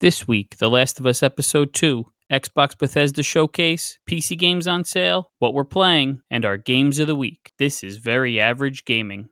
This 0.00 0.28
week, 0.28 0.58
The 0.58 0.70
Last 0.70 1.00
of 1.00 1.06
Us 1.06 1.24
Episode 1.24 1.74
2, 1.74 2.06
Xbox 2.32 2.78
Bethesda 2.78 3.24
Showcase, 3.24 3.98
PC 4.08 4.38
games 4.38 4.68
on 4.68 4.84
sale, 4.84 5.32
what 5.40 5.54
we're 5.54 5.64
playing, 5.64 6.20
and 6.30 6.44
our 6.44 6.56
games 6.56 7.00
of 7.00 7.08
the 7.08 7.16
week. 7.16 7.50
This 7.58 7.82
is 7.82 7.96
Very 7.96 8.38
Average 8.38 8.84
Gaming. 8.84 9.28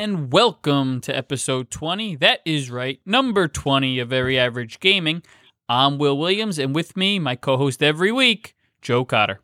And 0.00 0.32
welcome 0.32 1.02
to 1.02 1.14
episode 1.14 1.70
20. 1.70 2.16
That 2.16 2.40
is 2.46 2.70
right, 2.70 2.98
number 3.04 3.46
20 3.46 3.98
of 3.98 4.08
Very 4.08 4.38
Average 4.38 4.80
Gaming. 4.80 5.22
I'm 5.68 5.98
Will 5.98 6.16
Williams, 6.16 6.58
and 6.58 6.74
with 6.74 6.96
me, 6.96 7.18
my 7.18 7.36
co 7.36 7.58
host 7.58 7.82
every 7.82 8.10
week, 8.10 8.56
Joe 8.80 9.04
Cotter. 9.04 9.40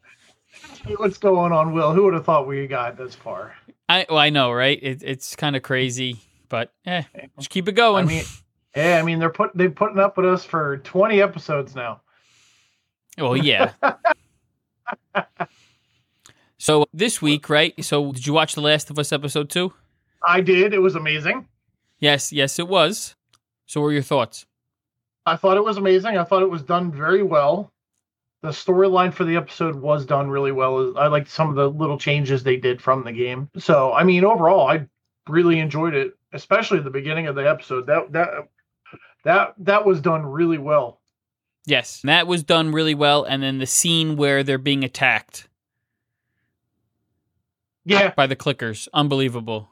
Hey, 0.82 0.95
what's 0.95 1.19
going 1.19 1.52
on, 1.52 1.74
Will? 1.74 1.92
Who 1.92 2.05
would 2.05 2.15
have 2.15 2.24
thought 2.24 2.46
we 2.46 2.66
got 2.66 2.96
this 2.96 3.15
far? 3.15 3.55
I 3.91 4.06
well, 4.09 4.16
I 4.16 4.30
know, 4.30 4.51
right? 4.51 4.79
It, 4.80 5.02
it's 5.02 5.37
kind 5.37 5.56
of 5.56 5.62
crazy, 5.62 6.20
but 6.48 6.73
eh, 6.87 7.02
just 7.37 7.51
keep 7.51 7.68
it 7.68 7.73
going. 7.73 8.07
I 8.07 8.09
mean, 8.09 8.24
yeah, 8.74 8.98
I 8.98 9.02
mean 9.02 9.18
they're 9.18 9.29
put 9.29 9.51
they've 9.54 9.74
putting 9.74 9.98
up 9.98 10.16
with 10.16 10.24
us 10.24 10.43
for 10.43 10.79
20 10.79 11.20
episodes 11.20 11.74
now. 11.74 12.01
well, 13.18 13.37
yeah. 13.37 13.73
so 16.59 16.87
this 16.95 17.20
week, 17.20 17.51
right? 17.51 17.74
So 17.84 18.12
did 18.12 18.27
you 18.27 18.32
watch 18.32 18.54
The 18.54 18.62
Last 18.62 18.88
of 18.88 18.98
Us 18.98 19.12
episode 19.12 19.51
two? 19.51 19.74
I 20.25 20.41
did. 20.41 20.74
It 20.74 20.80
was 20.80 20.95
amazing. 20.95 21.46
Yes, 21.99 22.32
yes, 22.32 22.59
it 22.59 22.68
was. 22.68 23.15
So, 23.66 23.80
what 23.80 23.87
were 23.87 23.93
your 23.93 24.02
thoughts? 24.02 24.46
I 25.24 25.37
thought 25.37 25.57
it 25.57 25.65
was 25.65 25.77
amazing. 25.77 26.16
I 26.16 26.24
thought 26.24 26.43
it 26.43 26.51
was 26.51 26.63
done 26.63 26.93
very 26.93 27.23
well. 27.23 27.73
The 28.43 28.51
storyline 28.51 29.13
for 29.13 29.24
the 29.24 29.37
episode 29.37 29.74
was 29.74 30.07
done 30.07 30.30
really 30.30 30.52
well. 30.52 30.96
I 30.96 31.09
liked 31.09 31.29
some 31.29 31.49
of 31.49 31.57
the 31.57 31.68
little 31.68 31.99
changes 31.99 32.43
they 32.43 32.57
did 32.57 32.80
from 32.80 33.02
the 33.02 33.13
game. 33.13 33.51
So, 33.59 33.93
I 33.93 34.05
mean, 34.05 34.24
overall, 34.24 34.68
I 34.68 34.87
really 35.29 35.59
enjoyed 35.59 35.95
it, 35.95 36.16
especially 36.33 36.79
the 36.79 36.90
beginning 36.90 37.27
of 37.27 37.35
the 37.35 37.49
episode. 37.49 37.87
That 37.87 38.12
that 38.12 38.29
that 39.24 39.55
that 39.59 39.85
was 39.85 40.01
done 40.01 40.24
really 40.24 40.59
well. 40.59 41.01
Yes, 41.65 42.01
that 42.05 42.29
was 42.29 42.45
done 42.45 42.71
really 42.71 42.95
well. 42.95 43.24
And 43.24 43.43
then 43.43 43.59
the 43.59 43.66
scene 43.66 44.16
where 44.16 44.45
they're 44.45 44.59
being 44.59 44.85
attacked. 44.85 45.49
Yeah, 47.85 48.12
by 48.15 48.29
the 48.29 48.37
clickers, 48.37 48.87
unbelievable 48.93 49.68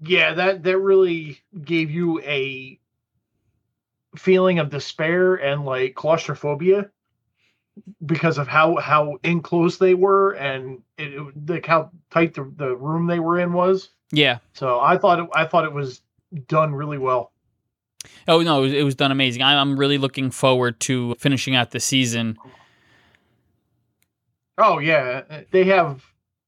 yeah, 0.00 0.34
that 0.34 0.62
that 0.62 0.78
really 0.78 1.40
gave 1.64 1.90
you 1.90 2.20
a 2.22 2.78
feeling 4.16 4.58
of 4.58 4.70
despair 4.70 5.36
and 5.36 5.64
like 5.64 5.94
claustrophobia 5.94 6.90
because 8.04 8.38
of 8.38 8.48
how 8.48 8.76
how 8.76 9.18
in 9.22 9.40
close 9.40 9.78
they 9.78 9.94
were 9.94 10.32
and 10.32 10.82
it, 10.96 11.14
it, 11.14 11.48
like 11.48 11.66
how 11.66 11.90
tight 12.10 12.34
the, 12.34 12.50
the 12.56 12.76
room 12.76 13.06
they 13.06 13.20
were 13.20 13.38
in 13.38 13.52
was. 13.52 13.90
Yeah. 14.10 14.38
So 14.54 14.80
I 14.80 14.98
thought 14.98 15.20
it, 15.20 15.28
I 15.34 15.44
thought 15.44 15.64
it 15.64 15.72
was 15.72 16.00
done 16.46 16.74
really 16.74 16.98
well. 16.98 17.32
Oh 18.26 18.42
no, 18.42 18.58
it 18.58 18.62
was, 18.62 18.72
it 18.72 18.84
was 18.84 18.94
done 18.94 19.12
amazing. 19.12 19.42
I, 19.42 19.60
I'm 19.60 19.78
really 19.78 19.98
looking 19.98 20.30
forward 20.30 20.80
to 20.80 21.14
finishing 21.16 21.54
out 21.54 21.70
the 21.70 21.80
season. 21.80 22.38
Oh 24.56 24.78
yeah, 24.78 25.42
they 25.50 25.64
have 25.64 26.04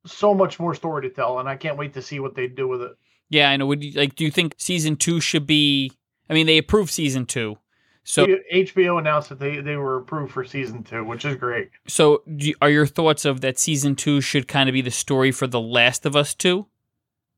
so 0.07 0.35
much 0.35 0.59
more 0.59 0.75
story 0.75 1.03
to 1.03 1.15
tell, 1.15 1.39
and 1.39 1.49
I 1.49 1.57
can't 1.57 1.77
wait 1.77 1.95
to 1.95 2.03
see 2.03 2.19
what 2.21 2.35
they 2.35 2.49
do 2.49 2.67
with 2.67 2.83
it. 2.83 2.97
Yeah, 3.31 3.49
I 3.49 3.57
know. 3.57 3.67
Would 3.67 3.83
you, 3.83 3.93
like? 3.93 4.15
Do 4.17 4.25
you 4.25 4.31
think 4.31 4.55
season 4.59 4.97
two 4.97 5.21
should 5.21 5.47
be? 5.47 5.93
I 6.29 6.35
mean, 6.35 6.47
they 6.47 6.59
approved 6.59 6.91
season 6.91 7.27
two, 7.27 7.57
so 8.03 8.27
HBO 8.53 8.99
announced 8.99 9.29
that 9.29 9.39
they 9.39 9.61
they 9.61 9.77
were 9.77 9.97
approved 9.97 10.33
for 10.33 10.45
season 10.45 10.83
two, 10.83 11.05
which 11.05 11.25
is 11.25 11.37
great. 11.37 11.71
So, 11.87 12.23
you, 12.27 12.55
are 12.61 12.71
your 12.71 12.87
thoughts 12.87 13.25
of 13.25 13.41
that 13.43 13.59
season 13.59 13.95
two 13.95 14.21
should 14.21 14.49
kind 14.49 14.69
of 14.69 14.73
be 14.73 14.83
the 14.83 14.91
story 14.91 15.31
for 15.31 15.47
The 15.47 15.61
Last 15.61 16.05
of 16.05 16.17
Us 16.17 16.35
two? 16.35 16.67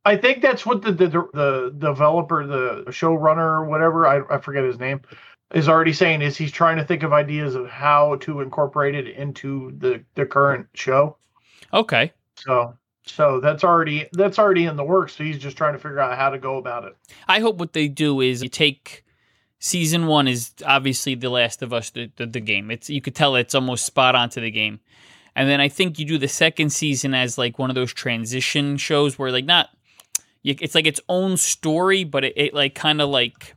I 0.04 0.16
think 0.16 0.40
that's 0.40 0.64
what 0.64 0.82
the 0.82 0.92
the, 0.92 1.08
the 1.08 1.74
developer, 1.78 2.46
the 2.46 2.84
showrunner, 2.90 3.60
or 3.60 3.64
whatever 3.64 4.06
I, 4.06 4.22
I 4.34 4.38
forget 4.38 4.64
his 4.64 4.78
name, 4.78 5.02
is 5.54 5.68
already 5.68 5.92
saying. 5.92 6.22
Is 6.22 6.36
he's 6.36 6.52
trying 6.52 6.78
to 6.78 6.84
think 6.84 7.02
of 7.02 7.12
ideas 7.12 7.54
of 7.54 7.68
how 7.68 8.16
to 8.16 8.40
incorporate 8.40 8.94
it 8.94 9.08
into 9.08 9.72
the 9.78 10.02
the 10.14 10.24
current 10.24 10.68
show. 10.74 11.18
Okay. 11.74 12.12
So 12.36 12.74
so 13.04 13.40
that's 13.40 13.64
already 13.64 14.08
that's 14.12 14.38
already 14.38 14.66
in 14.66 14.76
the 14.76 14.84
works. 14.84 15.14
So 15.14 15.24
he's 15.24 15.38
just 15.38 15.56
trying 15.56 15.72
to 15.72 15.78
figure 15.78 16.00
out 16.00 16.16
how 16.16 16.30
to 16.30 16.38
go 16.38 16.56
about 16.58 16.84
it. 16.84 16.96
I 17.28 17.40
hope 17.40 17.56
what 17.56 17.72
they 17.72 17.88
do 17.88 18.20
is 18.20 18.42
you 18.42 18.48
take 18.48 19.04
season 19.58 20.06
one 20.06 20.28
is 20.28 20.52
obviously 20.64 21.14
the 21.14 21.30
Last 21.30 21.62
of 21.62 21.72
Us 21.72 21.90
the, 21.90 22.10
the, 22.16 22.26
the 22.26 22.40
game. 22.40 22.70
It's 22.70 22.88
you 22.88 23.00
could 23.00 23.14
tell 23.14 23.36
it's 23.36 23.54
almost 23.54 23.86
spot 23.86 24.14
on 24.14 24.28
to 24.30 24.40
the 24.40 24.50
game. 24.50 24.80
And 25.34 25.48
then 25.48 25.60
I 25.60 25.68
think 25.68 25.98
you 25.98 26.04
do 26.04 26.18
the 26.18 26.28
second 26.28 26.70
season 26.70 27.14
as 27.14 27.38
like 27.38 27.58
one 27.58 27.70
of 27.70 27.74
those 27.74 27.92
transition 27.92 28.76
shows 28.76 29.18
where 29.18 29.32
like 29.32 29.46
not 29.46 29.70
it's 30.44 30.74
like 30.74 30.86
its 30.86 31.00
own 31.08 31.36
story, 31.36 32.04
but 32.04 32.24
it, 32.24 32.32
it 32.36 32.54
like 32.54 32.74
kind 32.74 33.00
of 33.00 33.08
like 33.08 33.54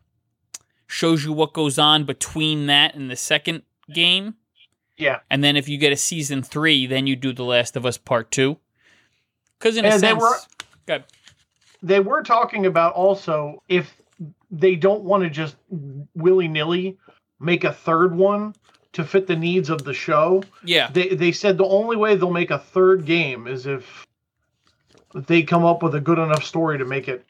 shows 0.88 1.24
you 1.24 1.34
what 1.34 1.54
goes 1.54 1.80
on 1.80 2.06
between 2.06 2.68
that 2.68 2.96
and 2.96 3.10
the 3.10 3.16
second 3.16 3.64
game. 3.94 4.36
Yeah. 4.98 5.20
And 5.30 5.44
then 5.44 5.58
if 5.58 5.68
you 5.68 5.78
get 5.78 5.92
a 5.92 5.98
season 5.98 6.42
three, 6.42 6.88
then 6.88 7.06
you 7.08 7.16
do 7.16 7.34
The 7.34 7.44
Last 7.44 7.76
of 7.76 7.86
Us 7.86 7.98
Part 7.98 8.32
Two. 8.32 8.58
Because 9.60 9.78
in 9.78 9.86
and 9.86 9.94
a 9.94 10.00
sense, 10.00 10.20
they 10.88 10.94
were, 10.94 11.04
they 11.82 12.00
were 12.00 12.24
talking 12.24 12.66
about 12.66 12.94
also 12.94 13.62
if 13.68 13.96
they 14.52 14.76
don't 14.76 15.04
want 15.04 15.24
to 15.24 15.30
just 15.30 15.56
willy 16.16 16.48
nilly 16.48 16.98
make 17.40 17.64
a 17.64 17.74
third 17.74 18.16
one 18.16 18.56
to 18.94 19.04
fit 19.04 19.28
the 19.28 19.36
needs 19.36 19.70
of 19.70 19.84
the 19.84 19.94
show. 19.94 20.42
Yeah. 20.64 20.90
They 20.92 21.10
they 21.10 21.32
said 21.32 21.58
the 21.58 21.66
only 21.66 21.98
way 21.98 22.16
they'll 22.16 22.32
make 22.32 22.52
a 22.52 22.60
third 22.60 23.06
game 23.06 23.48
is 23.48 23.66
if 23.66 24.06
they 25.14 25.44
come 25.44 25.66
up 25.66 25.84
with 25.84 25.96
a 25.96 26.02
good 26.02 26.20
enough 26.20 26.44
story 26.44 26.78
to 26.78 26.86
make 26.86 27.08
it 27.08 27.26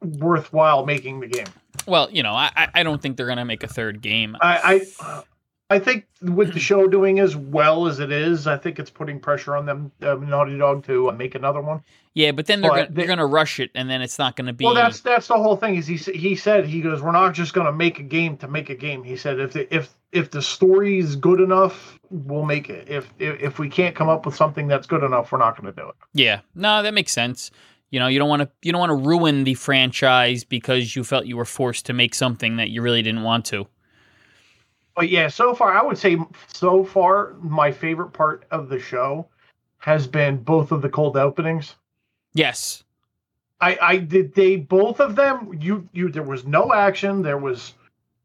worthwhile 0.00 0.86
making 0.86 1.20
the 1.20 1.26
game. 1.26 1.46
Well, 1.86 2.10
you 2.10 2.22
know, 2.22 2.32
I 2.32 2.68
I 2.74 2.82
don't 2.82 3.02
think 3.02 3.16
they're 3.16 3.26
gonna 3.26 3.44
make 3.44 3.62
a 3.62 3.68
third 3.68 4.00
game. 4.00 4.36
I 4.40 4.82
I, 5.00 5.22
I 5.70 5.78
think 5.78 6.06
with 6.20 6.52
the 6.52 6.58
show 6.58 6.88
doing 6.88 7.20
as 7.20 7.36
well 7.36 7.86
as 7.86 8.00
it 8.00 8.10
is, 8.10 8.48
I 8.48 8.56
think 8.56 8.80
it's 8.80 8.90
putting 8.90 9.20
pressure 9.20 9.56
on 9.56 9.66
them, 9.66 9.92
uh, 10.02 10.14
Naughty 10.14 10.58
Dog, 10.58 10.84
to 10.86 11.10
uh, 11.10 11.12
make 11.12 11.36
another 11.36 11.60
one. 11.60 11.80
Yeah, 12.12 12.32
but 12.32 12.46
then 12.46 12.60
they're 12.60 12.70
gonna, 12.70 12.88
they, 12.90 13.04
are 13.04 13.06
going 13.06 13.20
to 13.20 13.26
rush 13.26 13.60
it, 13.60 13.70
and 13.76 13.88
then 13.88 14.02
it's 14.02 14.18
not 14.18 14.34
going 14.34 14.48
to 14.48 14.52
be. 14.52 14.64
Well, 14.64 14.74
that's 14.74 15.00
that's 15.00 15.28
the 15.28 15.36
whole 15.36 15.56
thing. 15.56 15.76
Is 15.76 15.86
he 15.86 15.96
he 15.96 16.34
said 16.34 16.66
he 16.66 16.80
goes, 16.80 17.00
we're 17.00 17.12
not 17.12 17.34
just 17.34 17.54
going 17.54 17.66
to 17.66 17.72
make 17.72 18.00
a 18.00 18.02
game 18.02 18.36
to 18.38 18.48
make 18.48 18.68
a 18.68 18.74
game. 18.74 19.04
He 19.04 19.16
said 19.16 19.38
if 19.38 19.52
the, 19.52 19.72
if 19.72 19.94
if 20.10 20.32
the 20.32 20.42
story's 20.42 21.14
good 21.14 21.40
enough, 21.40 22.00
we'll 22.10 22.44
make 22.44 22.68
it. 22.68 22.88
If, 22.88 23.14
if 23.20 23.40
if 23.40 23.58
we 23.60 23.68
can't 23.68 23.94
come 23.94 24.08
up 24.08 24.26
with 24.26 24.34
something 24.34 24.66
that's 24.66 24.88
good 24.88 25.04
enough, 25.04 25.30
we're 25.30 25.38
not 25.38 25.56
going 25.60 25.72
to 25.72 25.80
do 25.80 25.88
it. 25.88 25.94
Yeah, 26.14 26.40
no, 26.56 26.82
that 26.82 26.94
makes 26.94 27.12
sense. 27.12 27.52
You 27.90 28.00
know, 28.00 28.08
you 28.08 28.18
don't 28.18 28.28
want 28.28 28.42
to 28.42 28.50
you 28.62 28.72
don't 28.72 28.80
want 28.80 28.90
to 28.90 29.08
ruin 29.08 29.44
the 29.44 29.54
franchise 29.54 30.42
because 30.42 30.96
you 30.96 31.04
felt 31.04 31.26
you 31.26 31.36
were 31.36 31.44
forced 31.44 31.86
to 31.86 31.92
make 31.92 32.16
something 32.16 32.56
that 32.56 32.70
you 32.70 32.82
really 32.82 33.02
didn't 33.02 33.22
want 33.22 33.44
to 33.46 33.68
but 35.00 35.08
yeah, 35.08 35.28
so 35.28 35.54
far 35.54 35.72
I 35.72 35.82
would 35.82 35.96
say 35.96 36.18
so 36.48 36.84
far 36.84 37.32
my 37.40 37.72
favorite 37.72 38.12
part 38.12 38.44
of 38.50 38.68
the 38.68 38.78
show 38.78 39.26
has 39.78 40.06
been 40.06 40.36
both 40.36 40.72
of 40.72 40.82
the 40.82 40.90
cold 40.90 41.16
openings. 41.16 41.76
Yes. 42.34 42.84
I 43.62 43.78
I 43.80 43.96
did 43.96 44.34
they 44.34 44.56
both 44.56 45.00
of 45.00 45.16
them 45.16 45.56
you 45.58 45.88
you 45.94 46.10
there 46.10 46.22
was 46.22 46.44
no 46.44 46.74
action, 46.74 47.22
there 47.22 47.38
was 47.38 47.72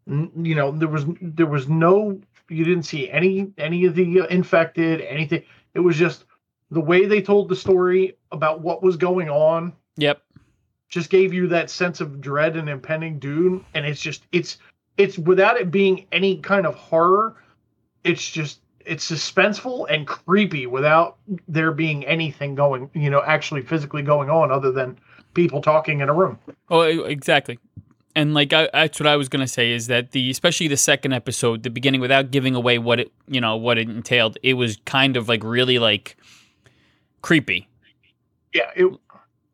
you 0.05 0.53
know, 0.53 0.71
there 0.71 0.89
was 0.89 1.05
there 1.21 1.45
was 1.45 1.69
no 1.69 2.19
you 2.49 2.65
didn't 2.65 2.83
see 2.83 3.09
any 3.09 3.53
any 3.57 3.85
of 3.85 3.95
the 3.95 4.19
uh, 4.19 4.25
infected, 4.25 4.99
anything. 4.99 5.43
It 5.75 5.79
was 5.79 5.95
just 5.95 6.25
the 6.71 6.81
way 6.81 7.05
they 7.05 7.21
told 7.21 7.47
the 7.47 7.55
story 7.55 8.17
about 8.33 8.59
what 8.59 8.83
was 8.83 8.97
going 8.97 9.29
on. 9.29 9.71
Yep. 9.95 10.21
Just 10.89 11.09
gave 11.09 11.33
you 11.33 11.47
that 11.47 11.69
sense 11.69 12.01
of 12.01 12.19
dread 12.19 12.57
and 12.57 12.67
impending 12.67 13.17
doom 13.17 13.65
and 13.73 13.85
it's 13.85 14.01
just 14.01 14.25
it's 14.33 14.57
it's 14.97 15.17
without 15.17 15.57
it 15.57 15.71
being 15.71 16.05
any 16.11 16.37
kind 16.37 16.65
of 16.65 16.75
horror 16.75 17.35
it's 18.03 18.29
just 18.29 18.59
it's 18.85 19.09
suspenseful 19.09 19.87
and 19.89 20.07
creepy 20.07 20.67
without 20.67 21.17
there 21.47 21.71
being 21.71 22.05
anything 22.05 22.55
going 22.55 22.89
you 22.93 23.09
know 23.09 23.21
actually 23.25 23.61
physically 23.61 24.01
going 24.01 24.29
on 24.29 24.51
other 24.51 24.71
than 24.71 24.97
people 25.33 25.61
talking 25.61 25.99
in 25.99 26.09
a 26.09 26.13
room. 26.13 26.39
Oh 26.69 26.81
exactly. 26.81 27.59
And 28.15 28.33
like 28.33 28.53
I, 28.53 28.69
that's 28.71 28.99
what 28.99 29.07
i 29.07 29.17
was 29.17 29.27
going 29.27 29.41
to 29.41 29.47
say 29.47 29.71
is 29.71 29.87
that 29.87 30.11
the 30.11 30.29
especially 30.29 30.69
the 30.69 30.77
second 30.77 31.11
episode 31.11 31.63
the 31.63 31.69
beginning 31.69 31.99
without 31.99 32.31
giving 32.31 32.55
away 32.55 32.77
what 32.79 32.99
it 32.99 33.11
you 33.27 33.41
know 33.41 33.57
what 33.57 33.77
it 33.77 33.89
entailed 33.89 34.37
it 34.41 34.53
was 34.53 34.77
kind 34.85 35.17
of 35.17 35.27
like 35.27 35.43
really 35.43 35.79
like 35.79 36.15
creepy. 37.21 37.67
Yeah 38.53 38.71
it 38.75 38.87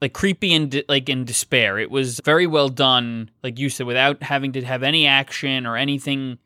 like 0.01 0.13
creepy 0.13 0.53
and 0.53 0.83
like 0.89 1.07
in 1.09 1.23
despair. 1.25 1.77
It 1.77 1.91
was 1.91 2.19
very 2.25 2.47
well 2.47 2.69
done, 2.69 3.29
like 3.43 3.59
you 3.59 3.69
said, 3.69 3.85
without 3.85 4.23
having 4.23 4.51
to 4.53 4.63
have 4.63 4.81
any 4.83 5.05
action 5.07 5.65
or 5.67 5.77
anything, 5.77 6.39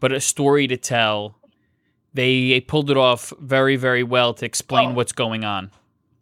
but 0.00 0.12
a 0.12 0.20
story 0.20 0.66
to 0.68 0.76
tell. 0.76 1.36
they 2.16 2.60
pulled 2.60 2.92
it 2.92 2.96
off 2.96 3.32
very, 3.40 3.74
very 3.74 4.04
well 4.04 4.32
to 4.34 4.46
explain 4.46 4.90
Oh. 4.90 4.94
what's 4.94 5.10
going 5.10 5.44
on. 5.44 5.68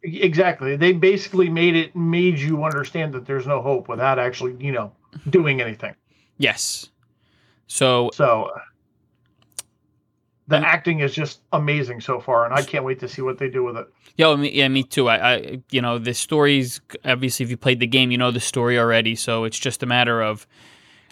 Exactly. 0.01 0.75
They 0.75 0.91
basically 0.91 1.49
made 1.49 1.75
it 1.75 1.95
made 1.95 2.39
you 2.39 2.63
understand 2.63 3.13
that 3.13 3.27
there's 3.27 3.45
no 3.45 3.61
hope 3.61 3.87
without 3.87 4.17
actually, 4.17 4.55
you 4.59 4.71
know, 4.71 4.91
doing 5.29 5.61
anything. 5.61 5.93
Yes. 6.39 6.89
So 7.67 8.09
So 8.13 8.49
the 10.47 10.57
acting 10.57 10.99
is 10.99 11.13
just 11.13 11.41
amazing 11.53 12.01
so 12.01 12.19
far, 12.19 12.45
and 12.45 12.53
I 12.53 12.61
can't 12.63 12.83
wait 12.83 12.99
to 12.99 13.07
see 13.07 13.21
what 13.21 13.37
they 13.37 13.49
do 13.49 13.63
with 13.63 13.77
it. 13.77 13.87
Yo, 14.17 14.35
me, 14.35 14.51
yeah, 14.51 14.67
me 14.67 14.83
too. 14.83 15.07
I, 15.07 15.33
I, 15.33 15.61
you 15.71 15.81
know, 15.81 15.97
the 15.97 16.13
story's 16.13 16.81
obviously 17.05 17.43
if 17.45 17.49
you 17.49 17.57
played 17.57 17.79
the 17.79 17.87
game, 17.87 18.11
you 18.11 18.17
know 18.17 18.31
the 18.31 18.39
story 18.39 18.77
already. 18.77 19.15
So 19.15 19.45
it's 19.45 19.57
just 19.57 19.81
a 19.83 19.85
matter 19.85 20.21
of, 20.21 20.45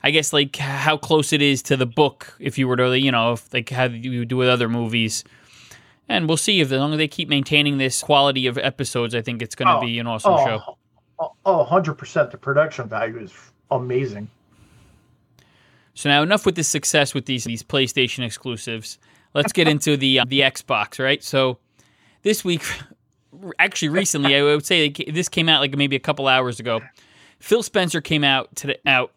I 0.03 0.11
guess, 0.11 0.33
like 0.33 0.57
how 0.57 0.97
close 0.97 1.31
it 1.33 1.41
is 1.41 1.61
to 1.63 1.77
the 1.77 1.85
book. 1.85 2.35
If 2.39 2.57
you 2.57 2.67
were 2.67 2.75
to, 2.75 2.97
you 2.99 3.11
know, 3.11 3.33
if 3.33 3.53
like 3.53 3.69
how 3.69 3.85
you 3.85 4.25
do 4.25 4.37
with 4.37 4.49
other 4.49 4.67
movies, 4.67 5.23
and 6.09 6.27
we'll 6.27 6.37
see 6.37 6.59
if 6.59 6.71
as 6.71 6.79
long 6.79 6.91
as 6.91 6.97
they 6.97 7.07
keep 7.07 7.29
maintaining 7.29 7.77
this 7.77 8.01
quality 8.01 8.47
of 8.47 8.57
episodes, 8.57 9.15
I 9.15 9.21
think 9.21 9.41
it's 9.41 9.55
going 9.55 9.67
to 9.67 9.77
Oh, 9.77 9.81
be 9.81 9.97
an 9.97 10.07
awesome 10.07 10.33
oh, 10.33 10.45
show. 10.45 10.77
Oh, 11.19 11.31
oh, 11.45 11.65
100%. 11.69 12.31
The 12.31 12.37
production 12.37 12.89
value 12.89 13.19
is 13.19 13.33
amazing. 13.71 14.29
So 15.93 16.09
now 16.09 16.21
enough 16.21 16.45
with 16.45 16.55
the 16.55 16.63
success 16.63 17.13
with 17.13 17.25
these 17.25 17.43
these 17.45 17.63
PlayStation 17.63 18.25
exclusives. 18.25 18.97
Let's 19.33 19.53
get 19.53 19.67
into 19.67 19.95
the 19.97 20.19
uh, 20.19 20.25
the 20.27 20.41
Xbox, 20.41 21.03
right? 21.03 21.23
So 21.23 21.57
this 22.21 22.43
week, 22.43 22.63
actually 23.59 23.89
recently, 23.89 24.35
I 24.35 24.43
would 24.43 24.65
say 24.65 24.89
this 24.89 25.29
came 25.29 25.47
out 25.47 25.61
like 25.61 25.75
maybe 25.75 25.95
a 25.95 25.99
couple 25.99 26.27
hours 26.27 26.59
ago. 26.59 26.81
Phil 27.39 27.63
Spencer 27.63 28.01
came 28.01 28.23
out 28.23 28.55
to 28.57 28.77
out 28.87 29.13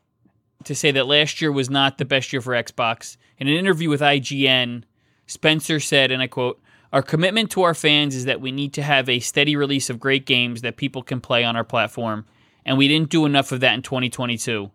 to 0.65 0.75
say 0.75 0.91
that 0.93 1.07
last 1.07 1.41
year 1.41 1.53
was 1.53 1.69
not 1.69 1.99
the 1.99 2.05
best 2.05 2.33
year 2.33 2.41
for 2.41 2.53
Xbox. 2.53 3.17
In 3.39 3.49
an 3.49 3.55
interview 3.55 3.91
with 3.91 4.01
IGN, 4.01 4.85
Spencer 5.27 5.81
said, 5.81 6.11
and 6.11 6.23
I 6.23 6.29
quote, 6.29 6.63
"Our 6.93 7.03
commitment 7.03 7.51
to 7.53 7.63
our 7.63 7.75
fans 7.75 8.15
is 8.15 8.25
that 8.27 8.41
we 8.41 8.53
need 8.53 8.73
to 8.75 8.83
have 8.83 9.09
a 9.09 9.19
steady 9.19 9.57
release 9.57 9.91
of 9.91 10.01
great 10.01 10.27
games 10.27 10.63
that 10.63 10.77
people 10.77 11.03
can 11.03 11.21
play 11.21 11.45
on 11.45 11.57
our 11.57 11.65
platform, 11.65 12.25
and 12.65 12.79
we 12.79 12.89
didn't 12.89 13.11
do 13.11 13.27
enough 13.27 13.51
of 13.51 13.61
that 13.61 13.75
in 13.75 13.83
2022. 13.83 14.71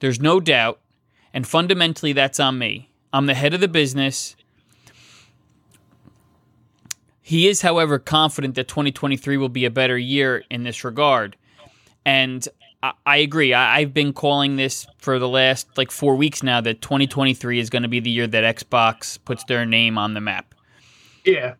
There's 0.00 0.20
no 0.20 0.40
doubt, 0.40 0.80
and 1.32 1.46
fundamentally 1.46 2.12
that's 2.12 2.40
on 2.40 2.58
me. 2.58 2.90
I'm 3.12 3.26
the 3.26 3.34
head 3.34 3.54
of 3.54 3.60
the 3.60 3.68
business." 3.68 4.34
He 7.22 7.48
is, 7.48 7.62
however, 7.62 7.98
confident 7.98 8.56
that 8.56 8.68
2023 8.68 9.36
will 9.36 9.48
be 9.48 9.64
a 9.64 9.70
better 9.70 9.96
year 9.96 10.42
in 10.50 10.64
this 10.64 10.82
regard. 10.82 11.36
And 12.04 12.46
I, 12.82 12.92
I 13.06 13.16
agree. 13.18 13.54
I, 13.54 13.78
I've 13.78 13.94
been 13.94 14.12
calling 14.12 14.56
this 14.56 14.86
for 14.98 15.18
the 15.18 15.28
last 15.28 15.68
like 15.78 15.90
four 15.90 16.16
weeks 16.16 16.42
now 16.42 16.60
that 16.60 16.82
2023 16.82 17.60
is 17.60 17.70
going 17.70 17.82
to 17.82 17.88
be 17.88 18.00
the 18.00 18.10
year 18.10 18.26
that 18.26 18.56
Xbox 18.56 19.18
puts 19.24 19.44
their 19.44 19.64
name 19.64 19.96
on 19.98 20.14
the 20.14 20.20
map. 20.20 20.54
Yeah. 21.24 21.54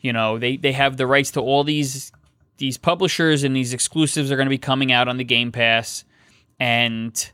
You 0.00 0.12
know, 0.12 0.38
they, 0.38 0.56
they 0.56 0.72
have 0.72 0.96
the 0.96 1.06
rights 1.06 1.30
to 1.32 1.40
all 1.40 1.64
these 1.64 2.12
these 2.56 2.78
publishers 2.78 3.42
and 3.42 3.54
these 3.54 3.72
exclusives 3.72 4.30
are 4.30 4.36
going 4.36 4.46
to 4.46 4.50
be 4.50 4.58
coming 4.58 4.92
out 4.92 5.08
on 5.08 5.16
the 5.16 5.24
Game 5.24 5.50
Pass, 5.50 6.04
and 6.60 7.30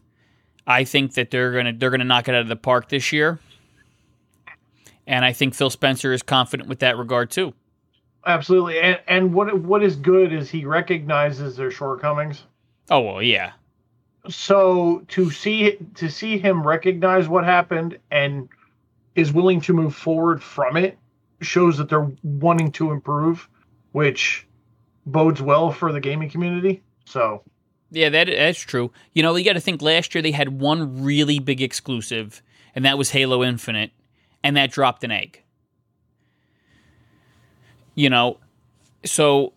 I 0.67 0.85
think 0.85 1.15
that 1.15 1.31
they're 1.31 1.53
gonna 1.53 1.73
they're 1.75 1.91
gonna 1.91 2.05
knock 2.05 2.29
it 2.29 2.35
out 2.35 2.43
of 2.43 2.49
the 2.49 2.56
park 2.56 2.88
this 2.88 3.12
year. 3.12 3.38
And 5.06 5.25
I 5.25 5.33
think 5.33 5.55
Phil 5.55 5.71
Spencer 5.71 6.12
is 6.12 6.23
confident 6.23 6.69
with 6.69 6.79
that 6.79 6.97
regard 6.97 7.31
too. 7.31 7.53
Absolutely. 8.27 8.79
And 8.81 9.01
and 9.09 9.33
what 9.33 9.59
what 9.61 9.83
is 9.83 9.97
good 9.97 10.33
is 10.33 10.51
he 10.51 10.65
recognizes 10.65 11.57
their 11.57 11.71
shortcomings. 11.71 12.45
Oh 12.91 13.01
well, 13.01 13.23
yeah. 13.23 13.53
So 14.29 15.03
to 15.09 15.31
see 15.31 15.79
to 15.95 16.11
see 16.11 16.39
him 16.39 16.67
recognize 16.67 17.29
what 17.29 17.45
happened 17.45 17.99
and 18.11 18.49
is 19.15 19.33
willing 19.33 19.61
to 19.63 19.73
move 19.73 19.95
forward 19.95 20.43
from 20.43 20.77
it 20.77 20.99
shows 21.41 21.79
that 21.79 21.89
they're 21.89 22.11
wanting 22.23 22.71
to 22.73 22.91
improve, 22.91 23.49
which 23.93 24.47
bodes 25.07 25.41
well 25.41 25.73
for 25.73 25.93
the 25.93 26.01
gaming 26.01 26.29
community. 26.29 26.83
So 27.07 27.43
Yeah, 27.91 28.11
that 28.11 28.27
that's 28.27 28.61
true. 28.61 28.93
You 29.15 29.23
know, 29.23 29.35
you 29.35 29.45
got 29.45 29.55
to 29.55 29.61
think 29.61 29.81
last 29.81 30.15
year 30.15 30.21
they 30.21 30.33
had 30.33 30.61
one 30.61 31.03
really 31.03 31.39
big 31.39 31.63
exclusive, 31.63 32.43
and 32.75 32.85
that 32.85 32.99
was 32.99 33.11
Halo 33.11 33.43
Infinite, 33.43 33.93
and 34.45 34.57
that 34.57 34.71
dropped 34.71 35.05
an 35.05 35.11
egg. 35.11 35.43
You 38.00 38.08
know, 38.08 38.38
so 39.05 39.52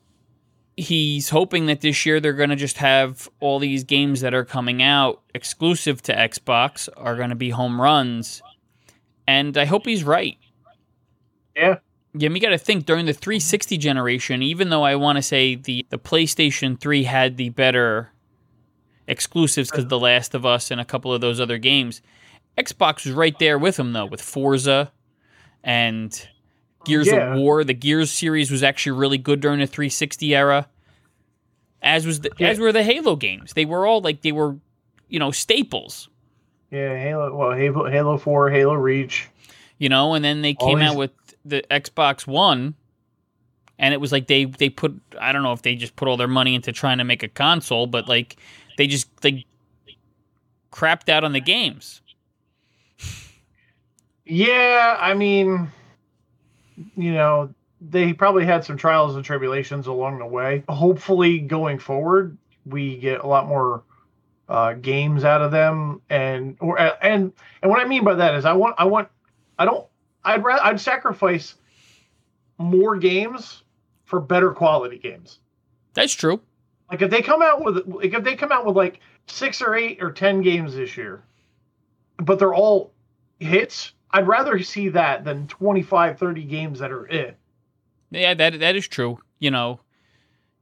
he's 0.75 1.29
hoping 1.29 1.67
that 1.67 1.79
this 1.79 2.05
year 2.05 2.19
they're 2.19 2.33
going 2.33 2.49
to 2.49 2.57
just 2.57 2.77
have 2.77 3.29
all 3.39 3.57
these 3.57 3.85
games 3.85 4.19
that 4.19 4.33
are 4.33 4.43
coming 4.43 4.83
out 4.83 5.21
exclusive 5.33 6.01
to 6.01 6.13
Xbox 6.13 6.89
are 6.97 7.15
going 7.15 7.29
to 7.29 7.35
be 7.35 7.51
home 7.51 7.79
runs, 7.79 8.41
and 9.25 9.57
I 9.57 9.63
hope 9.63 9.85
he's 9.85 10.03
right. 10.03 10.37
Yeah. 11.55 11.75
Yeah, 12.15 12.29
we 12.29 12.41
got 12.41 12.49
to 12.49 12.57
think 12.57 12.85
during 12.85 13.05
the 13.05 13.13
360 13.13 13.77
generation, 13.77 14.43
even 14.43 14.69
though 14.69 14.83
I 14.83 14.95
want 14.97 15.15
to 15.19 15.21
say 15.21 15.55
the, 15.55 15.85
the 15.89 15.97
PlayStation 15.97 16.77
3 16.77 17.03
had 17.05 17.37
the 17.37 17.47
better 17.47 18.11
exclusives 19.07 19.71
because 19.71 19.87
The 19.87 19.97
Last 19.97 20.35
of 20.35 20.45
Us 20.45 20.69
and 20.69 20.81
a 20.81 20.85
couple 20.85 21.13
of 21.13 21.21
those 21.21 21.39
other 21.39 21.57
games, 21.57 22.01
Xbox 22.57 23.05
was 23.05 23.13
right 23.13 23.39
there 23.39 23.57
with 23.57 23.77
them, 23.77 23.93
though, 23.93 24.05
with 24.05 24.21
Forza 24.21 24.91
and 25.63 26.27
Gears 26.85 27.07
Yeah. 27.07 27.33
of 27.33 27.39
War. 27.39 27.63
The 27.63 27.73
Gears 27.73 28.11
series 28.11 28.51
was 28.51 28.63
actually 28.63 28.97
really 28.97 29.17
good 29.17 29.39
during 29.39 29.59
the 29.59 29.67
360 29.67 30.35
era, 30.35 30.67
as 31.81 32.05
was 32.05 32.21
the, 32.21 32.31
Yeah. 32.37 32.49
as 32.49 32.59
were 32.59 32.71
the 32.71 32.83
Halo 32.83 33.15
games. 33.15 33.53
They 33.53 33.65
were 33.65 33.85
all 33.85 34.01
like, 34.01 34.21
they 34.21 34.31
were, 34.31 34.57
you 35.09 35.19
know, 35.19 35.31
staples. 35.31 36.09
yeah, 36.71 36.97
Halo 36.97 37.35
well 37.35 37.51
Halo 37.51 37.89
Halo 37.89 38.17
4, 38.17 38.49
Halo 38.49 38.73
Reach. 38.73 39.29
you 39.77 39.89
know 39.89 40.13
and 40.13 40.23
then 40.25 40.41
they 40.41 40.53
came 40.53 40.77
Always- 40.79 40.89
out 40.91 40.95
with 40.95 41.11
the 41.45 41.61
xbox 41.69 42.25
one 42.25 42.73
and 43.77 43.93
it 43.93 43.99
was 43.99 44.11
like 44.13 44.27
they 44.27 44.45
they 44.45 44.69
put 44.69 44.93
i 45.19 45.31
don't 45.33 45.43
know 45.43 45.51
if 45.51 45.61
they 45.63 45.75
just 45.75 45.95
put 45.97 46.07
all 46.07 46.15
their 46.15 46.27
money 46.27 46.55
into 46.55 46.71
trying 46.71 46.99
to 46.99 47.03
make 47.03 47.21
a 47.21 47.27
console 47.27 47.85
but 47.85 48.07
like 48.07 48.37
they 48.77 48.87
just 48.87 49.07
they 49.21 49.45
crapped 50.71 51.09
out 51.09 51.23
on 51.23 51.33
the 51.33 51.41
games 51.41 52.01
Yeah, 54.25 54.97
I 54.99 55.13
mean, 55.15 55.69
you 56.95 57.13
know, 57.13 57.53
they 57.81 58.13
probably 58.13 58.45
had 58.45 58.63
some 58.63 58.77
trials 58.77 59.15
and 59.15 59.25
tribulations 59.25 59.87
along 59.87 60.19
the 60.19 60.25
way. 60.25 60.63
Hopefully, 60.69 61.39
going 61.39 61.79
forward, 61.79 62.37
we 62.65 62.97
get 62.97 63.21
a 63.21 63.27
lot 63.27 63.47
more 63.47 63.83
uh, 64.47 64.73
games 64.73 65.23
out 65.23 65.41
of 65.41 65.51
them, 65.51 66.01
and 66.09 66.55
or 66.59 66.79
and 66.79 67.33
and 67.61 67.71
what 67.71 67.81
I 67.81 67.85
mean 67.87 68.03
by 68.03 68.15
that 68.15 68.35
is, 68.35 68.45
I 68.45 68.53
want 68.53 68.75
I 68.77 68.85
want 68.85 69.09
I 69.59 69.65
don't 69.65 69.85
I'd 70.23 70.43
rather 70.43 70.63
I'd 70.63 70.79
sacrifice 70.79 71.55
more 72.57 72.95
games 72.97 73.63
for 74.05 74.19
better 74.19 74.51
quality 74.51 74.97
games. 74.97 75.39
that's 75.93 76.13
true 76.13 76.39
Like 76.91 77.01
if 77.01 77.09
they 77.09 77.21
come 77.21 77.41
out 77.41 77.63
with 77.63 77.87
like 77.87 78.13
if 78.13 78.23
they 78.23 78.35
come 78.35 78.51
out 78.51 78.65
with 78.65 78.77
like 78.77 78.99
six 79.27 79.61
or 79.61 79.75
eight 79.75 80.01
or 80.03 80.11
ten 80.11 80.41
games 80.41 80.75
this 80.75 80.95
year, 80.95 81.23
but 82.17 82.39
they're 82.39 82.53
all 82.53 82.91
hits, 83.39 83.93
I'd 84.13 84.27
rather 84.27 84.59
see 84.59 84.89
that 84.89 85.25
than 85.25 85.47
25, 85.47 86.19
30 86.19 86.43
games 86.43 86.79
that 86.79 86.91
are 86.91 87.07
it. 87.07 87.35
yeah 88.11 88.33
that 88.35 88.59
that 88.59 88.75
is 88.75 88.87
true 88.87 89.17
you 89.39 89.49
know 89.51 89.79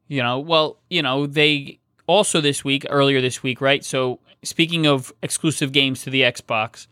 you 0.08 0.24
know 0.24 0.40
well 0.40 0.80
you 0.90 1.02
know 1.02 1.28
they 1.28 1.80
also 2.08 2.42
this 2.42 2.64
week 2.64 2.86
earlier 2.90 3.22
this 3.22 3.44
week 3.44 3.60
right 3.62 3.84
so 3.86 4.20
speaking 4.44 4.88
of 4.88 5.14
exclusive 5.22 5.72
games 5.72 6.02
to 6.04 6.10
the 6.10 6.22
xbox 6.22 6.88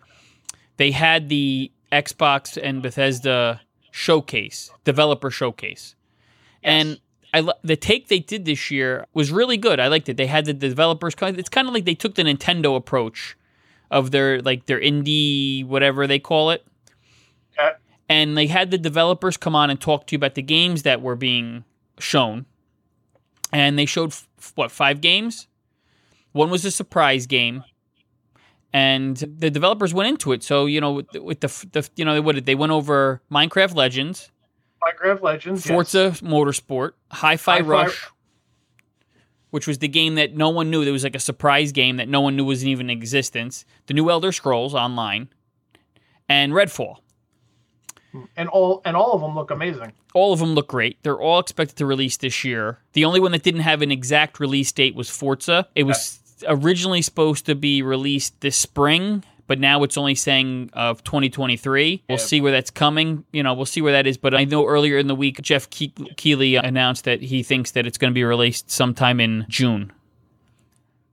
they 0.77 0.91
had 0.91 1.29
the 1.29 1.71
xbox 1.91 2.57
and 2.61 2.81
bethesda 2.81 3.61
showcase 3.91 4.71
developer 4.83 5.31
showcase 5.31 5.95
And 6.63 6.99
I 7.33 7.41
the 7.63 7.75
take 7.77 8.07
they 8.09 8.19
did 8.19 8.45
this 8.45 8.69
year 8.71 9.05
was 9.13 9.31
really 9.31 9.57
good. 9.57 9.79
I 9.79 9.87
liked 9.87 10.09
it. 10.09 10.17
They 10.17 10.27
had 10.27 10.45
the 10.45 10.53
developers. 10.53 11.13
It's 11.21 11.49
kind 11.49 11.67
of 11.67 11.73
like 11.73 11.85
they 11.85 11.95
took 11.95 12.15
the 12.15 12.23
Nintendo 12.23 12.75
approach 12.75 13.37
of 13.91 14.11
their 14.11 14.41
like 14.41 14.65
their 14.65 14.79
indie 14.79 15.65
whatever 15.65 16.05
they 16.07 16.19
call 16.19 16.51
it, 16.51 16.65
Okay. 17.57 17.71
and 18.07 18.37
they 18.37 18.47
had 18.47 18.71
the 18.71 18.77
developers 18.77 19.37
come 19.37 19.55
on 19.55 19.69
and 19.69 19.79
talk 19.81 20.07
to 20.07 20.13
you 20.13 20.17
about 20.17 20.35
the 20.35 20.41
games 20.41 20.83
that 20.83 21.01
were 21.01 21.15
being 21.15 21.63
shown. 21.99 22.45
And 23.51 23.79
they 23.79 23.85
showed 23.85 24.11
f- 24.11 24.27
what 24.55 24.71
five 24.71 25.01
games. 25.01 25.47
One 26.33 26.49
was 26.51 26.63
a 26.65 26.71
surprise 26.71 27.25
game, 27.25 27.63
and 28.71 29.17
the 29.17 29.49
developers 29.49 29.93
went 29.93 30.09
into 30.09 30.31
it. 30.31 30.43
So 30.43 30.65
you 30.67 30.79
know 30.79 30.91
with 30.93 31.09
the, 31.11 31.23
with 31.23 31.39
the, 31.39 31.65
the 31.71 31.89
you 31.95 32.05
know 32.05 32.21
what 32.21 32.35
did 32.35 32.45
they 32.45 32.55
went 32.55 32.71
over 32.71 33.21
Minecraft 33.31 33.75
Legends. 33.75 34.31
Minecraft 34.83 35.21
Legends, 35.21 35.65
yes. 35.65 35.73
Forza 35.73 36.11
Motorsport, 36.25 36.91
Hi-Fi 37.11 37.57
Hi-Fi- 37.57 37.67
Rush, 37.67 38.07
which 39.49 39.67
was 39.67 39.79
the 39.79 39.87
game 39.87 40.15
that 40.15 40.35
no 40.35 40.49
one 40.49 40.69
knew. 40.69 40.83
There 40.83 40.93
was 40.93 41.03
like 41.03 41.15
a 41.15 41.19
surprise 41.19 41.71
game 41.71 41.97
that 41.97 42.07
no 42.07 42.21
one 42.21 42.35
knew 42.35 42.45
was 42.45 42.65
even 42.65 42.89
in 42.89 42.97
existence. 42.97 43.65
The 43.87 43.93
new 43.93 44.09
Elder 44.09 44.31
Scrolls 44.31 44.73
Online, 44.73 45.29
and 46.27 46.53
Redfall. 46.53 46.97
and 48.35 48.49
all 48.49 48.81
and 48.85 48.95
all 48.95 49.13
of 49.13 49.21
them 49.21 49.35
look 49.35 49.51
amazing. 49.51 49.93
All 50.13 50.33
of 50.33 50.39
them 50.39 50.53
look 50.55 50.67
great. 50.67 50.97
They're 51.03 51.19
all 51.19 51.39
expected 51.39 51.77
to 51.77 51.85
release 51.85 52.17
this 52.17 52.43
year. 52.43 52.79
The 52.93 53.05
only 53.05 53.19
one 53.19 53.31
that 53.31 53.43
didn't 53.43 53.61
have 53.61 53.81
an 53.81 53.91
exact 53.91 54.39
release 54.39 54.71
date 54.71 54.95
was 54.95 55.09
Forza. 55.09 55.67
It 55.75 55.83
was 55.83 56.19
originally 56.47 57.01
supposed 57.01 57.45
to 57.45 57.55
be 57.55 57.81
released 57.81 58.39
this 58.41 58.55
spring, 58.55 59.23
but 59.49 59.59
now 59.59 59.81
it's 59.81 59.97
only 59.97 60.13
saying 60.13 60.69
of 60.73 61.03
2023. 61.03 62.03
We'll 62.07 62.19
see 62.19 62.39
where 62.39 62.51
that's 62.51 62.69
coming. 62.69 63.25
You 63.33 63.41
know, 63.41 63.55
we'll 63.55 63.65
see 63.65 63.81
where 63.81 63.93
that 63.93 64.05
is. 64.05 64.15
But 64.15 64.35
I 64.35 64.43
know 64.43 64.67
earlier 64.67 64.99
in 64.99 65.07
the 65.07 65.15
week, 65.15 65.41
Jeff 65.41 65.67
Ke- 65.71 65.91
Keighley 66.17 66.55
announced 66.55 67.05
that 67.05 67.19
he 67.23 67.41
thinks 67.41 67.71
that 67.71 67.87
it's 67.87 67.97
going 67.97 68.13
to 68.13 68.15
be 68.15 68.23
released 68.23 68.69
sometime 68.69 69.19
in 69.19 69.47
June. 69.49 69.91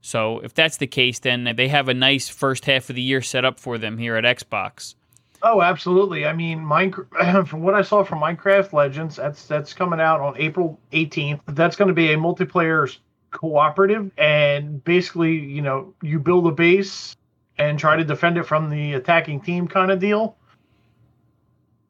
So 0.01 0.37
if 0.41 0.53
that's 0.53 0.77
the 0.77 0.85
case, 0.85 1.17
then 1.17 1.51
they 1.57 1.67
have 1.67 1.89
a 1.89 1.95
nice 1.95 2.29
first 2.29 2.65
half 2.65 2.91
of 2.91 2.95
the 2.95 3.01
year 3.01 3.23
set 3.23 3.43
up 3.43 3.59
for 3.59 3.79
them 3.79 3.97
here 3.97 4.15
at 4.15 4.23
Xbox. 4.23 4.93
Oh, 5.41 5.63
absolutely. 5.63 6.27
I 6.27 6.33
mean, 6.33 6.59
Minecraft. 6.59 7.47
From 7.49 7.61
what 7.63 7.73
I 7.73 7.81
saw 7.81 8.03
from 8.03 8.19
Minecraft 8.19 8.71
Legends, 8.71 9.15
that's 9.15 9.47
that's 9.47 9.73
coming 9.73 9.99
out 9.99 10.21
on 10.21 10.35
April 10.37 10.79
18th. 10.93 11.41
That's 11.47 11.75
going 11.75 11.87
to 11.87 11.95
be 11.95 12.13
a 12.13 12.17
multiplayer 12.17 12.95
cooperative, 13.31 14.11
and 14.17 14.83
basically, 14.83 15.33
you 15.33 15.61
know, 15.61 15.93
you 16.01 16.19
build 16.19 16.47
a 16.47 16.51
base 16.51 17.16
and 17.57 17.79
try 17.79 17.95
to 17.95 18.03
defend 18.03 18.37
it 18.37 18.43
from 18.43 18.69
the 18.69 18.93
attacking 18.93 19.41
team, 19.41 19.67
kind 19.67 19.91
of 19.91 19.99
deal. 19.99 20.37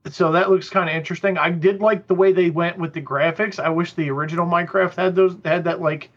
So 0.10 0.32
that 0.32 0.50
looks 0.50 0.70
kind 0.70 0.90
of 0.90 0.96
interesting. 0.96 1.38
I 1.38 1.50
did 1.50 1.82
like 1.82 2.08
the 2.08 2.16
way 2.16 2.32
they 2.32 2.50
went 2.50 2.78
with 2.78 2.94
the 2.94 3.02
graphics. 3.02 3.60
I 3.60 3.70
wish 3.70 3.94
the 3.94 4.10
original 4.10 4.46
Minecraft 4.46 4.96
had 4.96 5.16
those 5.16 5.36
had 5.44 5.66
that 5.66 5.82
like 5.82 6.10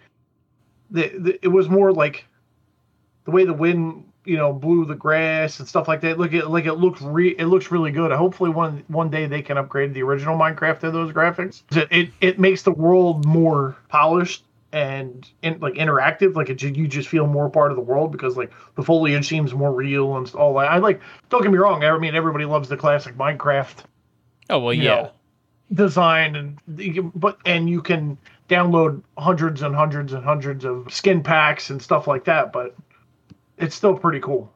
the, 0.91 1.09
the 1.19 1.39
it 1.43 1.49
was 1.49 1.69
more 1.69 1.93
like 1.93 2.27
the 3.25 3.33
way 3.33 3.45
the 3.45 3.53
wind 3.53 4.05
you 4.25 4.37
know 4.37 4.53
blew 4.53 4.85
the 4.85 4.95
grass 4.95 5.59
and 5.59 5.69
stuff 5.69 5.89
like 5.89 6.03
that. 6.03 6.19
Look 6.19 6.35
at 6.35 6.51
like 6.51 6.67
it 6.67 6.75
looked 6.75 7.01
re- 7.01 7.35
it 7.37 7.47
looks 7.47 7.71
really 7.71 7.91
good. 7.91 8.13
Hopefully 8.13 8.51
one 8.51 8.85
one 8.89 9.11
day 9.11 9.27
they 9.27 9.43
can 9.43 9.59
upgrade 9.59 9.93
the 9.95 10.03
original 10.03 10.39
Minecraft 10.39 10.81
to 10.81 10.91
those 10.91 11.13
graphics. 11.13 11.63
It 11.73 11.89
it, 11.91 12.11
it 12.21 12.39
makes 12.39 12.63
the 12.63 12.73
world 12.73 13.25
more 13.25 13.77
polished 13.89 14.45
and 14.73 15.29
in, 15.43 15.59
like 15.61 15.75
interactive. 15.75 16.35
Like 16.35 16.49
it 16.51 16.63
you 16.63 16.87
just 16.89 17.09
feel 17.09 17.27
more 17.27 17.51
part 17.51 17.71
of 17.73 17.77
the 17.77 17.83
world 17.83 18.13
because 18.13 18.37
like 18.37 18.51
the 18.77 18.83
foliage 18.83 19.27
seems 19.29 19.53
more 19.55 19.73
real 19.73 20.17
and 20.17 20.33
all 20.35 20.55
that. 20.55 20.71
I 20.71 20.79
like. 20.79 21.01
Don't 21.29 21.43
get 21.43 21.51
me 21.51 21.59
wrong. 21.59 21.83
I 21.85 21.97
mean 21.99 22.15
everybody 22.15 22.45
loves 22.45 22.69
the 22.69 22.77
classic 22.77 23.17
Minecraft 23.17 23.85
Oh 24.49 24.59
well, 24.59 24.75
yeah. 24.75 24.83
know, 24.83 25.11
design 25.73 26.37
and 26.37 26.59
you 26.77 26.93
can- 26.95 27.13
but 27.15 27.39
and 27.47 27.71
you 27.71 27.81
can 27.83 28.19
download 28.49 29.03
hundreds 29.17 29.63
and 29.63 29.75
hundreds 29.75 30.13
and 30.13 30.25
hundreds 30.25 30.65
of 30.65 30.93
skin 30.93 31.23
packs 31.23 31.71
and 31.71 31.81
stuff 31.81 32.09
like 32.09 32.25
that 32.25 32.53
but 32.53 32.75
it's 33.59 33.77
still 33.77 33.97
pretty 33.97 34.19
cool 34.21 34.53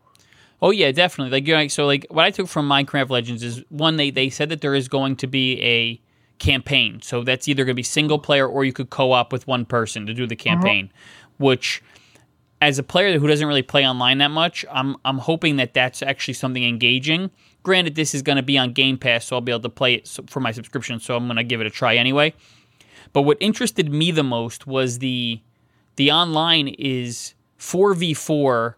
Oh 0.62 0.71
yeah, 0.71 0.92
definitely. 0.92 1.30
Like 1.30 1.47
you're 1.47 1.59
right. 1.59 1.71
So 1.71 1.85
like 1.85 2.06
what 2.09 2.25
I 2.25 2.30
took 2.30 2.47
from 2.49 2.66
Minecraft 2.66 3.11
Legends 3.11 3.42
is 3.42 3.62
one 3.68 3.97
they 3.97 4.11
they 4.11 4.30
said 4.30 4.49
that 4.49 4.62
there 4.62 4.75
is 4.75 4.88
going 4.88 5.16
to 5.16 5.26
be 5.26 5.61
a 5.62 6.00
campaign. 6.38 7.00
So 7.03 7.23
that's 7.23 7.49
either 7.49 7.64
going 7.64 7.73
to 7.73 7.76
be 7.76 7.83
single 7.83 8.19
player 8.19 8.47
or 8.47 8.64
you 8.64 8.73
could 8.73 8.91
co-op 8.91 9.33
with 9.33 9.47
one 9.47 9.64
person 9.64 10.07
to 10.07 10.14
do 10.14 10.26
the 10.26 10.35
uh-huh. 10.35 10.45
campaign, 10.45 10.91
which 11.38 11.83
as 12.61 12.79
a 12.79 12.83
player 12.83 13.19
who 13.19 13.26
doesn't 13.26 13.47
really 13.47 13.62
play 13.62 13.87
online 13.87 14.19
that 14.19 14.31
much, 14.31 14.64
I'm 14.71 14.97
I'm 15.05 15.19
hoping 15.19 15.57
that 15.57 15.75
that's 15.75 16.03
actually 16.03 16.35
something 16.35 16.64
engaging. 16.64 17.31
Granted, 17.62 17.95
this 17.95 18.14
is 18.14 18.23
going 18.23 18.37
to 18.37 18.43
be 18.43 18.59
on 18.59 18.73
Game 18.73 18.99
Pass, 18.99 19.26
so 19.26 19.37
I'll 19.37 19.43
be 19.43 19.53
able 19.53 19.62
to 19.62 19.69
play 19.69 19.95
it 19.95 20.09
for 20.29 20.41
my 20.41 20.53
subscription. 20.53 21.00
So 21.00 21.17
I'm 21.17 21.26
going 21.26 21.37
to 21.37 21.45
give 21.45 21.61
it 21.61 21.67
a 21.67 21.71
try 21.71 21.97
anyway. 21.97 22.35
But 23.12 23.23
what 23.23 23.38
interested 23.41 23.93
me 23.93 24.11
the 24.11 24.23
most 24.23 24.67
was 24.67 24.99
the 24.99 25.41
the 25.97 26.11
online 26.11 26.69
is 26.69 27.35
4v4 27.59 28.75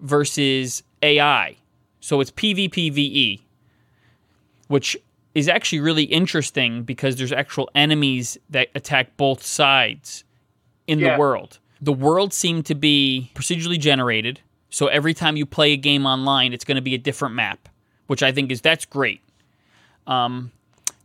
versus 0.00 0.82
AI. 1.02 1.56
So 2.00 2.20
it's 2.20 2.30
PvPvE, 2.30 3.42
which 4.68 4.96
is 5.36 5.48
actually 5.48 5.80
really 5.80 6.04
interesting 6.04 6.82
because 6.82 7.16
there's 7.16 7.30
actual 7.30 7.68
enemies 7.74 8.38
that 8.48 8.68
attack 8.74 9.16
both 9.18 9.44
sides 9.44 10.24
in 10.86 10.98
Yeah. 10.98 11.12
the 11.12 11.20
world. 11.20 11.58
The 11.78 11.92
world 11.92 12.32
seemed 12.32 12.64
to 12.66 12.74
be 12.74 13.30
procedurally 13.34 13.78
generated. 13.78 14.40
So 14.70 14.86
every 14.86 15.12
time 15.12 15.36
you 15.36 15.44
play 15.44 15.72
a 15.72 15.76
game 15.76 16.06
online, 16.06 16.54
it's 16.54 16.64
going 16.64 16.76
to 16.76 16.82
be 16.82 16.94
a 16.94 16.98
different 16.98 17.34
map, 17.34 17.68
which 18.06 18.22
I 18.22 18.32
think 18.32 18.50
is 18.50 18.62
that's 18.62 18.86
great. 18.86 19.20
Um, 20.06 20.52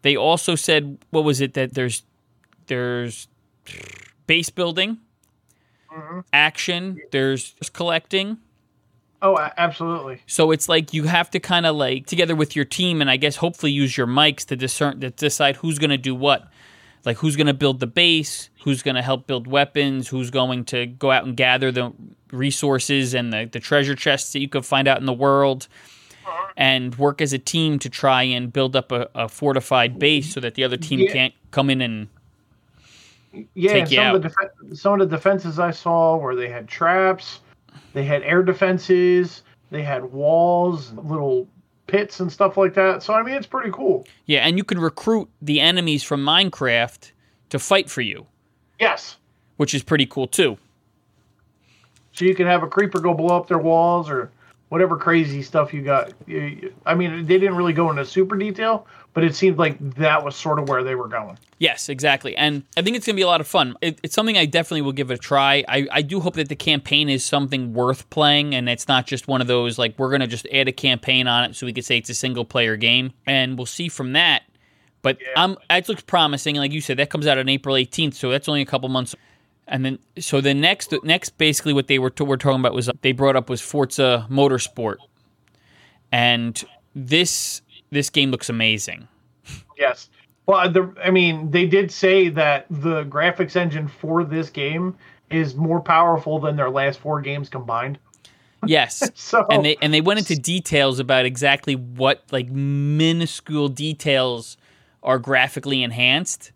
they 0.02 0.16
also 0.16 0.56
said, 0.56 0.98
what 1.10 1.26
was 1.26 1.42
it 1.42 1.54
that 1.56 1.74
there's 1.74 2.04
there's 2.68 3.28
base 4.28 4.50
building, 4.50 5.00
action, 6.32 7.02
there's 7.12 7.54
collecting. 7.74 8.38
Oh 9.22 9.38
absolutely 9.58 10.22
So 10.28 10.52
it's 10.52 10.68
like 10.70 10.94
you 10.94 11.04
have 11.04 11.30
to 11.32 11.40
kind 11.40 11.66
of 11.66 11.76
like 11.76 12.08
together 12.08 12.36
with 12.36 12.56
your 12.56 12.66
team, 12.66 13.02
and 13.02 13.10
I 13.10 13.18
guess 13.18 13.36
hopefully 13.36 13.72
use 13.72 13.98
your 13.98 14.08
mics 14.08 14.46
to 14.48 14.56
discern 14.56 15.00
to 15.02 15.10
decide 15.12 15.56
who's 15.58 15.80
going 15.80 15.90
to 15.92 15.98
do 15.98 16.16
what. 16.16 16.48
Like 17.04 17.18
who's 17.18 17.36
going 17.36 17.48
to 17.48 17.54
build 17.56 17.80
the 17.80 17.88
base, 17.88 18.50
who's 18.64 18.84
going 18.84 18.94
to 18.94 19.02
help 19.02 19.26
build 19.26 19.48
weapons, 19.48 20.08
who's 20.08 20.30
going 20.30 20.66
to 20.66 20.86
go 20.86 21.10
out 21.10 21.26
and 21.26 21.36
gather 21.36 21.72
the 21.72 21.92
resources 22.32 23.16
and 23.16 23.34
the, 23.34 23.50
the 23.52 23.60
treasure 23.60 23.96
chests 23.96 24.34
that 24.34 24.40
you 24.40 24.48
could 24.48 24.66
find 24.66 24.88
out 24.88 25.00
in 25.00 25.08
the 25.08 25.14
world, 25.14 25.68
and 26.56 26.96
work 27.00 27.20
as 27.20 27.34
a 27.34 27.40
team 27.40 27.80
to 27.80 27.90
try 27.90 28.22
and 28.22 28.54
build 28.54 28.76
up 28.76 28.92
a, 28.92 29.10
a 29.16 29.28
fortified 29.28 29.98
base 29.98 30.32
so 30.32 30.40
that 30.40 30.54
the 30.54 30.64
other 30.64 30.78
team 30.78 31.00
Yeah. 31.00 31.12
can't 31.12 31.34
come 31.50 31.72
in 31.72 31.82
and 31.82 32.08
yeah 33.56 33.74
Take 33.74 33.88
some 33.88 34.16
of 34.16 34.22
the 34.22 34.30
defe- 34.30 34.78
some 34.78 35.00
of 35.00 35.10
the 35.10 35.16
defenses 35.16 35.58
i 35.58 35.72
saw 35.72 36.18
where 36.18 36.36
they 36.36 36.50
had 36.50 36.68
traps 36.68 37.40
they 37.94 38.04
had 38.04 38.24
air 38.24 38.44
defenses. 38.44 39.44
They 39.70 39.84
had 39.84 40.04
walls 40.12 40.92
little 40.94 41.48
pits 41.88 42.20
and 42.20 42.32
stuff 42.32 42.58
like 42.58 42.74
that. 42.76 43.04
So 43.04 43.14
i 43.14 43.22
mean 43.24 43.36
it's 43.36 43.48
pretty 43.48 43.72
cool. 43.72 44.06
Yeah, 44.26 44.46
and 44.46 44.58
you 44.58 44.64
can 44.64 44.80
recruit 44.80 45.30
the 45.42 45.60
enemies 45.60 46.04
from 46.04 46.26
Minecraft 46.26 47.12
to 47.50 47.60
fight 47.60 47.90
for 47.90 48.02
you, 48.02 48.26
yes. 48.80 49.18
Which 49.58 49.74
is 49.74 49.84
pretty 49.84 50.06
cool 50.06 50.28
too. 50.28 50.58
so 52.14 52.26
you 52.26 52.34
can 52.36 52.48
have 52.48 52.64
a 52.64 52.68
creeper 52.68 53.00
go 53.00 53.14
blow 53.14 53.36
up 53.38 53.48
their 53.48 53.58
walls 53.58 54.10
or 54.10 54.32
whatever 54.70 54.96
crazy 54.96 55.42
stuff 55.42 55.74
you 55.74 55.82
got. 55.82 56.14
I 56.86 56.96
mean 56.96 57.26
they 57.26 57.38
didn't 57.38 57.56
really 57.56 57.74
go 57.74 57.90
into 57.90 58.06
super 58.06 58.38
detail 58.38 58.88
but 59.14 59.24
it 59.24 59.36
seemed 59.36 59.58
like 59.58 59.78
that 59.96 60.24
was 60.24 60.36
sort 60.36 60.60
of 60.60 60.70
where 60.70 60.84
they 60.84 60.96
were 60.96 61.08
going 61.08 61.38
Yes, 61.62 61.90
exactly. 61.90 62.36
And 62.36 62.64
I 62.76 62.82
think 62.82 62.98
it's 62.98 63.06
going 63.06 63.14
to 63.14 63.20
be 63.20 63.22
a 63.22 63.28
lot 63.28 63.40
of 63.40 63.46
fun. 63.46 63.76
It, 63.82 64.00
it's 64.02 64.16
something 64.16 64.36
I 64.36 64.48
definitely 64.48 64.82
will 64.82 64.94
give 64.94 65.12
it 65.12 65.14
a 65.14 65.18
try. 65.20 65.64
I, 65.68 65.88
I 65.92 66.02
do 66.02 66.20
hope 66.20 66.34
that 66.34 66.50
the 66.50 66.56
campaign 66.56 67.08
is 67.08 67.24
something 67.24 67.76
worth 67.76 68.10
playing 68.10 68.56
and 68.56 68.68
it's 68.68 68.88
not 68.88 69.06
just 69.06 69.28
one 69.28 69.42
of 69.42 69.48
those, 69.48 69.78
like, 69.78 69.94
we're 70.00 70.10
going 70.10 70.22
to 70.22 70.28
just 70.28 70.48
add 70.52 70.68
a 70.68 70.72
campaign 70.72 71.28
on 71.28 71.44
it 71.44 71.56
so 71.56 71.68
we 71.68 71.74
could 71.74 71.86
say 71.86 72.00
it's 72.00 72.10
a 72.10 72.16
single 72.16 72.46
player 72.46 72.78
game. 72.78 73.14
And 73.28 73.60
we'll 73.60 73.68
see 73.68 73.90
from 73.90 74.14
that. 74.14 74.42
But 75.04 75.20
um, 75.36 75.56
it 75.70 75.88
looks 75.88 76.02
promising. 76.02 76.56
Like 76.56 76.72
you 76.72 76.82
said, 76.82 76.98
that 76.98 77.12
comes 77.12 77.28
out 77.28 77.38
on 77.38 77.48
April 77.48 77.76
18th. 77.76 78.16
So 78.16 78.32
that's 78.32 78.50
only 78.50 78.64
a 78.64 78.66
couple 78.66 78.90
months. 78.90 79.14
And 79.68 79.86
then, 79.86 80.00
so 80.18 80.42
the 80.42 80.56
next, 80.56 80.96
next 81.04 81.38
basically 81.38 81.74
what 81.74 81.86
they 81.86 82.00
were, 82.00 82.12
were 82.22 82.38
talking 82.38 82.60
about 82.60 82.74
was 82.74 82.90
they 83.04 83.12
brought 83.12 83.36
up 83.36 83.52
was 83.52 83.62
Forza 83.62 84.26
Motorsport. 84.32 84.96
And 86.12 86.60
this, 86.96 87.62
this 87.92 88.10
game 88.10 88.32
looks 88.32 88.50
amazing. 88.50 89.08
Yes. 89.78 90.10
Well, 90.46 90.70
the, 90.72 90.94
I 91.04 91.12
mean, 91.12 91.52
they 91.52 91.66
did 91.68 91.92
say 91.92 92.30
that 92.30 92.66
the 92.70 93.04
graphics 93.06 93.56
engine 93.56 93.88
for 93.88 94.24
this 94.24 94.50
game 94.50 94.96
is 95.30 95.56
more 95.56 95.80
powerful 95.80 96.40
than 96.40 96.56
their 96.56 96.70
last 96.70 97.00
four 97.00 97.22
games 97.22 97.50
combined. 97.50 98.00
Yes. 98.66 99.10
So 99.16 99.46
and 99.50 99.66
they 99.66 99.78
and 99.82 99.94
they 99.94 100.02
went 100.02 100.20
into 100.20 100.36
details 100.36 101.00
about 101.00 101.26
exactly 101.26 101.76
what 101.76 102.24
like 102.32 102.50
minuscule 102.50 103.70
details 103.70 104.58
are 105.04 105.20
graphically 105.20 105.84
enhanced. 105.84 106.52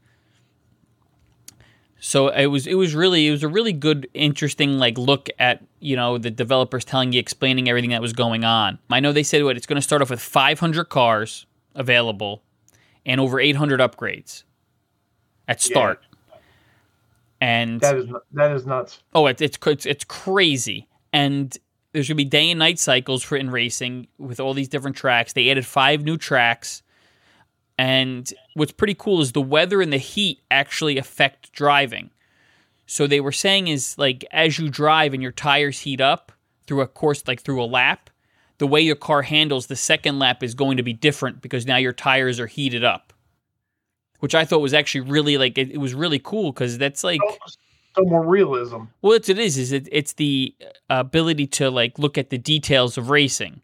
So 2.05 2.27
it 2.27 2.45
was 2.45 2.67
it 2.67 2.75
was 2.75 2.93
really 2.93 3.27
it 3.27 3.31
was 3.31 3.41
a 3.41 3.47
really 3.47 3.73
good 3.73 4.07
interesting 4.13 4.77
like 4.77 4.95
look 4.95 5.27
at 5.39 5.63
you 5.79 5.95
know 5.95 6.19
the 6.19 6.29
developers 6.29 6.85
telling 6.85 7.11
you 7.11 7.19
explaining 7.19 7.67
everything 7.67 7.89
that 7.89 8.01
was 8.01 8.13
going 8.13 8.43
on. 8.43 8.77
I 8.91 8.99
know 8.99 9.11
they 9.11 9.23
said 9.23 9.43
what 9.43 9.57
it's 9.57 9.65
going 9.65 9.77
to 9.77 9.81
start 9.81 10.03
off 10.03 10.11
with 10.11 10.21
500 10.21 10.85
cars 10.85 11.47
available 11.73 12.43
and 13.07 13.19
over 13.19 13.39
800 13.39 13.79
upgrades 13.79 14.43
at 15.47 15.63
start. 15.63 15.99
And 17.41 17.81
that 17.81 17.97
is 17.97 18.07
that 18.33 18.51
is 18.51 18.67
nuts. 18.67 19.01
Oh, 19.15 19.25
it's 19.25 19.41
it's 19.41 19.57
it's, 19.65 19.87
it's 19.87 20.03
crazy. 20.03 20.87
And 21.11 21.57
there's 21.91 22.07
gonna 22.07 22.17
be 22.17 22.25
day 22.25 22.51
and 22.51 22.59
night 22.59 22.77
cycles 22.77 23.23
for 23.23 23.35
in 23.35 23.49
racing 23.49 24.09
with 24.19 24.39
all 24.39 24.53
these 24.53 24.67
different 24.67 24.95
tracks. 24.95 25.33
They 25.33 25.49
added 25.49 25.65
five 25.65 26.03
new 26.03 26.17
tracks. 26.17 26.83
And 27.77 28.31
what's 28.53 28.71
pretty 28.71 28.95
cool 28.95 29.21
is 29.21 29.33
the 29.33 29.41
weather 29.41 29.81
and 29.81 29.91
the 29.91 29.97
heat 29.97 30.41
actually 30.49 30.97
affect 30.97 31.51
driving. 31.51 32.09
So 32.85 33.07
they 33.07 33.19
were 33.19 33.31
saying 33.31 33.67
is 33.67 33.97
like 33.97 34.25
as 34.31 34.57
you 34.59 34.69
drive 34.69 35.13
and 35.13 35.21
your 35.21 35.31
tires 35.31 35.79
heat 35.79 35.99
up 35.99 36.31
through 36.67 36.81
a 36.81 36.87
course 36.87 37.23
like 37.27 37.41
through 37.41 37.61
a 37.61 37.65
lap, 37.65 38.09
the 38.57 38.67
way 38.67 38.79
your 38.79 38.95
car 38.95 39.23
handles 39.23 39.67
the 39.67 39.75
second 39.75 40.19
lap 40.19 40.41
is 40.41 40.53
going 40.53 40.77
to 40.77 40.83
be 40.83 40.93
different 40.93 41.41
because 41.41 41.65
now 41.65 41.77
your 41.77 41.93
tires 41.93 42.39
are 42.39 42.47
heated 42.47 42.83
up. 42.83 43.11
Which 44.19 44.33
I 44.33 44.45
thought 44.45 44.59
was 44.59 44.73
actually 44.73 45.01
really 45.01 45.37
like 45.37 45.57
it, 45.57 45.71
it 45.71 45.77
was 45.77 45.93
really 45.93 46.19
cool 46.19 46.51
because 46.53 46.77
that's 46.77 47.03
like 47.03 47.19
So 47.95 48.03
more 48.03 48.25
realism. 48.25 48.83
well, 49.01 49.13
it's 49.13 49.29
it 49.29 49.39
is 49.39 49.57
is 49.57 49.71
it, 49.71 49.87
it's 49.91 50.13
the 50.13 50.55
uh, 50.61 50.65
ability 50.89 51.47
to 51.47 51.69
like 51.69 51.99
look 51.99 52.17
at 52.17 52.29
the 52.29 52.37
details 52.37 52.97
of 52.97 53.09
racing. 53.09 53.61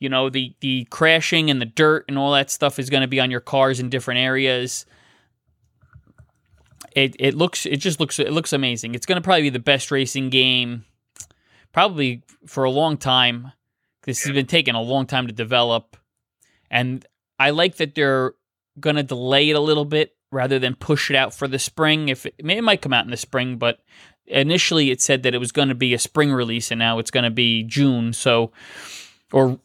You 0.00 0.08
know, 0.08 0.30
the 0.30 0.54
the 0.60 0.86
crashing 0.90 1.50
and 1.50 1.60
the 1.60 1.66
dirt 1.66 2.06
and 2.08 2.18
all 2.18 2.32
that 2.32 2.50
stuff 2.50 2.78
is 2.78 2.90
going 2.90 3.02
to 3.02 3.06
be 3.06 3.20
on 3.20 3.30
your 3.30 3.40
cars 3.40 3.78
in 3.78 3.90
different 3.90 4.18
areas. 4.18 4.86
It 6.96 7.14
it 7.18 7.34
looks 7.34 7.66
it 7.66 7.76
just 7.76 8.00
looks 8.00 8.18
it 8.18 8.32
looks 8.32 8.52
amazing. 8.52 8.94
It's 8.94 9.06
going 9.06 9.16
to 9.16 9.24
probably 9.24 9.42
be 9.42 9.50
the 9.50 9.58
best 9.60 9.90
racing 9.90 10.30
game 10.30 10.86
probably 11.72 12.22
for 12.46 12.64
a 12.64 12.70
long 12.70 12.96
time. 12.96 13.52
This 14.04 14.24
has 14.24 14.32
been 14.32 14.46
taking 14.46 14.74
a 14.74 14.80
long 14.80 15.06
time 15.06 15.26
to 15.26 15.32
develop, 15.32 15.96
and 16.70 17.06
I 17.38 17.50
like 17.50 17.76
that 17.76 17.94
they're 17.94 18.32
going 18.80 18.96
to 18.96 19.02
delay 19.02 19.50
it 19.50 19.56
a 19.56 19.60
little 19.60 19.84
bit 19.84 20.16
rather 20.32 20.58
than 20.58 20.74
push 20.74 21.10
it 21.10 21.16
out 21.16 21.34
for 21.34 21.46
the 21.46 21.58
spring. 21.58 22.08
If 22.08 22.24
it, 22.24 22.34
it 22.38 22.64
might 22.64 22.80
come 22.80 22.94
out 22.94 23.04
in 23.04 23.10
the 23.10 23.16
spring, 23.16 23.56
but 23.56 23.80
initially 24.26 24.90
it 24.90 25.00
said 25.00 25.22
that 25.24 25.34
it 25.34 25.38
was 25.38 25.52
going 25.52 25.68
to 25.68 25.74
be 25.74 25.92
a 25.92 25.98
spring 25.98 26.32
release, 26.32 26.70
and 26.70 26.78
now 26.78 26.98
it's 26.98 27.10
going 27.10 27.24
to 27.24 27.30
be 27.30 27.62
June. 27.62 28.12
So, 28.12 28.52
or 29.32 29.60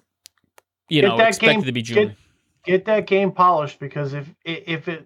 you 0.90 1.02
Get 1.02 1.08
know, 1.08 1.18
that 1.18 1.28
expected 1.30 1.54
game- 1.58 1.64
to 1.66 1.72
be 1.72 1.82
June. 1.82 2.08
get- 2.08 2.16
Get 2.66 2.86
that 2.86 3.06
game 3.06 3.32
polished 3.32 3.80
because 3.80 4.14
if 4.14 4.28
if 4.44 4.88
it 4.88 5.06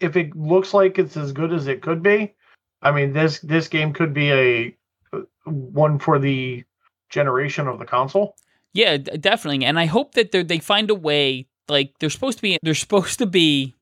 if 0.00 0.16
it 0.16 0.36
looks 0.36 0.74
like 0.74 0.98
it's 0.98 1.16
as 1.16 1.32
good 1.32 1.50
as 1.50 1.66
it 1.66 1.80
could 1.80 2.02
be, 2.02 2.34
I 2.82 2.90
mean 2.90 3.14
this 3.14 3.38
this 3.40 3.68
game 3.68 3.94
could 3.94 4.12
be 4.12 4.30
a 4.30 4.76
uh, 5.14 5.20
one 5.46 5.98
for 5.98 6.18
the 6.18 6.62
generation 7.08 7.68
of 7.68 7.78
the 7.78 7.86
console. 7.86 8.36
Yeah, 8.74 8.98
definitely. 8.98 9.64
And 9.64 9.78
I 9.78 9.86
hope 9.86 10.12
that 10.12 10.30
they 10.32 10.42
they 10.42 10.58
find 10.58 10.90
a 10.90 10.94
way. 10.94 11.46
Like 11.70 11.94
there's 12.00 12.12
supposed 12.12 12.36
to 12.36 12.42
be 12.42 12.58
there's 12.62 12.80
supposed 12.80 13.18
to 13.20 13.24
be 13.26 13.74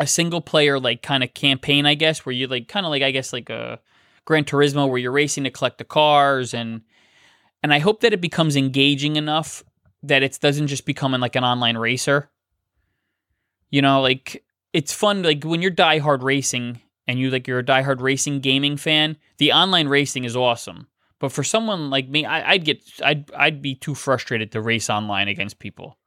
a 0.00 0.06
single 0.08 0.40
player 0.40 0.80
like 0.80 1.02
kind 1.02 1.22
of 1.22 1.32
campaign, 1.34 1.86
I 1.86 1.94
guess, 1.94 2.26
where 2.26 2.32
you 2.32 2.48
like 2.48 2.66
kind 2.66 2.84
of 2.84 2.90
like 2.90 3.02
I 3.04 3.12
guess 3.12 3.32
like 3.32 3.48
a 3.48 3.78
Gran 4.24 4.42
Turismo 4.44 4.88
where 4.88 4.98
you're 4.98 5.12
racing 5.12 5.44
to 5.44 5.50
collect 5.50 5.78
the 5.78 5.84
cars 5.84 6.52
and 6.52 6.80
and 7.62 7.72
I 7.72 7.78
hope 7.78 8.00
that 8.00 8.12
it 8.12 8.20
becomes 8.20 8.56
engaging 8.56 9.14
enough 9.14 9.62
that 10.04 10.22
it 10.22 10.38
doesn't 10.40 10.66
just 10.68 10.84
become 10.86 11.12
like 11.12 11.36
an 11.36 11.44
online 11.44 11.76
racer. 11.76 12.28
You 13.70 13.82
know, 13.82 14.00
like 14.00 14.44
it's 14.72 14.92
fun 14.92 15.22
like 15.22 15.44
when 15.44 15.62
you're 15.62 15.70
diehard 15.70 16.22
racing 16.22 16.80
and 17.06 17.18
you 17.18 17.30
like 17.30 17.46
you're 17.46 17.58
a 17.60 17.64
diehard 17.64 18.00
racing 18.00 18.40
gaming 18.40 18.76
fan, 18.76 19.16
the 19.38 19.52
online 19.52 19.88
racing 19.88 20.24
is 20.24 20.36
awesome. 20.36 20.86
But 21.18 21.30
for 21.32 21.44
someone 21.44 21.88
like 21.88 22.08
me, 22.08 22.24
I, 22.26 22.52
I'd 22.52 22.64
get 22.64 22.82
I'd 23.04 23.32
I'd 23.32 23.62
be 23.62 23.74
too 23.74 23.94
frustrated 23.94 24.52
to 24.52 24.60
race 24.60 24.90
online 24.90 25.28
against 25.28 25.58
people. 25.58 25.98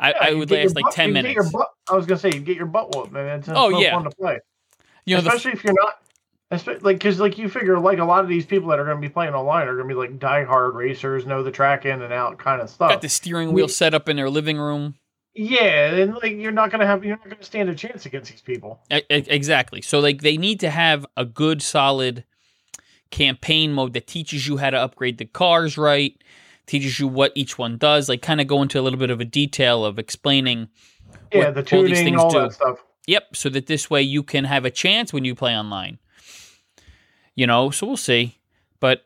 I, 0.00 0.10
Yeah, 0.10 0.16
I 0.20 0.34
would 0.34 0.50
last 0.50 0.74
like 0.74 0.84
butt- 0.84 0.94
ten 0.94 1.08
you 1.08 1.14
get 1.14 1.24
your 1.32 1.42
minutes. 1.42 1.52
butt- 1.52 1.70
I 1.90 1.94
was 1.94 2.06
gonna 2.06 2.18
say 2.20 2.30
you 2.32 2.40
get 2.40 2.56
your 2.56 2.66
butt 2.66 2.94
whooped, 2.94 3.12
man. 3.12 3.38
It's, 3.40 3.48
it's 3.48 3.56
Oh, 3.56 3.68
no 3.68 3.80
yeah. 3.80 3.92
fun 3.94 4.04
to 4.04 4.10
play, 4.10 4.38
You 5.04 5.16
know, 5.16 5.22
the, 5.22 5.28
especially 5.28 5.52
if 5.52 5.64
you're 5.64 5.74
not. 5.74 6.02
Like, 6.50 7.00
cause 7.00 7.18
like 7.18 7.38
you 7.38 7.48
figure, 7.48 7.78
like 7.78 7.98
a 7.98 8.04
lot 8.04 8.22
of 8.22 8.28
these 8.28 8.46
people 8.46 8.68
that 8.68 8.78
are 8.78 8.84
going 8.84 8.96
to 8.96 9.00
be 9.00 9.12
playing 9.12 9.34
online 9.34 9.66
are 9.66 9.74
going 9.74 9.88
to 9.88 9.94
be 9.94 9.98
like 9.98 10.18
diehard 10.20 10.74
racers, 10.74 11.26
know 11.26 11.42
the 11.42 11.50
track 11.50 11.84
in 11.84 12.02
and 12.02 12.12
out 12.12 12.38
kind 12.38 12.60
of 12.62 12.70
stuff. 12.70 12.90
got 12.90 13.02
the 13.02 13.08
steering 13.08 13.52
wheel 13.52 13.66
set 13.66 13.94
up 13.94 14.08
in 14.08 14.16
their 14.16 14.30
living 14.30 14.56
room. 14.56 14.94
Yeah, 15.34 15.94
and 15.96 16.14
like 16.14 16.32
you're 16.32 16.52
not 16.52 16.70
going 16.70 16.80
to 16.80 16.86
have, 16.86 17.04
you're 17.04 17.16
not 17.16 17.24
going 17.24 17.36
to 17.36 17.44
stand 17.44 17.68
a 17.68 17.74
chance 17.74 18.06
against 18.06 18.30
these 18.30 18.40
people. 18.40 18.80
Exactly. 18.90 19.82
So 19.82 19.98
like 19.98 20.22
they 20.22 20.36
need 20.36 20.60
to 20.60 20.70
have 20.70 21.04
a 21.16 21.24
good 21.24 21.62
solid 21.62 22.24
campaign 23.10 23.72
mode 23.72 23.92
that 23.94 24.06
teaches 24.06 24.46
you 24.46 24.56
how 24.58 24.70
to 24.70 24.78
upgrade 24.78 25.18
the 25.18 25.26
cars 25.26 25.76
right, 25.76 26.14
teaches 26.66 27.00
you 27.00 27.08
what 27.08 27.32
each 27.34 27.58
one 27.58 27.76
does, 27.76 28.08
like 28.08 28.22
kind 28.22 28.40
of 28.40 28.46
go 28.46 28.62
into 28.62 28.78
a 28.78 28.82
little 28.82 28.98
bit 28.98 29.10
of 29.10 29.20
a 29.20 29.24
detail 29.24 29.84
of 29.84 29.98
explaining 29.98 30.68
Yeah, 31.32 31.50
the 31.50 31.58
all 31.76 31.82
these 31.82 31.98
tuning, 31.98 32.04
things 32.04 32.20
all 32.20 32.30
do. 32.30 32.40
that 32.40 32.52
stuff. 32.52 32.78
Yep, 33.08 33.36
so 33.36 33.48
that 33.50 33.66
this 33.66 33.90
way 33.90 34.02
you 34.02 34.22
can 34.22 34.44
have 34.44 34.64
a 34.64 34.70
chance 34.70 35.12
when 35.12 35.24
you 35.24 35.34
play 35.34 35.56
online. 35.56 35.98
You 37.36 37.46
know, 37.46 37.70
so 37.70 37.86
we'll 37.86 37.96
see. 37.96 38.38
But 38.80 39.04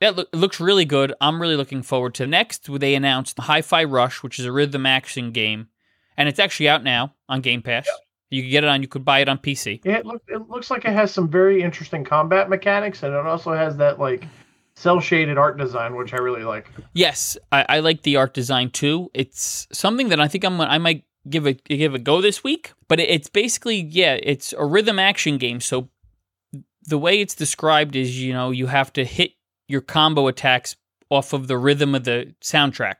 that 0.00 0.16
loo- 0.16 0.26
looks 0.32 0.58
really 0.58 0.84
good. 0.84 1.14
I'm 1.20 1.40
really 1.40 1.56
looking 1.56 1.82
forward 1.82 2.14
to 2.14 2.26
next. 2.26 2.68
They 2.80 2.94
announced 2.94 3.38
Hi-Fi 3.38 3.84
Rush, 3.84 4.22
which 4.22 4.38
is 4.38 4.46
a 4.46 4.52
rhythm 4.52 4.86
action 4.86 5.30
game, 5.30 5.68
and 6.16 6.28
it's 6.28 6.38
actually 6.38 6.68
out 6.68 6.82
now 6.82 7.14
on 7.28 7.40
Game 7.42 7.62
Pass. 7.62 7.88
You 8.30 8.42
can 8.42 8.50
get 8.50 8.64
it 8.64 8.68
on. 8.68 8.82
You 8.82 8.88
could 8.88 9.04
buy 9.04 9.20
it 9.20 9.28
on 9.28 9.38
PC. 9.38 9.80
Yeah, 9.84 9.98
it, 9.98 10.06
look, 10.06 10.22
it 10.28 10.48
looks 10.48 10.70
like 10.70 10.84
it 10.84 10.92
has 10.92 11.10
some 11.10 11.28
very 11.28 11.62
interesting 11.62 12.04
combat 12.04 12.48
mechanics, 12.48 13.02
and 13.02 13.14
it 13.14 13.26
also 13.26 13.52
has 13.52 13.76
that 13.76 13.98
like 13.98 14.24
cel 14.74 15.00
shaded 15.00 15.36
art 15.36 15.58
design, 15.58 15.96
which 15.96 16.14
I 16.14 16.18
really 16.18 16.44
like. 16.44 16.70
Yes, 16.94 17.36
I, 17.52 17.66
I 17.68 17.80
like 17.80 18.02
the 18.02 18.16
art 18.16 18.32
design 18.32 18.70
too. 18.70 19.10
It's 19.14 19.66
something 19.72 20.08
that 20.08 20.20
I 20.20 20.28
think 20.28 20.44
I'm 20.44 20.60
I 20.60 20.78
might 20.78 21.04
give 21.28 21.46
a 21.46 21.54
give 21.54 21.94
a 21.94 21.98
go 21.98 22.20
this 22.20 22.44
week. 22.44 22.72
But 22.88 23.00
it, 23.00 23.10
it's 23.10 23.28
basically 23.28 23.80
yeah, 23.82 24.18
it's 24.22 24.52
a 24.52 24.64
rhythm 24.64 24.98
action 24.98 25.36
game. 25.36 25.60
So 25.60 25.90
the 26.84 26.98
way 26.98 27.20
it's 27.20 27.34
described 27.34 27.96
is 27.96 28.20
you 28.20 28.32
know 28.32 28.50
you 28.50 28.66
have 28.66 28.92
to 28.94 29.04
hit 29.04 29.32
your 29.68 29.80
combo 29.80 30.26
attacks 30.26 30.76
off 31.10 31.32
of 31.32 31.48
the 31.48 31.58
rhythm 31.58 31.94
of 31.94 32.04
the 32.04 32.34
soundtrack. 32.42 32.96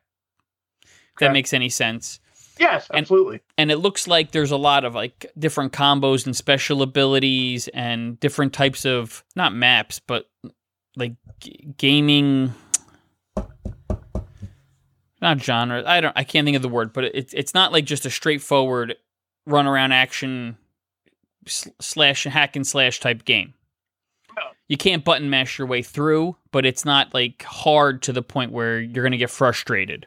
If 0.82 1.20
that 1.20 1.32
makes 1.32 1.52
any 1.52 1.68
sense. 1.68 2.20
Yes, 2.58 2.88
absolutely. 2.92 3.40
And 3.56 3.70
it 3.70 3.78
looks 3.78 4.06
like 4.06 4.32
there's 4.32 4.50
a 4.50 4.56
lot 4.56 4.84
of 4.84 4.94
like 4.94 5.26
different 5.38 5.72
combos 5.72 6.26
and 6.26 6.36
special 6.36 6.82
abilities 6.82 7.68
and 7.68 8.20
different 8.20 8.52
types 8.52 8.84
of 8.84 9.24
not 9.34 9.54
maps, 9.54 9.98
but 9.98 10.28
like 10.96 11.14
g- 11.40 11.74
gaming 11.78 12.54
not 15.22 15.40
genre. 15.40 15.82
I 15.86 16.00
don't 16.00 16.16
I 16.16 16.24
can't 16.24 16.44
think 16.44 16.56
of 16.56 16.62
the 16.62 16.68
word, 16.68 16.92
but 16.92 17.04
it's 17.04 17.32
it's 17.32 17.54
not 17.54 17.72
like 17.72 17.84
just 17.84 18.06
a 18.06 18.10
straightforward 18.10 18.96
run 19.46 19.66
around 19.66 19.92
action 19.92 20.56
slash 21.46 22.24
hack 22.24 22.56
and 22.56 22.66
slash 22.66 23.00
type 23.00 23.24
game. 23.24 23.54
You 24.70 24.76
can't 24.76 25.04
button 25.04 25.28
mash 25.30 25.58
your 25.58 25.66
way 25.66 25.82
through, 25.82 26.36
but 26.52 26.64
it's 26.64 26.84
not 26.84 27.12
like 27.12 27.42
hard 27.42 28.02
to 28.02 28.12
the 28.12 28.22
point 28.22 28.52
where 28.52 28.78
you're 28.78 29.02
going 29.02 29.10
to 29.10 29.18
get 29.18 29.28
frustrated. 29.28 30.06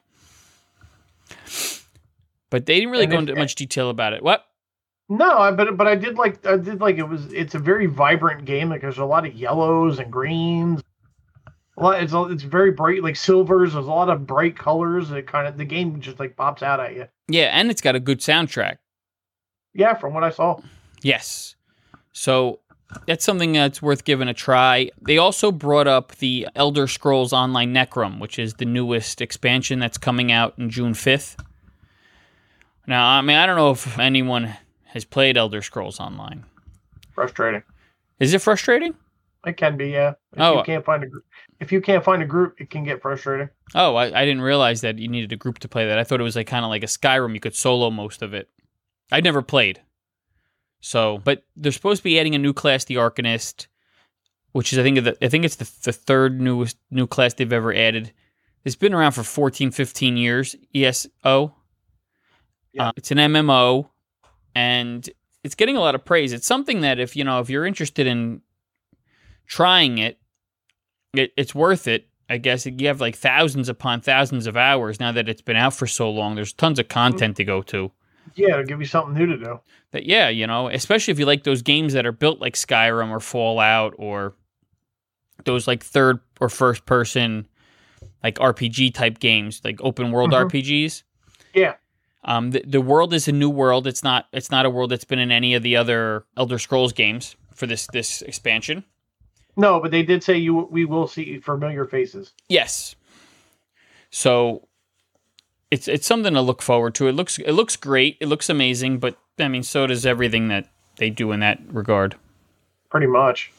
But 2.50 2.66
they 2.66 2.76
didn't 2.76 2.92
really 2.92 3.04
And 3.04 3.12
go 3.12 3.20
into 3.20 3.36
much 3.36 3.56
detail 3.56 3.90
about 3.90 4.14
it. 4.14 4.24
What? 4.24 4.46
No, 5.10 5.52
but 5.52 5.76
but 5.76 5.86
I 5.86 5.96
did 5.96 6.18
like 6.18 6.46
I 6.48 6.56
did 6.56 6.80
like 6.80 6.98
it 6.98 7.04
was 7.04 7.26
it's 7.34 7.56
a 7.56 7.60
very 7.60 7.88
vibrant 7.88 8.46
game. 8.46 8.70
Like 8.70 8.80
there's 8.80 9.00
a 9.00 9.04
lot 9.04 9.28
of 9.28 9.34
yellows 9.34 10.00
and 10.00 10.10
greens. 10.10 10.82
A 11.76 11.84
lot, 11.84 12.02
it's 12.02 12.14
it's 12.16 12.44
very 12.44 12.72
bright, 12.72 13.04
like 13.04 13.18
silvers. 13.18 13.74
There's 13.74 13.86
a 13.86 13.92
lot 13.92 14.10
of 14.10 14.26
bright 14.26 14.58
colors. 14.58 15.12
It 15.12 15.28
kind 15.28 15.46
of 15.46 15.58
the 15.58 15.66
game 15.66 16.00
just 16.00 16.22
like 16.22 16.38
pops 16.38 16.64
out 16.64 16.80
at 16.80 16.96
you. 16.96 17.10
Yeah, 17.28 17.50
and 17.52 17.70
it's 17.70 17.82
got 17.82 17.96
a 17.96 18.00
good 18.00 18.20
soundtrack. 18.20 18.78
Yeah, 19.74 19.96
from 19.96 20.14
what 20.14 20.24
I 20.24 20.30
saw. 20.30 20.62
Yes. 21.02 21.58
So 22.14 22.60
that's 23.08 23.24
something 23.26 23.52
that's 23.54 23.82
worth 23.82 24.04
giving 24.06 24.28
a 24.28 24.34
try. 24.34 24.90
They 25.02 25.18
also 25.18 25.52
brought 25.52 25.88
up 25.88 26.16
the 26.18 26.48
Elder 26.56 26.88
Scrolls 26.88 27.34
Online 27.34 27.74
Necrom, 27.74 28.20
which 28.20 28.38
is 28.40 28.56
the 28.56 28.66
newest 28.66 29.22
expansion 29.22 29.80
that's 29.80 29.98
coming 29.98 30.32
out 30.32 30.54
in 30.58 30.70
June 30.70 30.94
5th. 30.94 31.38
Now, 32.88 33.08
I 33.08 33.22
mean, 33.22 33.38
I 33.38 33.46
don't 33.46 33.56
know 33.56 33.72
if 33.72 33.98
anyone 34.00 34.54
has 34.86 35.06
played 35.06 35.38
Elder 35.38 35.62
Scrolls 35.62 36.00
Online. 36.00 36.44
Frustrating. 37.14 37.64
Is 38.20 38.34
it 38.34 38.42
frustrating? 38.42 38.96
It 39.46 39.58
can 39.58 39.76
be, 39.78 39.90
yeah. 39.90 40.14
If 40.34 40.40
Oh. 40.42 40.58
you 40.58 40.64
can't 40.64 40.86
find 40.86 41.04
a 41.04 41.08
gr- 41.08 41.20
if 41.60 41.72
you 41.72 41.82
can't 41.82 42.04
find 42.04 42.22
a 42.22 42.26
group, 42.26 42.60
it 42.60 42.70
can 42.70 42.84
get 42.84 43.02
frustrating. 43.02 43.50
Oh, 43.76 43.96
I, 43.96 44.06
I 44.22 44.26
didn't 44.26 44.42
realize 44.42 44.82
that 44.82 45.00
you 45.00 45.08
needed 45.08 45.32
a 45.32 45.36
group 45.38 45.60
to 45.60 45.68
play 45.68 45.86
that. 45.88 45.98
I 46.00 46.04
thought 46.04 46.20
it 46.20 46.24
was 46.24 46.36
like 46.36 46.48
kind 46.48 46.64
of 46.66 46.70
like 46.70 46.84
a 46.84 46.88
Skyrim. 46.88 47.34
You 47.34 47.40
could 47.40 47.56
solo 47.56 47.90
most 47.90 48.22
of 48.22 48.34
it. 48.34 48.50
I'd 49.12 49.24
never 49.24 49.42
played. 49.42 49.82
So, 50.86 51.20
but 51.20 51.46
they're 51.56 51.72
supposed 51.72 52.02
to 52.02 52.04
be 52.04 52.20
adding 52.20 52.36
a 52.36 52.38
new 52.38 52.52
class, 52.52 52.84
the 52.84 52.96
Arcanist, 52.96 53.68
which 54.52 54.74
is 54.74 54.80
I 54.80 54.84
think 54.84 55.02
the, 55.02 55.18
I 55.26 55.30
think 55.30 55.46
it's 55.46 55.56
the, 55.56 55.72
the 55.84 55.94
third 55.94 56.42
newest 56.42 56.78
new 56.92 57.08
class 57.08 57.34
they've 57.34 57.54
ever 57.54 57.74
added. 57.74 58.12
It's 58.66 58.76
been 58.76 58.94
around 58.94 59.14
for 59.14 59.24
14, 59.24 59.72
15 59.72 60.18
years. 60.18 60.58
ESO. 60.76 61.56
Yeah. 62.74 62.90
Uh, 62.90 62.92
it's 62.98 63.12
an 63.12 63.18
MMO, 63.18 63.92
and 64.56 65.10
it's 65.42 65.56
getting 65.56 65.78
a 65.78 65.80
lot 65.80 65.96
of 65.96 66.04
praise. 66.04 66.34
It's 66.34 66.46
something 66.46 66.82
that 66.82 67.00
if 67.00 67.16
you 67.16 67.24
know 67.24 67.40
if 67.40 67.50
you're 67.50 67.66
interested 67.66 68.06
in 68.06 68.42
trying 69.48 70.00
it, 70.00 70.20
it 71.14 71.32
it's 71.38 71.56
worth 71.56 71.88
it. 71.88 72.10
I 72.30 72.40
guess 72.40 72.66
you 72.66 72.88
have 72.88 73.00
like 73.00 73.16
thousands 73.16 73.70
upon 73.70 74.02
thousands 74.02 74.48
of 74.48 74.58
hours 74.58 75.00
now 75.00 75.14
that 75.14 75.30
it's 75.30 75.42
been 75.42 75.56
out 75.56 75.76
for 75.76 75.88
so 75.88 76.12
long. 76.12 76.36
There's 76.36 76.52
tons 76.52 76.78
of 76.78 76.90
content 76.90 77.38
to 77.38 77.46
go 77.46 77.62
to. 77.62 77.94
Yeah, 78.36 78.54
it'll 78.54 78.66
give 78.66 78.80
you 78.80 78.86
something 78.86 79.14
new 79.14 79.26
to 79.28 79.38
do. 79.38 79.60
That 79.92 80.06
yeah, 80.06 80.30
you 80.30 80.48
know, 80.48 80.68
especially 80.70 81.12
if 81.12 81.20
you 81.20 81.26
like 81.26 81.44
those 81.44 81.62
games 81.62 81.94
that 81.94 82.06
are 82.06 82.12
built 82.12 82.40
like 82.40 82.56
Skyrim 82.56 83.10
or 83.10 83.20
Fallout 83.20 83.94
or 83.98 84.34
those 85.46 85.68
like 85.68 85.84
third 85.84 86.20
or 86.40 86.50
first 86.50 86.86
person 86.86 87.48
like 88.24 88.36
RPG 88.36 88.94
type 88.94 89.20
games, 89.20 89.62
like 89.64 89.80
open 89.82 90.12
world 90.12 90.32
Mhm. 90.32 90.50
RPGs. 90.50 91.04
Yeah. 91.54 91.76
Um, 92.26 92.52
the, 92.52 92.64
the 92.66 92.80
world 92.82 93.14
is 93.14 93.28
a 93.28 93.34
new 93.34 93.50
world. 93.50 93.86
It's 93.86 94.02
not. 94.04 94.28
It's 94.32 94.50
not 94.50 94.66
a 94.66 94.70
world 94.70 94.92
that's 94.92 95.04
been 95.04 95.20
in 95.20 95.30
any 95.32 95.54
of 95.56 95.62
the 95.64 95.76
other 95.76 96.24
Elder 96.38 96.58
Scrolls 96.58 96.94
games 96.94 97.36
for 97.54 97.68
this 97.68 97.86
this 97.92 98.22
expansion. 98.22 98.86
No, 99.58 99.80
but 99.82 99.92
they 99.92 100.04
did 100.04 100.24
say 100.24 100.38
you 100.38 100.56
we 100.72 100.86
will 100.86 101.06
see 101.08 101.40
familiar 101.40 101.84
faces. 101.86 102.32
Yes. 102.48 102.96
So 104.10 104.68
it's 105.74 105.88
it's 105.88 106.06
something 106.08 106.34
to 106.34 106.42
look 106.42 106.62
forward 106.62 106.94
to. 106.96 107.08
It 107.08 107.14
looks 107.14 107.40
it 107.40 107.52
looks 107.54 107.76
great. 107.76 108.18
It 108.20 108.28
looks 108.28 108.50
amazing, 108.50 109.00
but 109.00 109.18
I 109.40 109.48
mean, 109.48 109.64
so 109.64 109.88
does 109.88 110.06
everything 110.06 110.48
that 110.50 110.70
they 110.98 111.10
do 111.10 111.32
in 111.32 111.40
that 111.40 111.60
regard. 111.68 112.16
Pretty 112.90 113.08
much. 113.08 113.52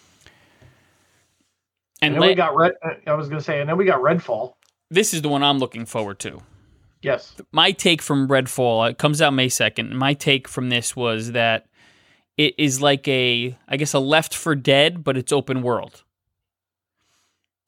And 2.01 2.15
And 2.15 2.15
then 2.15 2.21
la- 2.21 2.27
we 2.29 2.35
got 2.35 2.55
red. 2.57 2.73
uh, 2.83 2.91
I 3.07 3.15
was 3.15 3.29
gonna 3.29 3.41
say, 3.41 3.61
and 3.61 3.69
then 3.69 3.77
we 3.77 3.85
got 3.85 4.01
Redfall. 4.01 4.55
this 4.91 5.15
is 5.15 5.23
the 5.23 5.29
one 5.29 5.43
I'm 5.43 5.59
looking 5.59 5.87
forward 5.87 6.19
to. 6.21 6.43
Yes. 7.03 7.35
My 7.53 7.73
take 7.73 8.01
from 8.01 8.29
Redfall, 8.29 8.89
it 8.91 8.97
comes 8.99 9.21
out 9.21 9.33
May 9.35 9.49
2nd. 9.49 9.93
My 9.93 10.15
take 10.15 10.49
from 10.49 10.71
this 10.71 10.97
was 10.97 11.33
that 11.33 11.67
it 12.39 12.55
is 12.59 12.81
like 12.81 13.07
a, 13.09 13.59
I 13.69 13.77
guess, 13.77 13.93
a 13.93 13.99
Left 13.99 14.35
4 14.35 14.55
Dead, 14.55 15.05
but 15.05 15.17
it's 15.17 15.31
open 15.33 15.61
world. 15.63 16.03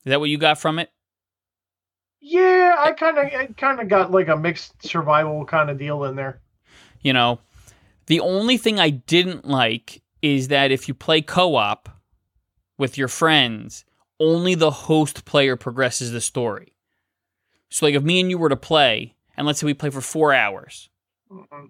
Is 0.05 0.11
that 0.11 0.21
what 0.21 0.31
you 0.31 0.39
got 0.39 0.59
from 0.59 0.79
it? 0.79 0.91
Yeah, 2.29 2.75
I 2.77 2.91
kind 2.91 3.19
of, 3.19 3.57
kind 3.57 3.81
of 3.81 3.89
got 3.89 4.11
like 4.11 4.27
a 4.27 4.37
mixed 4.37 4.83
survival 4.83 5.45
kind 5.45 5.71
of 5.71 5.79
deal 5.79 6.03
in 6.05 6.17
there. 6.17 6.41
You 7.01 7.12
know, 7.12 7.39
the 8.07 8.19
only 8.19 8.57
thing 8.57 8.81
I 8.81 8.91
didn't 8.91 9.47
like 9.47 10.03
is 10.23 10.49
that 10.49 10.73
if 10.73 10.89
you 10.89 10.95
play 10.95 11.23
co-op 11.23 11.89
with 12.79 12.99
your 12.99 13.07
friends, 13.07 13.85
only 14.19 14.57
the 14.57 14.73
host 14.73 15.25
player 15.25 15.55
progresses 15.55 16.11
the 16.11 16.21
story. 16.21 16.75
So, 17.71 17.87
like, 17.87 17.95
if 17.95 18.03
me 18.03 18.19
and 18.19 18.29
you 18.29 18.39
were 18.39 18.49
to 18.49 18.57
play, 18.57 19.15
and 19.37 19.47
let's 19.47 19.61
say 19.61 19.67
we 19.67 19.75
play 19.75 19.91
for 19.91 20.01
four 20.01 20.35
hours, 20.35 20.89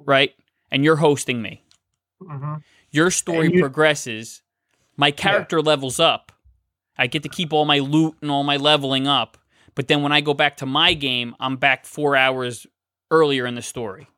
right? 0.07 0.33
And 0.71 0.85
you're 0.85 0.97
hosting 0.97 1.42
me, 1.42 1.64
hmm 2.19 2.55
your 2.90 3.11
story 3.11 3.51
you- 3.53 3.61
progresses, 3.61 4.40
my 4.97 5.11
character 5.11 5.61
levels 5.61 6.01
up. 6.01 6.33
I 6.97 7.09
get 7.09 7.23
to 7.25 7.29
keep 7.29 7.53
all 7.53 7.66
my 7.66 7.79
loot 7.81 8.16
and 8.23 8.31
all 8.31 8.42
my 8.42 8.57
leveling 8.57 9.07
up. 9.07 9.37
But 9.77 9.87
then 9.89 10.03
when 10.03 10.11
I 10.11 10.21
go 10.23 10.35
back 10.35 10.57
to 10.59 10.67
my 10.67 10.95
game, 10.95 11.37
I'm 11.39 11.57
back 11.57 11.85
four 11.87 12.17
hours 12.17 12.67
earlier 13.12 13.47
in 13.47 13.55
the 13.55 13.62
story, 13.62 14.09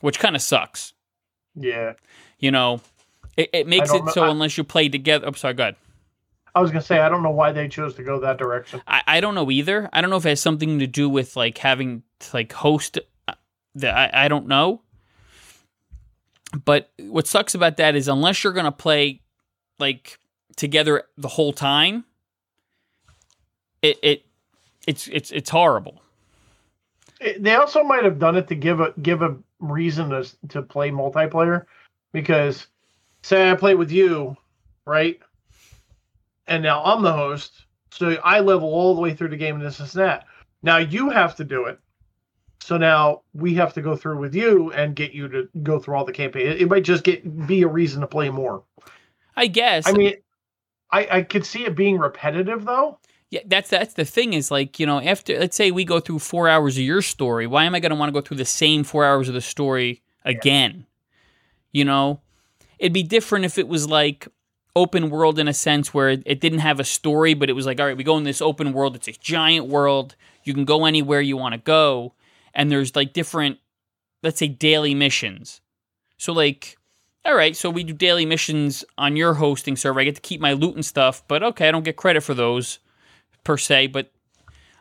which 0.00 0.18
kind 0.18 0.34
of 0.34 0.42
sucks. 0.42 0.92
Yeah, 1.54 1.94
You 2.38 2.50
know, 2.52 2.80
it, 3.36 3.50
it 3.52 3.66
makes 3.66 3.92
it 3.92 4.02
so 4.10 4.24
I- 4.24 4.30
unless 4.30 4.56
you 4.58 4.64
play 4.64 4.88
together. 4.88 5.26
I'm 5.26 5.34
sorry, 5.34 5.54
go 5.54 5.62
ahead. 5.64 5.76
I 6.54 6.60
was 6.60 6.70
gonna 6.70 6.82
say 6.82 6.98
I 6.98 7.08
don't 7.08 7.22
know 7.22 7.30
why 7.30 7.52
they 7.52 7.68
chose 7.68 7.94
to 7.96 8.02
go 8.02 8.18
that 8.20 8.38
direction. 8.38 8.80
I, 8.86 9.02
I 9.06 9.20
don't 9.20 9.34
know 9.36 9.50
either. 9.50 9.88
I 9.92 10.00
don't 10.00 10.10
know 10.10 10.16
if 10.16 10.26
it 10.26 10.30
has 10.30 10.40
something 10.40 10.78
to 10.80 10.86
do 10.86 11.08
with 11.08 11.36
like 11.36 11.58
having 11.58 12.02
to 12.20 12.30
like 12.36 12.52
host. 12.52 12.98
uh, 13.28 13.34
The, 13.74 13.90
I, 13.96 14.24
I 14.24 14.28
don't 14.28 14.46
know. 14.48 14.80
But 16.64 16.90
what 16.98 17.26
sucks 17.26 17.54
about 17.54 17.76
that 17.76 17.94
is 17.94 18.08
unless 18.08 18.42
you're 18.42 18.52
gonna 18.54 18.72
play 18.72 19.20
like 19.78 20.18
together 20.56 21.04
the 21.16 21.28
whole 21.28 21.52
time, 21.52 22.04
it 23.88 23.98
it 24.02 24.26
it's 24.86 25.08
it's 25.08 25.30
it's 25.30 25.50
horrible. 25.50 26.02
It- 27.20 27.42
they 27.42 27.54
also 27.54 27.82
might 27.82 28.04
have 28.04 28.18
done 28.18 28.36
it 28.36 28.48
to 28.48 28.54
give 28.54 28.80
a 28.80 28.92
give 29.02 29.22
a 29.22 29.36
reason 29.60 30.10
to 30.10 30.24
to 30.48 30.62
play 30.62 30.90
multiplayer, 30.90 31.66
because 32.12 32.66
say 33.22 33.50
I 33.50 33.54
play 33.54 33.74
with 33.74 33.90
you, 33.90 34.36
right, 34.86 35.20
and 36.46 36.62
now 36.62 36.82
I'm 36.84 37.02
the 37.02 37.12
host, 37.12 37.66
so 37.90 38.16
I 38.22 38.40
level 38.40 38.68
all 38.68 38.94
the 38.94 39.00
way 39.00 39.14
through 39.14 39.28
the 39.30 39.36
game 39.36 39.56
and 39.56 39.64
this 39.64 39.80
and 39.80 39.88
that. 39.90 40.26
Now 40.62 40.78
you 40.78 41.10
have 41.10 41.36
to 41.36 41.44
do 41.44 41.66
it. 41.66 41.78
So 42.60 42.76
now 42.76 43.22
we 43.32 43.54
have 43.54 43.72
to 43.74 43.82
go 43.82 43.96
through 43.96 44.18
with 44.18 44.34
you 44.34 44.72
and 44.72 44.94
get 44.94 45.12
you 45.12 45.28
to 45.28 45.48
go 45.62 45.78
through 45.78 45.94
all 45.94 46.04
the 46.04 46.12
campaign. 46.12 46.46
It, 46.46 46.62
it 46.62 46.68
might 46.68 46.84
just 46.84 47.04
get 47.04 47.46
be 47.46 47.62
a 47.62 47.68
reason 47.68 48.00
to 48.00 48.06
play 48.06 48.28
more. 48.30 48.62
I 49.36 49.46
guess. 49.46 49.86
I 49.88 49.92
mean, 49.92 50.14
I 50.90 51.08
I 51.10 51.22
could 51.22 51.46
see 51.46 51.64
it 51.64 51.76
being 51.76 51.98
repetitive 51.98 52.64
though. 52.64 52.98
Yeah, 53.30 53.40
that's 53.44 53.68
that's 53.68 53.94
the 53.94 54.06
thing 54.06 54.32
is 54.32 54.50
like 54.50 54.80
you 54.80 54.86
know 54.86 55.00
after 55.00 55.38
let's 55.38 55.56
say 55.56 55.70
we 55.70 55.84
go 55.84 56.00
through 56.00 56.20
four 56.20 56.48
hours 56.48 56.76
of 56.76 56.82
your 56.82 57.02
story, 57.02 57.46
why 57.46 57.64
am 57.64 57.74
I 57.74 57.80
going 57.80 57.90
to 57.90 57.96
want 57.96 58.08
to 58.08 58.18
go 58.18 58.24
through 58.24 58.38
the 58.38 58.44
same 58.44 58.84
four 58.84 59.04
hours 59.04 59.28
of 59.28 59.34
the 59.34 59.42
story 59.42 60.02
again? 60.24 60.86
You 61.70 61.84
know, 61.84 62.20
it'd 62.78 62.94
be 62.94 63.02
different 63.02 63.44
if 63.44 63.58
it 63.58 63.68
was 63.68 63.86
like 63.86 64.28
open 64.74 65.10
world 65.10 65.38
in 65.38 65.48
a 65.48 65.52
sense 65.52 65.92
where 65.92 66.08
it, 66.08 66.22
it 66.24 66.40
didn't 66.40 66.60
have 66.60 66.80
a 66.80 66.84
story, 66.84 67.34
but 67.34 67.50
it 67.50 67.52
was 67.52 67.66
like 67.66 67.78
all 67.78 67.86
right, 67.86 67.96
we 67.96 68.04
go 68.04 68.16
in 68.16 68.24
this 68.24 68.40
open 68.40 68.72
world. 68.72 68.96
It's 68.96 69.08
a 69.08 69.12
giant 69.12 69.66
world. 69.66 70.16
You 70.44 70.54
can 70.54 70.64
go 70.64 70.86
anywhere 70.86 71.20
you 71.20 71.36
want 71.36 71.52
to 71.52 71.60
go, 71.60 72.14
and 72.54 72.72
there's 72.72 72.96
like 72.96 73.12
different, 73.12 73.58
let's 74.22 74.38
say 74.38 74.48
daily 74.48 74.94
missions. 74.94 75.60
So 76.16 76.32
like. 76.32 76.76
All 77.24 77.34
right, 77.34 77.54
so 77.54 77.68
we 77.68 77.84
do 77.84 77.92
daily 77.92 78.24
missions 78.24 78.86
on 78.96 79.14
your 79.14 79.34
hosting 79.34 79.76
server. 79.76 80.00
I 80.00 80.04
get 80.04 80.14
to 80.14 80.20
keep 80.22 80.40
my 80.40 80.54
loot 80.54 80.76
and 80.76 80.86
stuff, 80.86 81.22
but 81.28 81.42
okay, 81.42 81.68
I 81.68 81.72
don't 81.72 81.84
get 81.84 81.96
credit 81.96 82.22
for 82.22 82.32
those 82.32 82.78
per 83.48 83.56
se, 83.56 83.86
but 83.86 84.12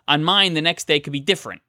on 0.10 0.26
mine 0.26 0.54
the 0.54 0.62
next 0.62 0.88
day 0.88 1.00
could 1.00 1.14
be 1.14 1.22
different. 1.22 1.62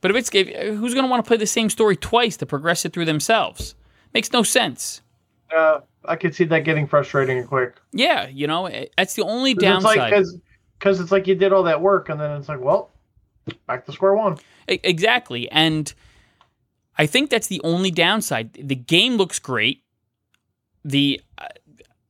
But 0.00 0.10
if 0.10 0.16
it's 0.16 0.30
if, 0.32 0.48
who's 0.48 0.94
going 0.94 1.04
to 1.04 1.10
want 1.10 1.22
to 1.22 1.28
play 1.28 1.36
the 1.36 1.46
same 1.46 1.68
story 1.68 1.96
twice 1.96 2.38
to 2.38 2.46
progress 2.46 2.86
it 2.86 2.94
through 2.94 3.04
themselves? 3.04 3.74
Makes 4.14 4.32
no 4.32 4.42
sense. 4.42 5.02
Uh, 5.54 5.80
I 6.06 6.16
could 6.16 6.34
see 6.34 6.44
that 6.44 6.60
getting 6.60 6.86
frustrating 6.86 7.36
and 7.36 7.46
quick. 7.46 7.76
Yeah, 7.92 8.26
you 8.26 8.46
know 8.46 8.64
eh, 8.66 8.86
that's 8.96 9.12
the 9.12 9.22
only 9.22 9.52
downside. 9.52 9.98
like 9.98 10.24
because 10.78 10.98
it's 10.98 11.12
like 11.12 11.26
you 11.26 11.34
did 11.34 11.52
all 11.52 11.64
that 11.64 11.82
work 11.82 12.08
and 12.08 12.18
then 12.18 12.30
it's 12.38 12.48
like, 12.48 12.60
well, 12.60 12.90
back 13.66 13.84
to 13.84 13.92
square 13.92 14.14
one. 14.14 14.38
Exactly, 14.66 15.46
and 15.50 15.92
I 16.96 17.04
think 17.04 17.28
that's 17.28 17.48
the 17.48 17.60
only 17.64 17.90
downside. 17.90 18.54
The 18.54 18.76
game 18.76 19.18
looks 19.18 19.38
great. 19.38 19.82
The 20.86 21.20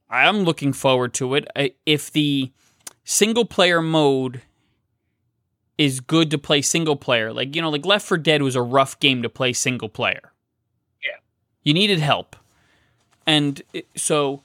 I'm 0.09 0.45
looking 0.45 0.73
forward 0.73 1.15
to 1.15 1.35
it. 1.35 1.77
If 1.85 2.13
the 2.13 2.53
single 3.05 3.45
player 3.45 3.83
mode 3.83 4.43
is 5.79 6.01
good 6.01 6.31
to 6.31 6.39
play 6.39 6.63
single 6.63 6.97
player, 6.97 7.33
like 7.33 7.55
you 7.57 7.63
know, 7.63 7.71
like 7.71 7.87
Left 7.87 8.07
4 8.07 8.19
Dead 8.19 8.43
was 8.43 8.55
a 8.55 8.63
rough 8.63 8.99
game 9.01 9.23
to 9.23 9.29
play 9.29 9.53
single 9.53 9.89
player. 9.89 10.33
Yeah. 11.03 11.17
you 11.63 11.75
needed 11.75 11.99
help, 11.99 12.37
and 13.27 13.61
it, 13.73 13.87
so. 13.97 14.43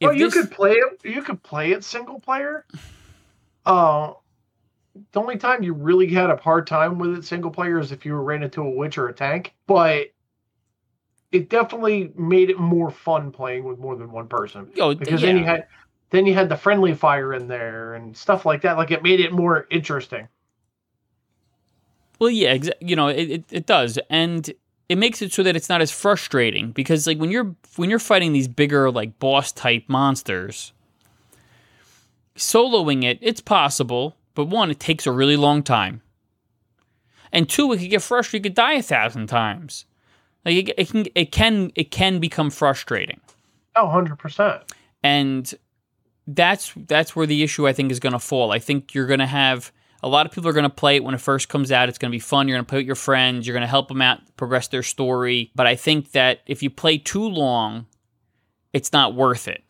Well, 0.00 0.12
you 0.12 0.26
this- 0.26 0.34
could 0.34 0.50
play 0.50 0.72
it. 0.72 1.00
You 1.04 1.22
could 1.22 1.42
play 1.42 1.72
it 1.72 1.82
single 1.82 2.20
player. 2.20 2.66
Uh, 3.64 4.12
the 5.12 5.20
only 5.20 5.36
time 5.36 5.62
you 5.62 5.72
really 5.72 6.06
had 6.06 6.30
a 6.30 6.36
hard 6.36 6.66
time 6.66 6.98
with 6.98 7.18
it 7.18 7.24
single 7.24 7.50
player 7.50 7.78
is 7.78 7.92
if 7.92 8.04
you 8.04 8.14
ran 8.14 8.42
into 8.42 8.62
a 8.62 8.70
witch 8.70 8.98
or 8.98 9.08
a 9.08 9.12
tank. 9.12 9.54
But 9.66 10.08
it 11.32 11.48
definitely 11.48 12.12
made 12.16 12.50
it 12.50 12.58
more 12.58 12.90
fun 12.90 13.30
playing 13.30 13.64
with 13.64 13.78
more 13.78 13.96
than 13.96 14.10
one 14.10 14.28
person 14.28 14.70
oh, 14.78 14.94
because 14.94 15.20
yeah. 15.22 15.26
then 15.26 15.38
you 15.38 15.44
had 15.44 15.66
then 16.10 16.26
you 16.26 16.34
had 16.34 16.48
the 16.48 16.56
friendly 16.56 16.94
fire 16.94 17.32
in 17.34 17.48
there 17.48 17.94
and 17.94 18.16
stuff 18.16 18.46
like 18.46 18.62
that. 18.62 18.76
Like 18.76 18.90
it 18.90 19.02
made 19.02 19.20
it 19.20 19.32
more 19.32 19.66
interesting. 19.70 20.28
Well, 22.18 22.30
yeah, 22.30 22.56
exa- 22.56 22.72
you 22.80 22.96
know, 22.96 23.08
it, 23.08 23.30
it, 23.30 23.44
it 23.50 23.66
does, 23.66 23.98
and 24.08 24.50
it 24.88 24.96
makes 24.96 25.20
it 25.20 25.32
so 25.32 25.42
that 25.42 25.54
it's 25.56 25.68
not 25.68 25.82
as 25.82 25.90
frustrating 25.90 26.70
because, 26.72 27.06
like, 27.06 27.18
when 27.18 27.30
you're 27.30 27.54
when 27.76 27.90
you're 27.90 27.98
fighting 27.98 28.32
these 28.32 28.48
bigger, 28.48 28.90
like, 28.90 29.18
boss 29.18 29.52
type 29.52 29.84
monsters, 29.86 30.72
soloing 32.36 33.04
it, 33.04 33.18
it's 33.20 33.40
possible, 33.40 34.16
but 34.34 34.46
one, 34.46 34.70
it 34.70 34.80
takes 34.80 35.06
a 35.06 35.12
really 35.12 35.36
long 35.36 35.62
time, 35.62 36.00
and 37.32 37.48
two, 37.48 37.70
it 37.72 37.78
could 37.78 37.90
get 37.90 38.00
frustrating. 38.02 38.44
You 38.44 38.50
could 38.50 38.56
die 38.56 38.74
a 38.74 38.82
thousand 38.82 39.26
times. 39.26 39.84
Like, 40.44 40.68
it, 40.70 40.74
it 40.78 40.88
can 40.90 41.06
it 41.14 41.32
can 41.32 41.70
it 41.74 41.90
can 41.90 42.18
become 42.18 42.48
frustrating, 42.50 43.20
Oh, 43.74 43.84
100 43.86 44.18
percent. 44.18 44.62
and 45.02 45.52
that's 46.26 46.72
that's 46.76 47.14
where 47.14 47.26
the 47.26 47.42
issue 47.42 47.66
I 47.68 47.72
think 47.72 47.92
is 47.92 48.00
going 48.00 48.12
to 48.12 48.18
fall. 48.18 48.52
I 48.52 48.58
think 48.58 48.94
you're 48.94 49.06
going 49.06 49.20
to 49.20 49.26
have 49.26 49.72
a 50.02 50.08
lot 50.08 50.26
of 50.26 50.32
people 50.32 50.48
are 50.48 50.52
going 50.52 50.64
to 50.64 50.70
play 50.70 50.96
it 50.96 51.04
when 51.04 51.14
it 51.14 51.20
first 51.20 51.48
comes 51.48 51.72
out. 51.72 51.88
It's 51.88 51.98
going 51.98 52.10
to 52.10 52.14
be 52.14 52.20
fun. 52.20 52.48
You're 52.48 52.56
going 52.56 52.64
to 52.64 52.68
play 52.68 52.78
with 52.80 52.86
your 52.86 52.96
friends. 52.96 53.46
You're 53.46 53.54
going 53.54 53.62
to 53.62 53.66
help 53.66 53.88
them 53.88 54.02
out, 54.02 54.20
progress 54.36 54.68
their 54.68 54.82
story. 54.82 55.50
But 55.54 55.66
I 55.66 55.76
think 55.76 56.12
that 56.12 56.40
if 56.46 56.62
you 56.62 56.70
play 56.70 56.98
too 56.98 57.26
long, 57.26 57.86
it's 58.72 58.92
not 58.92 59.14
worth 59.14 59.48
it. 59.48 59.62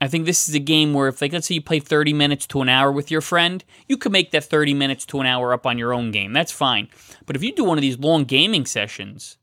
I 0.00 0.06
think 0.06 0.26
this 0.26 0.48
is 0.48 0.54
a 0.54 0.60
game 0.60 0.94
where 0.94 1.08
if 1.08 1.20
like 1.20 1.32
let's 1.32 1.48
say 1.48 1.54
you 1.54 1.62
play 1.62 1.80
30 1.80 2.12
minutes 2.12 2.46
to 2.48 2.62
an 2.62 2.68
hour 2.68 2.92
with 2.92 3.10
your 3.10 3.20
friend, 3.20 3.64
you 3.88 3.96
could 3.96 4.12
make 4.12 4.30
that 4.30 4.44
30 4.44 4.72
minutes 4.74 5.04
to 5.06 5.20
an 5.20 5.26
hour 5.26 5.52
up 5.52 5.66
on 5.66 5.76
your 5.76 5.92
own 5.92 6.12
game. 6.12 6.32
That's 6.32 6.52
fine. 6.52 6.88
But 7.26 7.34
if 7.34 7.42
you 7.42 7.52
do 7.54 7.64
one 7.64 7.78
of 7.78 7.82
these 7.82 7.98
long 7.98 8.24
gaming 8.24 8.64
sessions, 8.64 9.38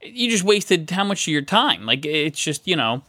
you 0.00 0.30
just 0.30 0.44
wasted 0.44 0.88
how 0.90 1.02
much 1.02 1.26
of 1.26 1.32
your 1.32 1.42
time? 1.42 1.86
Like 1.86 2.06
it's 2.06 2.42
just, 2.42 2.68
you 2.68 2.76
know, 2.76 3.02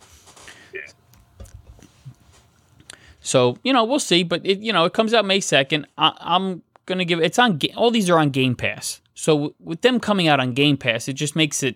So 3.29 3.57
you 3.63 3.71
know 3.73 3.83
we'll 3.83 3.99
see, 3.99 4.23
but 4.23 4.43
it 4.43 4.57
you 4.57 4.73
know 4.73 4.85
it 4.85 4.93
comes 4.93 5.13
out 5.13 5.23
May 5.23 5.39
second. 5.39 5.85
I'm 5.99 6.63
gonna 6.87 7.05
give 7.05 7.19
it's 7.19 7.37
on 7.37 7.59
all 7.77 7.91
these 7.91 8.09
are 8.09 8.17
on 8.17 8.31
Game 8.31 8.55
Pass. 8.55 9.01
So 9.13 9.53
with 9.59 9.81
them 9.81 9.99
coming 9.99 10.27
out 10.27 10.39
on 10.39 10.53
Game 10.53 10.77
Pass, 10.77 11.07
it 11.07 11.13
just 11.13 11.35
makes 11.35 11.61
it 11.61 11.75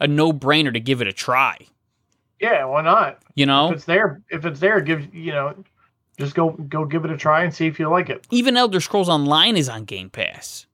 a 0.00 0.06
no 0.06 0.34
brainer 0.34 0.70
to 0.74 0.78
give 0.80 1.00
it 1.00 1.06
a 1.06 1.14
try. 1.14 1.56
Yeah, 2.40 2.66
why 2.66 2.82
not? 2.82 3.22
You 3.34 3.46
know, 3.46 3.68
If 3.68 3.76
it's 3.76 3.84
there, 3.86 4.20
if 4.28 4.44
it's 4.44 4.60
there, 4.60 4.82
give 4.82 5.14
you 5.14 5.32
know, 5.32 5.64
just 6.18 6.34
go 6.34 6.50
go 6.50 6.84
give 6.84 7.06
it 7.06 7.10
a 7.10 7.16
try 7.16 7.42
and 7.42 7.54
see 7.54 7.66
if 7.66 7.78
you 7.78 7.88
like 7.88 8.10
it. 8.10 8.26
even 8.30 8.58
Elder 8.58 8.80
Scrolls 8.80 9.08
Online 9.08 9.56
is 9.56 9.70
on 9.70 9.86
Game 9.86 10.10
Pass, 10.10 10.66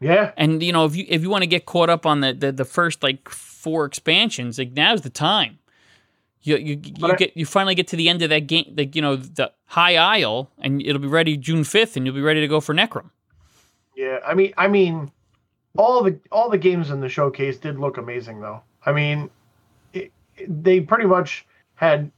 Yeah, 0.00 0.32
and 0.36 0.60
you 0.60 0.72
know 0.72 0.86
if 0.86 0.96
you 0.96 1.04
if 1.08 1.22
you 1.22 1.30
want 1.30 1.42
to 1.42 1.46
get 1.46 1.66
caught 1.66 1.88
up 1.88 2.04
on 2.04 2.20
the, 2.20 2.32
the 2.34 2.50
the 2.50 2.64
first 2.64 3.04
like 3.04 3.28
four 3.28 3.84
expansions, 3.84 4.58
like 4.58 4.72
now's 4.72 5.02
the 5.02 5.10
time. 5.10 5.59
You 6.42 6.56
you, 6.56 6.80
you 6.82 7.16
get 7.16 7.36
you 7.36 7.44
finally 7.44 7.74
get 7.74 7.88
to 7.88 7.96
the 7.96 8.08
end 8.08 8.22
of 8.22 8.30
that 8.30 8.46
game, 8.46 8.74
like 8.76 8.96
you 8.96 9.02
know 9.02 9.16
the 9.16 9.52
High 9.66 9.96
Isle, 9.96 10.50
and 10.58 10.80
it'll 10.82 11.00
be 11.00 11.08
ready 11.08 11.36
June 11.36 11.64
fifth, 11.64 11.96
and 11.96 12.06
you'll 12.06 12.14
be 12.14 12.22
ready 12.22 12.40
to 12.40 12.48
go 12.48 12.60
for 12.60 12.74
Necrom. 12.74 13.10
yeah. 13.94 14.18
I 14.26 14.34
mean, 14.34 14.54
I 14.56 14.66
mean, 14.68 15.10
all 15.76 16.02
the 16.02 16.18
all 16.32 16.48
the 16.48 16.58
games 16.58 16.90
in 16.90 17.00
the 17.00 17.08
showcase 17.08 17.58
did 17.58 17.78
look 17.78 17.98
amazing, 17.98 18.40
though. 18.40 18.62
I 18.86 18.92
mean, 18.92 19.28
it, 19.92 20.12
they 20.48 20.80
pretty 20.80 21.06
much 21.06 21.46
had 21.74 22.10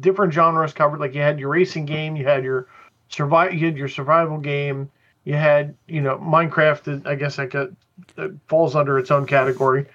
different 0.00 0.32
genres 0.32 0.72
covered. 0.72 1.00
Like 1.00 1.14
you 1.14 1.20
had 1.20 1.38
your 1.40 1.48
racing 1.50 1.86
game, 1.86 2.16
you 2.16 2.24
had 2.24 2.44
your 2.44 2.68
survive, 3.08 3.54
you 3.54 3.66
had 3.66 3.76
your 3.76 3.88
survival 3.88 4.38
game, 4.38 4.90
you 5.24 5.34
had 5.34 5.76
you 5.88 6.00
know 6.00 6.18
Minecraft. 6.18 7.06
I 7.06 7.16
guess 7.16 7.36
that 7.36 7.54
uh, 7.54 7.64
got, 7.64 7.68
that 8.14 8.38
falls 8.46 8.76
under 8.76 8.98
its 8.98 9.10
own 9.10 9.26
category, 9.26 9.86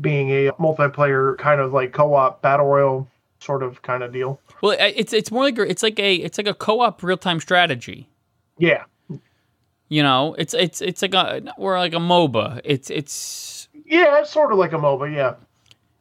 being 0.00 0.30
a 0.30 0.52
multiplayer 0.52 1.36
kind 1.38 1.60
of 1.60 1.72
like 1.72 1.92
co-op 1.92 2.42
battle 2.42 2.66
royal 2.66 3.08
sort 3.38 3.62
of 3.62 3.82
kind 3.82 4.02
of 4.02 4.12
deal. 4.12 4.40
Well, 4.62 4.76
it's 4.78 5.12
it's 5.12 5.30
more 5.30 5.44
like 5.44 5.58
it's 5.58 5.82
like 5.82 5.98
a 5.98 6.16
it's 6.16 6.38
like 6.38 6.46
a 6.46 6.54
co-op 6.54 7.02
real-time 7.02 7.40
strategy. 7.40 8.08
Yeah, 8.58 8.84
You 9.88 10.02
know, 10.02 10.34
it's 10.38 10.54
it's 10.54 10.80
it's 10.80 11.02
like 11.02 11.14
a 11.14 11.42
or 11.56 11.78
like 11.78 11.92
a 11.92 11.98
MOBA. 11.98 12.60
It's 12.64 12.90
it's 12.90 13.68
yeah, 13.84 14.20
it's 14.20 14.30
sort 14.30 14.52
of 14.52 14.58
like 14.58 14.72
a 14.72 14.78
MOBA. 14.78 15.14
Yeah, 15.14 15.34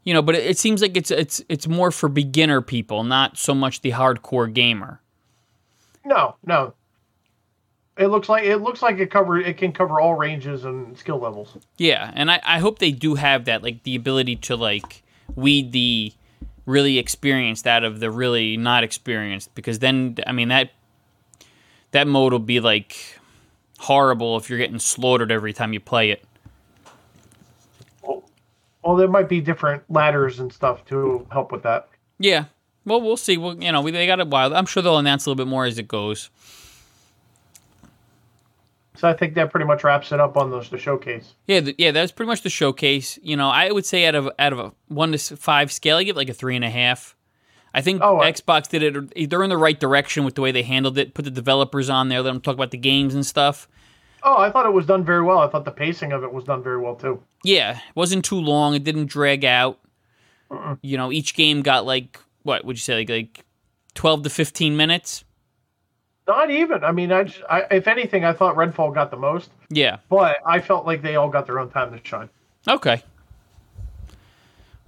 you 0.03 0.13
know, 0.13 0.21
but 0.21 0.36
it, 0.36 0.45
it 0.45 0.58
seems 0.58 0.82
like 0.82 0.95
it's 0.95 1.12
it's 1.12 1.43
it's 1.49 1.67
more 1.67 1.91
for 1.91 2.10
beginner 2.10 2.62
people, 2.62 3.03
not 3.03 3.38
so 3.38 3.53
much 3.53 3.82
the 3.82 3.91
hardcore 3.91 4.51
gamer. 4.53 5.01
no, 6.06 6.36
no. 6.45 6.73
It 7.95 8.08
looks 8.08 8.27
like 8.27 8.43
it 8.43 8.58
looks 8.58 8.82
like 8.82 8.97
it 8.97 9.12
cover 9.12 9.39
it 9.39 9.58
can 9.58 9.71
cover 9.71 9.99
all 10.01 10.15
ranges 10.15 10.65
and 10.65 10.97
skill 10.97 11.19
levels. 11.19 11.56
Yeah, 11.77 12.12
and 12.15 12.32
I, 12.32 12.41
I 12.43 12.60
hope 12.60 12.79
they 12.79 12.91
do 12.91 13.15
have 13.15 13.45
that, 13.45 13.62
like 13.62 13.84
the 13.84 13.95
ability 13.95 14.38
to 14.38 14.56
like 14.56 15.03
weed 15.36 15.71
the 15.71 16.13
really 16.65 16.97
experienced 16.97 17.67
out 17.67 17.84
of 17.84 17.99
the 17.99 18.10
really 18.10 18.58
not 18.58 18.84
experienced, 18.84 19.53
because 19.53 19.79
then 19.79 20.17
I 20.25 20.32
mean 20.32 20.47
that 20.47 20.71
that 21.91 22.08
mode 22.08 22.32
will 22.32 22.39
be 22.39 22.60
like 22.60 23.19
horrible 23.77 24.38
if 24.38 24.49
you're 24.49 24.60
getting 24.60 24.79
slaughtered 24.79 25.32
every 25.32 25.53
time 25.53 25.71
you 25.73 25.79
play 25.79 26.10
it. 26.10 26.23
Well, 28.01 28.97
there 28.97 29.08
might 29.08 29.29
be 29.29 29.39
different 29.39 29.84
ladders 29.89 30.39
and 30.39 30.51
stuff 30.51 30.84
to 30.88 31.25
help 31.32 31.51
with 31.51 31.63
that. 31.63 31.88
Yeah, 32.19 32.45
well, 32.86 33.01
we'll 33.01 33.17
see. 33.17 33.38
Well, 33.38 33.56
you 33.62 33.71
know, 33.71 33.82
we, 33.82 33.91
they 33.91 34.06
got 34.08 34.19
a 34.19 34.25
while. 34.25 34.53
I'm 34.56 34.65
sure 34.65 34.84
they'll 34.84 34.97
announce 34.97 35.25
a 35.25 35.29
little 35.29 35.45
bit 35.45 35.49
more 35.49 35.65
as 35.65 35.77
it 35.77 35.88
goes. 35.88 36.29
So 39.03 39.09
I 39.09 39.13
think 39.13 39.33
that 39.33 39.51
pretty 39.51 39.65
much 39.65 39.83
wraps 39.83 40.13
it 40.13 40.21
up 40.21 40.37
on 40.37 40.49
those 40.49 40.69
the 40.69 40.77
showcase. 40.77 41.33
Yeah, 41.45 41.59
th- 41.59 41.75
yeah, 41.77 41.91
that's 41.91 42.13
pretty 42.13 42.29
much 42.29 42.41
the 42.41 42.49
showcase. 42.49 43.19
You 43.21 43.35
know, 43.35 43.49
I 43.49 43.69
would 43.69 43.85
say 43.85 44.05
out 44.05 44.15
of 44.15 44.29
out 44.39 44.53
of 44.53 44.59
a 44.59 44.71
one 44.87 45.11
to 45.11 45.17
five 45.35 45.73
scale, 45.73 45.97
I 45.97 46.03
give 46.03 46.15
it 46.15 46.19
like 46.19 46.29
a 46.29 46.33
three 46.33 46.55
and 46.55 46.63
a 46.63 46.69
half. 46.69 47.13
I 47.73 47.81
think 47.81 48.01
Oh, 48.01 48.19
Xbox 48.23 48.69
did 48.69 48.81
it. 48.81 49.29
They're 49.29 49.43
in 49.43 49.49
the 49.49 49.57
right 49.57 49.77
direction 49.77 50.23
with 50.23 50.35
the 50.35 50.41
way 50.41 50.53
they 50.53 50.63
handled 50.63 50.97
it. 50.97 51.13
Put 51.15 51.25
the 51.25 51.31
developers 51.31 51.89
on 51.89 52.07
there, 52.07 52.21
let 52.21 52.31
them 52.31 52.39
talk 52.39 52.53
about 52.53 52.71
the 52.71 52.77
games 52.77 53.13
and 53.13 53.25
stuff. 53.25 53.67
Oh, 54.23 54.37
I 54.37 54.49
thought 54.49 54.65
it 54.65 54.71
was 54.71 54.85
done 54.85 55.03
very 55.03 55.21
well. 55.21 55.39
I 55.39 55.49
thought 55.49 55.65
the 55.65 55.71
pacing 55.71 56.13
of 56.13 56.23
it 56.23 56.31
was 56.31 56.45
done 56.45 56.63
very 56.63 56.77
well 56.79 56.95
too. 56.95 57.21
Yeah, 57.43 57.71
it 57.79 57.95
wasn't 57.95 58.23
too 58.23 58.39
long. 58.39 58.73
It 58.73 58.85
didn't 58.85 59.07
drag 59.07 59.43
out. 59.43 59.79
You 60.81 60.95
know, 60.95 61.11
each 61.11 61.35
game 61.35 61.61
got 61.61 61.85
like 61.85 62.21
what 62.43 62.63
would 62.63 62.77
you 62.77 62.81
say, 62.81 62.95
like 62.95 63.09
like 63.09 63.45
twelve 63.95 64.23
to 64.23 64.29
fifteen 64.29 64.77
minutes. 64.77 65.25
Not 66.27 66.49
even. 66.51 66.83
I 66.83 66.91
mean, 66.91 67.12
I, 67.12 67.23
just, 67.23 67.41
I 67.49 67.62
if 67.71 67.88
anything, 67.88 68.23
I 68.23 68.33
thought 68.33 68.55
Redfall 68.55 68.93
got 68.93 69.12
the 69.12 69.17
most, 69.17 69.49
Yeah. 69.69 69.97
but 70.09 70.38
I 70.45 70.62
felt 70.62 70.86
like 70.86 71.01
they 71.01 71.15
all 71.17 71.29
got 71.29 71.45
their 71.45 71.59
own 71.59 71.69
time 71.69 71.91
to 71.91 71.99
shine. 72.07 72.29
Okay. 72.67 73.03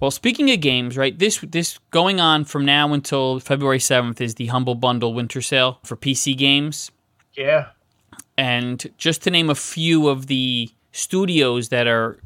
Well, 0.00 0.10
speaking 0.10 0.50
of 0.50 0.60
games, 0.60 0.96
right? 0.96 1.18
This 1.18 1.38
this 1.40 1.78
going 1.90 2.20
on 2.20 2.44
from 2.44 2.64
now 2.64 2.92
until 2.92 3.40
February 3.40 3.80
seventh 3.80 4.20
is 4.20 4.34
the 4.34 4.46
Humble 4.46 4.74
Bundle 4.74 5.14
Winter 5.14 5.40
Sale 5.40 5.78
for 5.84 5.96
PC 5.96 6.36
games. 6.36 6.90
Yeah. 7.34 7.68
And 8.36 8.92
just 8.98 9.22
to 9.22 9.30
name 9.30 9.48
a 9.48 9.54
few 9.54 10.08
of 10.08 10.26
the 10.26 10.70
studios 10.92 11.70
that 11.70 11.86
are 11.86 12.18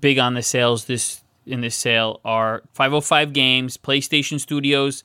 big 0.00 0.18
on 0.18 0.34
the 0.34 0.42
sales 0.42 0.84
this 0.84 1.22
in 1.46 1.60
this 1.60 1.74
sale 1.76 2.20
are 2.24 2.62
505 2.72 3.32
Games, 3.32 3.76
PlayStation 3.76 4.40
Studios. 4.40 5.04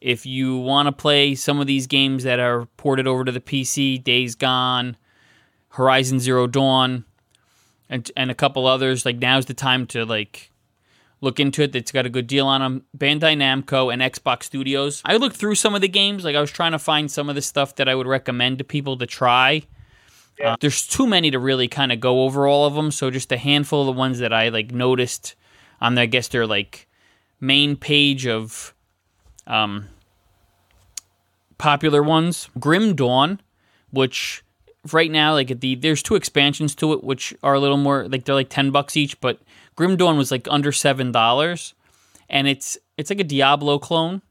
If 0.00 0.26
you 0.26 0.56
want 0.56 0.86
to 0.86 0.92
play 0.92 1.34
some 1.34 1.60
of 1.60 1.66
these 1.66 1.86
games 1.86 2.24
that 2.24 2.38
are 2.38 2.66
ported 2.76 3.06
over 3.06 3.24
to 3.24 3.32
the 3.32 3.40
PC, 3.40 4.02
Days 4.02 4.34
Gone, 4.34 4.96
Horizon 5.70 6.20
Zero 6.20 6.46
Dawn, 6.46 7.04
and 7.88 8.10
and 8.16 8.30
a 8.30 8.34
couple 8.34 8.66
others, 8.66 9.04
like 9.04 9.16
now's 9.16 9.46
the 9.46 9.54
time 9.54 9.86
to 9.88 10.04
like 10.04 10.50
look 11.20 11.40
into 11.40 11.62
it. 11.62 11.74
It's 11.74 11.92
got 11.92 12.06
a 12.06 12.10
good 12.10 12.26
deal 12.26 12.46
on 12.46 12.60
them. 12.60 12.84
Bandai 12.96 13.36
Namco 13.36 13.92
and 13.92 14.00
Xbox 14.02 14.44
Studios. 14.44 15.02
I 15.04 15.16
looked 15.16 15.36
through 15.36 15.56
some 15.56 15.74
of 15.74 15.80
the 15.80 15.88
games. 15.88 16.24
Like 16.24 16.36
I 16.36 16.40
was 16.40 16.50
trying 16.50 16.72
to 16.72 16.78
find 16.78 17.10
some 17.10 17.28
of 17.28 17.34
the 17.34 17.42
stuff 17.42 17.76
that 17.76 17.88
I 17.88 17.94
would 17.94 18.06
recommend 18.06 18.58
to 18.58 18.64
people 18.64 18.96
to 18.98 19.06
try. 19.06 19.62
Yeah. 20.38 20.52
Uh, 20.52 20.56
there's 20.60 20.86
too 20.86 21.06
many 21.06 21.30
to 21.32 21.38
really 21.38 21.66
kind 21.66 21.90
of 21.90 21.98
go 21.98 22.22
over 22.22 22.46
all 22.46 22.66
of 22.66 22.74
them. 22.74 22.90
So 22.90 23.10
just 23.10 23.32
a 23.32 23.36
handful 23.36 23.80
of 23.80 23.86
the 23.86 23.98
ones 23.98 24.20
that 24.20 24.32
I 24.32 24.50
like 24.50 24.70
noticed 24.70 25.34
on 25.80 25.96
the, 25.96 26.02
I 26.02 26.06
guess 26.06 26.28
their 26.28 26.46
like 26.46 26.88
main 27.40 27.76
page 27.76 28.26
of 28.26 28.74
um, 29.48 29.86
popular 31.58 32.02
ones. 32.02 32.48
Grim 32.58 32.94
Dawn, 32.94 33.40
which 33.90 34.44
right 34.92 35.10
now 35.10 35.32
like 35.34 35.60
the 35.60 35.74
there's 35.74 36.02
two 36.02 36.14
expansions 36.14 36.74
to 36.74 36.92
it 36.92 37.02
which 37.02 37.34
are 37.42 37.54
a 37.54 37.60
little 37.60 37.76
more 37.76 38.08
like 38.08 38.24
they're 38.24 38.34
like 38.34 38.48
10 38.48 38.70
bucks 38.70 38.96
each 38.96 39.20
but 39.20 39.40
grim 39.74 39.96
dawn 39.96 40.16
was 40.16 40.30
like 40.30 40.46
under 40.48 40.70
seven 40.70 41.10
dollars 41.10 41.74
and 42.30 42.46
it's 42.46 42.78
it's 42.96 43.10
like 43.10 43.18
a 43.20 43.24
diablo 43.24 43.78
clone 43.78 44.22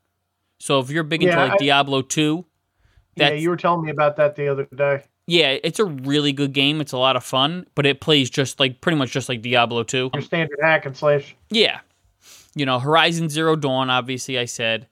so 0.58 0.80
if 0.80 0.90
you're 0.90 1.04
big 1.04 1.22
into 1.22 1.36
like 1.36 1.52
I- 1.52 1.58
diablo 1.58 2.02
2 2.02 2.46
Yeah, 3.18 3.32
you 3.32 3.50
were 3.50 3.58
telling 3.58 3.84
me 3.86 3.92
about 3.92 4.16
that 4.16 4.36
the 4.38 4.48
other 4.48 4.64
day. 4.74 5.04
yeah 5.28 5.58
it's 5.64 5.80
a 5.80 5.86
really 5.86 6.32
good 6.32 6.54
game 6.54 6.80
it's 6.80 6.94
a 6.94 6.98
lot 6.98 7.18
of 7.18 7.26
fun 7.26 7.68
but 7.76 7.86
it 7.86 8.00
plays 8.00 8.30
just 8.30 8.58
like 8.60 8.80
pretty 8.80 8.98
much 8.98 9.12
just 9.12 9.28
like 9.30 9.42
diablo 9.42 9.84
2 9.84 10.12
Your 10.14 10.22
standard 10.24 10.58
hack 10.64 10.86
and 10.86 10.96
slash. 10.96 11.36
yeah 11.52 11.82
you 12.56 12.66
know 12.66 12.80
horizon 12.80 13.28
zero 13.30 13.56
dawn 13.58 13.90
obviously 13.90 14.40
i 14.40 14.46
said 14.46 14.88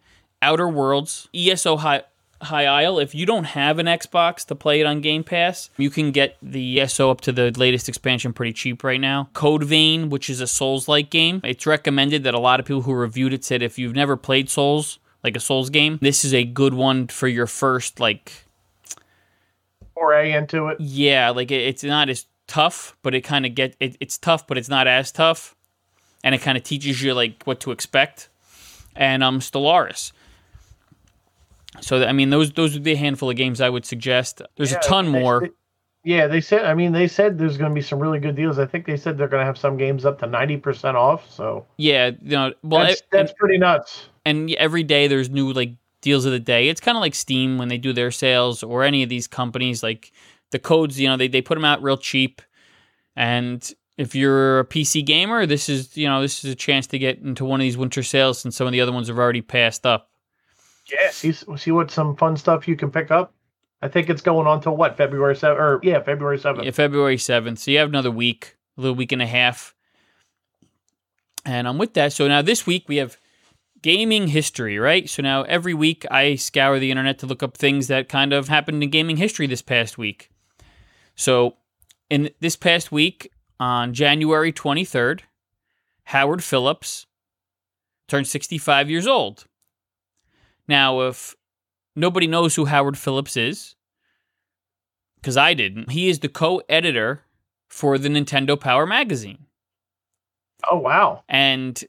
outer 0.45 0.69
worlds 0.69 1.27
eso 1.33 1.77
high 1.77 2.03
High 2.41 2.65
Isle, 2.65 2.99
if 2.99 3.15
you 3.15 3.25
don't 3.25 3.45
have 3.45 3.79
an 3.79 3.85
Xbox 3.85 4.45
to 4.47 4.55
play 4.55 4.81
it 4.81 4.85
on 4.85 5.01
Game 5.01 5.23
Pass, 5.23 5.69
you 5.77 5.89
can 5.89 6.11
get 6.11 6.37
the 6.41 6.79
ESO 6.79 7.09
up 7.09 7.21
to 7.21 7.31
the 7.31 7.51
latest 7.51 7.87
expansion 7.87 8.33
pretty 8.33 8.53
cheap 8.53 8.83
right 8.83 8.99
now. 8.99 9.29
Code 9.33 9.63
Vein, 9.63 10.09
which 10.09 10.29
is 10.29 10.41
a 10.41 10.47
Souls 10.47 10.87
like 10.87 11.09
game, 11.09 11.41
it's 11.43 11.65
recommended 11.65 12.23
that 12.23 12.33
a 12.33 12.39
lot 12.39 12.59
of 12.59 12.65
people 12.65 12.83
who 12.83 12.93
reviewed 12.93 13.33
it 13.33 13.43
said 13.43 13.61
if 13.61 13.79
you've 13.79 13.95
never 13.95 14.17
played 14.17 14.49
Souls, 14.49 14.99
like 15.23 15.35
a 15.35 15.39
Souls 15.39 15.69
game, 15.69 15.97
this 16.01 16.25
is 16.25 16.33
a 16.33 16.43
good 16.43 16.73
one 16.73 17.07
for 17.07 17.27
your 17.27 17.47
first, 17.47 17.99
like, 17.99 18.31
Foray 19.93 20.33
into 20.33 20.67
it. 20.67 20.79
yeah, 20.79 21.29
like 21.29 21.51
it, 21.51 21.61
it's 21.61 21.83
not 21.83 22.09
as 22.09 22.25
tough, 22.47 22.97
but 23.01 23.15
it 23.15 23.21
kind 23.21 23.45
of 23.45 23.55
get 23.55 23.75
it, 23.79 23.95
it's 23.99 24.17
tough, 24.17 24.45
but 24.45 24.57
it's 24.57 24.69
not 24.69 24.87
as 24.87 25.11
tough, 25.11 25.55
and 26.23 26.35
it 26.35 26.41
kind 26.41 26.57
of 26.57 26.63
teaches 26.63 27.01
you 27.01 27.13
like 27.13 27.43
what 27.45 27.61
to 27.61 27.71
expect. 27.71 28.29
And 28.97 29.23
um, 29.23 29.39
Stellaris. 29.39 30.11
So 31.81 32.03
I 32.03 32.11
mean, 32.11 32.29
those 32.29 32.51
those 32.51 32.73
would 32.73 32.83
be 32.83 32.93
a 32.93 32.97
handful 32.97 33.29
of 33.29 33.35
games 33.35 33.61
I 33.61 33.69
would 33.69 33.85
suggest. 33.85 34.41
There's 34.57 34.71
Yeah, 34.71 34.79
a 34.79 34.81
ton 34.81 35.11
they- 35.11 35.19
more. 35.19 35.39
they- 35.41 35.49
yeah, 36.07 36.27
they 36.27 36.39
said. 36.39 36.65
I 36.65 36.75
mean, 36.75 36.91
they 36.91 37.07
said 37.07 37.39
there's 37.39 37.57
going 37.57 37.71
to 37.71 37.73
be 37.73 37.81
some 37.81 37.97
really 37.99 38.19
good 38.19 38.35
deals. 38.35 38.59
I 38.59 38.67
think 38.67 38.85
they 38.85 38.95
said 38.95 39.17
they're 39.17 39.27
going 39.27 39.41
to 39.41 39.45
have 39.45 39.57
some 39.57 39.75
games 39.75 40.05
up 40.05 40.19
to 40.19 40.27
ninety 40.27 40.55
percent 40.57 40.95
off. 40.95 41.27
So 41.31 41.65
yeah, 41.77 42.11
you 42.21 42.29
know, 42.31 42.53
well, 42.61 42.85
that's 42.85 43.01
that's 43.11 43.33
pretty 43.39 43.57
nuts. 43.57 44.07
and 44.23 44.51
every 44.51 44.83
day 44.83 45.07
there's 45.07 45.31
new 45.31 45.51
like 45.51 45.71
deals 46.01 46.25
of 46.25 46.31
the 46.31 46.39
day. 46.39 46.69
It's 46.69 46.79
kind 46.79 46.95
of 46.95 47.01
like 47.01 47.15
Steam 47.15 47.57
when 47.57 47.69
they 47.69 47.79
do 47.79 47.91
their 47.91 48.11
sales 48.11 48.61
or 48.61 48.83
any 48.83 49.01
of 49.01 49.09
these 49.09 49.25
companies 49.27 49.81
like 49.81 50.11
the 50.51 50.59
codes, 50.59 50.99
you 50.99 51.07
know, 51.07 51.17
they 51.17 51.27
they 51.27 51.41
put 51.41 51.55
them 51.55 51.65
out 51.65 51.81
real 51.81 51.97
cheap. 51.97 52.39
And 53.15 53.67
if 53.97 54.13
you're 54.13 54.59
a 54.59 54.65
PC 54.65 55.03
gamer, 55.05 55.45
this 55.47 55.69
is, 55.69 55.95
you 55.97 56.07
know, 56.07 56.21
this 56.21 56.43
is 56.45 56.51
a 56.51 56.55
chance 56.55 56.85
to 56.87 56.99
get 56.99 57.17
into 57.19 57.45
one 57.45 57.59
of 57.59 57.63
these 57.63 57.77
winter 57.77 58.03
sales 58.03 58.37
since 58.39 58.55
some 58.55 58.67
of 58.67 58.73
the 58.73 58.81
other 58.81 58.91
ones 58.91 59.07
have 59.07 59.17
already 59.17 59.41
passed 59.41 59.85
up. 59.85 60.11
Yeah, 60.91 61.09
see, 61.11 61.31
see 61.31 61.71
what 61.71 61.91
some 61.91 62.15
fun 62.15 62.37
stuff 62.37 62.67
you 62.67 62.75
can 62.75 62.91
pick 62.91 63.11
up. 63.11 63.33
I 63.81 63.87
think 63.87 64.09
it's 64.09 64.21
going 64.21 64.47
on 64.47 64.61
till 64.61 64.75
what 64.75 64.97
February 64.97 65.35
seventh 65.35 65.59
or 65.59 65.79
yeah 65.83 66.01
February 66.01 66.39
seventh. 66.39 66.65
Yeah, 66.65 66.71
February 66.71 67.17
7th. 67.17 67.59
So 67.59 67.71
you 67.71 67.77
have 67.79 67.89
another 67.89 68.11
week, 68.11 68.57
a 68.77 68.81
little 68.81 68.95
week 68.95 69.11
and 69.11 69.21
a 69.21 69.27
half. 69.27 69.75
And 71.45 71.67
I'm 71.67 71.77
with 71.77 71.93
that. 71.93 72.13
So 72.13 72.27
now 72.27 72.41
this 72.41 72.65
week 72.65 72.85
we 72.87 72.97
have 72.97 73.17
gaming 73.81 74.29
history, 74.29 74.79
right? 74.79 75.07
So 75.07 75.21
now 75.21 75.43
every 75.43 75.75
week 75.75 76.05
I 76.09 76.35
scour 76.35 76.79
the 76.79 76.89
internet 76.89 77.19
to 77.19 77.27
look 77.27 77.43
up 77.43 77.55
things 77.55 77.87
that 77.87 78.09
kind 78.09 78.33
of 78.33 78.47
happened 78.47 78.81
in 78.81 78.89
gaming 78.89 79.17
history 79.17 79.45
this 79.45 79.61
past 79.61 79.97
week. 79.97 80.31
So 81.15 81.57
in 82.09 82.31
this 82.39 82.55
past 82.55 82.91
week 82.91 83.31
on 83.59 83.93
January 83.93 84.51
23rd, 84.51 85.21
Howard 86.05 86.43
Phillips 86.43 87.05
turned 88.07 88.27
65 88.27 88.89
years 88.89 89.05
old. 89.05 89.45
Now, 90.67 91.01
if 91.01 91.35
nobody 91.95 92.27
knows 92.27 92.55
who 92.55 92.65
Howard 92.65 92.97
Phillips 92.97 93.37
is, 93.37 93.75
because 95.17 95.37
I 95.37 95.53
didn't, 95.53 95.91
he 95.91 96.09
is 96.09 96.19
the 96.19 96.29
co 96.29 96.61
editor 96.69 97.21
for 97.67 97.97
the 97.97 98.09
Nintendo 98.09 98.59
Power 98.59 98.85
magazine. 98.85 99.45
Oh 100.69 100.77
wow, 100.77 101.23
And 101.29 101.83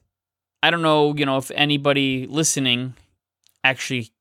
I 0.61 0.69
don't 0.69 0.81
know, 0.81 1.15
you 1.15 1.25
know, 1.25 1.37
if 1.37 1.49
anybody 1.51 2.27
listening 2.27 2.93
actually 3.63 4.11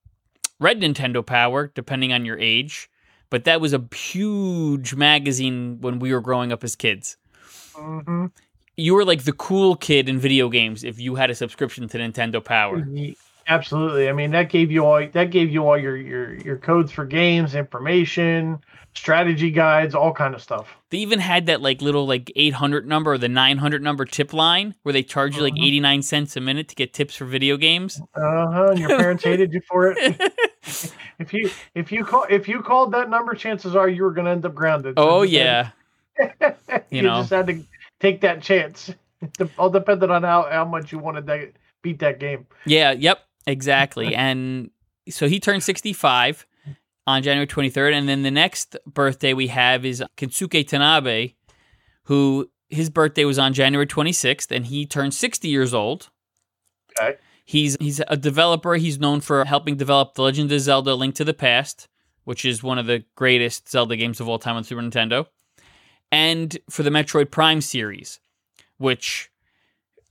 read 0.60 0.80
Nintendo 0.80 1.24
Power, 1.24 1.70
depending 1.74 2.12
on 2.12 2.24
your 2.24 2.38
age, 2.38 2.88
but 3.28 3.44
that 3.44 3.60
was 3.60 3.74
a 3.74 3.84
huge 3.94 4.94
magazine 4.94 5.78
when 5.80 5.98
we 5.98 6.12
were 6.12 6.20
growing 6.20 6.52
up 6.52 6.64
as 6.64 6.76
kids. 6.76 7.16
hmm 7.74 8.26
You 8.76 8.94
were 8.94 9.04
like 9.04 9.24
the 9.24 9.32
cool 9.32 9.76
kid 9.76 10.08
in 10.08 10.18
video 10.18 10.48
games 10.48 10.84
if 10.84 10.98
you 10.98 11.16
had 11.16 11.30
a 11.30 11.34
subscription 11.34 11.86
to 11.88 11.98
Nintendo 11.98 12.42
Power. 12.42 12.86
Absolutely. 13.48 14.08
I 14.08 14.12
mean, 14.12 14.30
that 14.32 14.48
gave 14.50 14.70
you 14.72 14.84
all 14.84 15.06
that 15.12 15.30
gave 15.30 15.50
you 15.50 15.66
all 15.66 15.78
your 15.78 15.96
your 15.96 16.34
your 16.34 16.56
codes 16.56 16.90
for 16.90 17.04
games, 17.04 17.54
information, 17.54 18.58
strategy 18.94 19.50
guides, 19.52 19.94
all 19.94 20.12
kind 20.12 20.34
of 20.34 20.42
stuff. 20.42 20.76
They 20.90 20.98
even 20.98 21.20
had 21.20 21.46
that 21.46 21.62
like 21.62 21.80
little 21.80 22.06
like 22.06 22.32
800 22.34 22.88
number 22.88 23.12
or 23.12 23.18
the 23.18 23.28
900 23.28 23.82
number 23.82 24.04
tip 24.04 24.32
line 24.32 24.74
where 24.82 24.92
they 24.92 25.02
charge 25.04 25.36
you 25.36 25.42
like 25.42 25.54
Mhm. 25.54 25.64
89 25.66 26.02
cents 26.02 26.36
a 26.36 26.40
minute 26.40 26.68
to 26.68 26.74
get 26.74 26.92
tips 26.92 27.14
for 27.14 27.24
video 27.24 27.56
games. 27.56 28.00
Uh 28.14 28.46
huh. 28.50 28.66
And 28.70 28.78
your 28.80 28.88
parents 28.98 29.22
hated 29.22 29.52
you 29.52 29.60
for 29.68 29.92
it. 29.96 30.20
If 31.18 31.32
you 31.32 31.48
if 31.74 31.92
you 31.92 32.04
call 32.04 32.26
if 32.28 32.48
you 32.48 32.60
called 32.60 32.92
that 32.92 33.08
number, 33.08 33.34
chances 33.34 33.74
are 33.76 33.88
you 33.88 34.02
were 34.02 34.10
going 34.10 34.24
to 34.26 34.32
end 34.32 34.44
up 34.44 34.54
grounded. 34.54 34.94
Oh 34.96 35.22
yeah. 35.22 35.70
you, 36.18 36.26
You 36.90 37.02
know. 37.02 37.20
just 37.20 37.30
had 37.30 37.46
to 37.46 37.62
take 38.00 38.20
that 38.22 38.42
chance. 38.42 38.92
It 39.40 39.48
all 39.56 39.70
depended 39.70 40.10
on 40.10 40.24
how 40.24 40.46
how 40.50 40.64
much 40.66 40.92
you 40.92 40.98
wanted 40.98 41.26
to 41.28 41.48
beat 41.82 42.00
that 42.00 42.18
game. 42.20 42.46
Yeah, 42.66 42.90
yep, 42.92 43.20
exactly. 43.46 44.14
and 44.16 44.70
so 45.08 45.28
he 45.28 45.40
turned 45.40 45.62
65 45.62 46.46
on 47.06 47.22
January 47.22 47.46
23rd. 47.46 47.92
And 47.92 48.08
then 48.08 48.22
the 48.22 48.30
next 48.30 48.76
birthday 48.86 49.32
we 49.32 49.48
have 49.48 49.84
is 49.84 50.02
Kensuke 50.16 50.66
Tanabe, 50.68 51.34
who 52.04 52.50
his 52.68 52.90
birthday 52.90 53.24
was 53.24 53.38
on 53.38 53.52
January 53.52 53.86
26th, 53.86 54.50
and 54.50 54.66
he 54.66 54.86
turned 54.86 55.14
60 55.14 55.48
years 55.48 55.72
old. 55.72 56.10
Okay. 56.98 57.16
He's 57.44 57.76
he's 57.78 58.00
a 58.08 58.16
developer. 58.16 58.74
He's 58.74 58.98
known 58.98 59.20
for 59.20 59.44
helping 59.44 59.76
develop 59.76 60.14
The 60.14 60.22
Legend 60.22 60.50
of 60.50 60.60
Zelda: 60.60 60.94
Link 60.94 61.14
to 61.14 61.24
the 61.24 61.34
Past, 61.34 61.86
which 62.24 62.44
is 62.44 62.62
one 62.62 62.76
of 62.76 62.86
the 62.86 63.04
greatest 63.14 63.70
Zelda 63.70 63.96
games 63.96 64.20
of 64.20 64.28
all 64.28 64.40
time 64.40 64.56
on 64.56 64.64
Super 64.64 64.82
Nintendo, 64.82 65.26
and 66.10 66.58
for 66.68 66.82
the 66.82 66.90
Metroid 66.90 67.30
Prime 67.30 67.60
series, 67.60 68.18
which, 68.78 69.30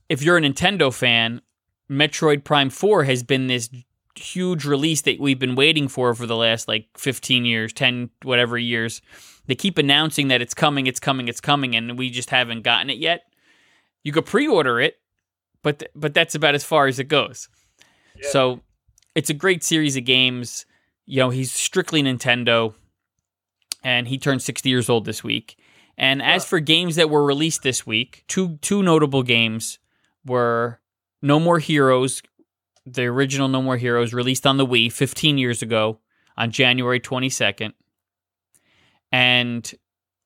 if 0.08 0.22
you're 0.22 0.38
a 0.38 0.40
Nintendo 0.40 0.90
fan, 0.90 1.42
Metroid 1.90 2.44
Prime 2.44 2.70
4 2.70 3.04
has 3.04 3.22
been 3.22 3.46
this 3.46 3.70
huge 4.14 4.64
release 4.64 5.02
that 5.02 5.20
we've 5.20 5.38
been 5.38 5.54
waiting 5.54 5.88
for 5.88 6.14
for 6.14 6.26
the 6.26 6.36
last 6.36 6.68
like 6.68 6.88
15 6.96 7.44
years, 7.44 7.72
10 7.72 8.10
whatever 8.22 8.58
years. 8.58 9.02
They 9.46 9.54
keep 9.54 9.78
announcing 9.78 10.28
that 10.28 10.42
it's 10.42 10.54
coming, 10.54 10.86
it's 10.86 11.00
coming, 11.00 11.28
it's 11.28 11.40
coming 11.40 11.76
and 11.76 11.98
we 11.98 12.10
just 12.10 12.30
haven't 12.30 12.62
gotten 12.62 12.90
it 12.90 12.98
yet. 12.98 13.22
You 14.02 14.12
could 14.12 14.26
pre-order 14.26 14.80
it, 14.80 14.96
but 15.62 15.80
th- 15.80 15.90
but 15.94 16.14
that's 16.14 16.34
about 16.34 16.54
as 16.54 16.64
far 16.64 16.86
as 16.86 16.98
it 16.98 17.04
goes. 17.04 17.48
Yeah. 18.16 18.28
So, 18.30 18.60
it's 19.14 19.30
a 19.30 19.34
great 19.34 19.64
series 19.64 19.96
of 19.96 20.04
games. 20.04 20.66
You 21.06 21.20
know, 21.20 21.30
he's 21.30 21.50
strictly 21.50 22.02
Nintendo 22.02 22.74
and 23.82 24.08
he 24.08 24.18
turned 24.18 24.42
60 24.42 24.68
years 24.68 24.90
old 24.90 25.06
this 25.06 25.24
week. 25.24 25.56
And 25.96 26.22
as 26.22 26.44
for 26.44 26.60
games 26.60 26.96
that 26.96 27.08
were 27.08 27.24
released 27.24 27.62
this 27.62 27.86
week, 27.86 28.24
two 28.28 28.58
two 28.60 28.82
notable 28.82 29.22
games 29.22 29.78
were 30.24 30.80
No 31.22 31.40
More 31.40 31.58
Heroes, 31.58 32.22
the 32.84 33.04
original 33.04 33.48
No 33.48 33.62
More 33.62 33.76
Heroes 33.76 34.12
released 34.12 34.46
on 34.46 34.56
the 34.56 34.66
Wii 34.66 34.92
15 34.92 35.38
years 35.38 35.62
ago 35.62 35.98
on 36.36 36.50
January 36.50 37.00
22nd. 37.00 37.72
And 39.12 39.72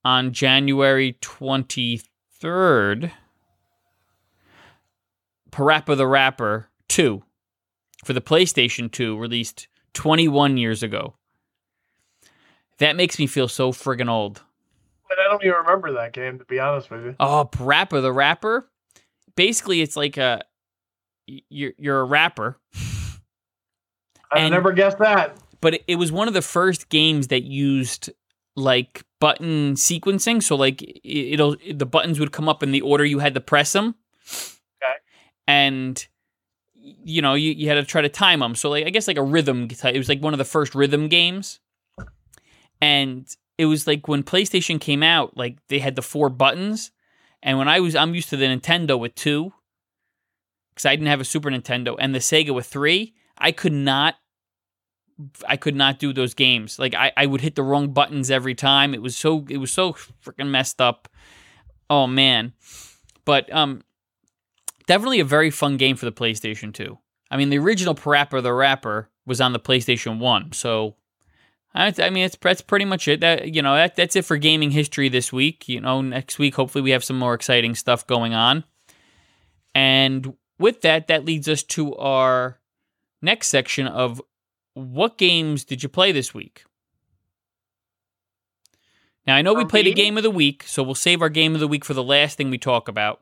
on 0.05 0.33
January 0.33 1.17
23rd, 1.21 3.11
Parappa 5.51 5.97
the 5.97 6.07
Rapper 6.07 6.69
2 6.89 7.23
for 8.05 8.13
the 8.13 8.21
PlayStation 8.21 8.91
2 8.91 9.19
released 9.19 9.69
21 9.95 10.57
years 10.57 10.83
ago. 10.83 11.15
That 12.79 12.97
makes 12.97 13.19
me 13.19 13.27
feel 13.27 13.49
so 13.49 13.73
friggin' 13.73 14.09
old. 14.09 14.43
But 15.09 15.19
I 15.19 15.29
don't 15.29 15.43
even 15.43 15.57
remember 15.57 15.93
that 15.95 16.13
game 16.13 16.39
to 16.39 16.45
be 16.45 16.59
honest 16.59 16.91
with 16.91 17.05
you. 17.05 17.17
Oh, 17.21 17.49
Parappa 17.51 18.01
the 18.01 18.13
Rapper. 18.13 18.71
Basically, 19.37 19.83
it's 19.83 19.97
like 19.97 20.17
a 20.17 20.43
you're 21.49 21.73
you're 21.79 22.01
a 22.01 22.05
rapper, 22.05 22.59
I 24.33 24.49
never 24.49 24.73
guessed 24.73 24.99
that. 24.99 25.37
but 25.61 25.75
it, 25.75 25.85
it 25.87 25.97
was 25.97 26.13
one 26.13 26.29
of 26.29 26.35
the 26.35 26.43
first 26.43 26.89
games 26.89 27.29
that 27.29 27.45
used 27.45 28.11
like 28.57 29.05
button 29.21 29.75
sequencing. 29.75 30.43
So 30.43 30.57
like 30.57 30.83
it, 30.83 31.35
it'll 31.35 31.57
the 31.73 31.87
buttons 31.87 32.19
would 32.19 32.33
come 32.33 32.49
up 32.49 32.63
in 32.63 32.73
the 32.73 32.81
order 32.81 33.05
you 33.05 33.19
had 33.19 33.35
to 33.35 33.41
press 33.41 33.73
them. 33.73 33.95
Okay. 34.83 34.95
And 35.47 36.07
you 36.83 37.23
know 37.23 37.35
you, 37.35 37.53
you 37.53 37.69
had 37.69 37.75
to 37.75 37.85
try 37.85 38.03
to 38.03 38.09
time 38.09 38.41
them. 38.41 38.55
So 38.55 38.71
like 38.71 38.87
I 38.87 38.91
guess 38.91 39.09
like 39.09 39.19
a 39.19 39.23
rhythm. 39.23 39.69
It 39.71 39.99
was 39.99 40.09
like 40.09 40.23
one 40.23 40.35
of 40.35 40.39
the 40.39 40.45
first 40.45 40.75
rhythm 40.75 41.09
games. 41.09 41.61
And 42.83 43.27
it 43.59 43.67
was 43.67 43.87
like 43.87 44.09
when 44.09 44.23
PlayStation 44.23 44.81
came 44.81 45.03
out, 45.03 45.37
like 45.37 45.59
they 45.69 45.81
had 45.81 45.95
the 45.95 46.03
four 46.03 46.31
buttons. 46.31 46.93
And 47.43 47.59
when 47.59 47.69
I 47.69 47.81
was, 47.81 47.95
I'm 47.95 48.15
used 48.15 48.31
to 48.31 48.37
the 48.39 48.47
Nintendo 48.47 48.99
with 48.99 49.15
two, 49.15 49.53
because 50.81 50.91
I 50.91 50.97
didn't 50.97 51.09
have 51.09 51.21
a 51.21 51.25
Super 51.25 51.51
Nintendo, 51.51 51.95
and 51.99 52.15
the 52.15 52.21
Sega 52.21 52.55
with 52.55 52.67
three. 52.67 53.15
I 53.37 53.53
could 53.53 53.73
not, 53.73 54.17
I 55.47 55.57
could 55.57 55.77
not 55.77 55.99
do 55.99 56.13
those 56.13 56.35
games. 56.35 56.79
Like 56.79 56.95
I, 56.95 57.13
I 57.17 57.27
would 57.27 57.43
hit 57.43 57.55
the 57.55 57.63
wrong 57.63 57.93
buttons 57.93 58.31
every 58.31 58.55
time. 58.55 58.95
It 58.95 59.03
was 59.03 59.17
so, 59.17 59.47
it 59.49 59.59
was 59.59 59.71
so 59.71 59.93
freaking 59.93 60.49
messed 60.49 60.81
up. 60.81 61.09
Oh 61.91 62.07
man, 62.07 62.55
but 63.25 63.53
um, 63.53 63.83
definitely 64.87 65.21
a 65.21 65.25
very 65.25 65.51
fun 65.51 65.77
game 65.77 65.97
for 65.97 66.07
the 66.07 66.13
PlayStation 66.13 66.73
Two. 66.73 66.99
I 67.31 67.37
mean, 67.37 67.51
the 67.51 67.59
original 67.59 67.95
Parappa 67.95 68.43
the 68.43 68.53
Rapper 68.53 69.11
was 69.27 69.41
on 69.41 69.53
the 69.53 69.61
PlayStation 69.61 70.19
One, 70.19 70.53
so 70.53 70.97
I, 71.75 71.93
I 71.99 72.11
mean, 72.11 72.25
that's 72.25 72.37
that's 72.41 72.63
pretty 72.63 72.85
much 72.85 73.07
it. 73.07 73.21
That 73.21 73.55
you 73.55 73.63
know, 73.63 73.75
that 73.75 73.97
that's 73.97 74.17
it 74.17 74.25
for 74.25 74.37
gaming 74.37 74.71
history 74.71 75.09
this 75.09 75.33
week. 75.33 75.69
You 75.69 75.81
know, 75.81 76.01
next 76.01 76.39
week 76.39 76.55
hopefully 76.55 76.83
we 76.83 76.91
have 76.91 77.05
some 77.05 77.19
more 77.19 77.35
exciting 77.35 77.75
stuff 77.75 78.07
going 78.07 78.35
on. 78.35 78.65
And 79.75 80.35
with 80.61 80.83
that, 80.83 81.09
that 81.09 81.25
leads 81.25 81.49
us 81.49 81.63
to 81.65 81.97
our 81.97 82.59
next 83.23 83.49
section 83.49 83.87
of 83.87 84.23
what 84.75 85.19
games 85.19 85.65
did 85.65 85.83
you 85.83 85.89
play 85.89 86.13
this 86.13 86.33
week? 86.33 86.65
Now 89.27 89.37
I 89.37 89.43
know 89.43 89.55
we 89.55 89.65
played 89.65 89.87
a 89.87 89.93
game 89.93 90.17
of 90.17 90.23
the 90.23 90.31
week, 90.31 90.65
so 90.67 90.83
we'll 90.83 90.95
save 90.95 91.23
our 91.23 91.29
game 91.29 91.55
of 91.55 91.61
the 91.61 91.69
week 91.69 91.85
for 91.85 91.95
the 91.95 92.03
last 92.03 92.37
thing 92.37 92.51
we 92.51 92.59
talk 92.59 92.89
about. 92.89 93.21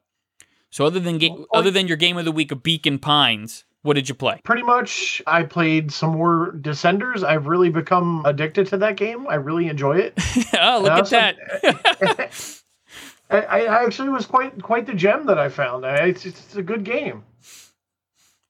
So 0.71 0.85
other 0.85 1.01
than 1.01 1.19
ga- 1.19 1.35
other 1.53 1.71
than 1.71 1.89
your 1.89 1.97
game 1.97 2.17
of 2.19 2.25
the 2.25 2.33
week 2.33 2.53
of 2.53 2.63
Beacon 2.63 2.99
Pines, 2.99 3.65
what 3.83 3.95
did 3.95 4.09
you 4.09 4.15
play? 4.15 4.41
Pretty 4.45 4.63
much, 4.63 5.23
I 5.27 5.43
played 5.43 5.91
some 5.91 6.13
more 6.13 6.53
Descenders. 6.61 7.25
I've 7.25 7.47
really 7.47 7.71
become 7.71 8.23
addicted 8.27 8.67
to 8.69 8.77
that 8.79 8.97
game. 8.97 9.27
I 9.29 9.37
really 9.37 9.69
enjoy 9.69 9.99
it. 9.99 10.15
oh, 10.61 10.81
look 10.83 10.91
uh, 10.91 10.95
at 10.95 10.99
Also- 10.99 11.17
that. 11.17 12.33
I, 13.31 13.41
I 13.41 13.85
actually 13.85 14.09
was 14.09 14.27
quite 14.27 14.63
quite 14.63 14.87
the 14.87 14.95
gem 14.95 15.27
that 15.27 15.39
I 15.39 15.49
found. 15.49 15.85
It's, 15.85 16.25
it's 16.25 16.57
a 16.57 16.63
good 16.63 16.85
game. 16.85 17.25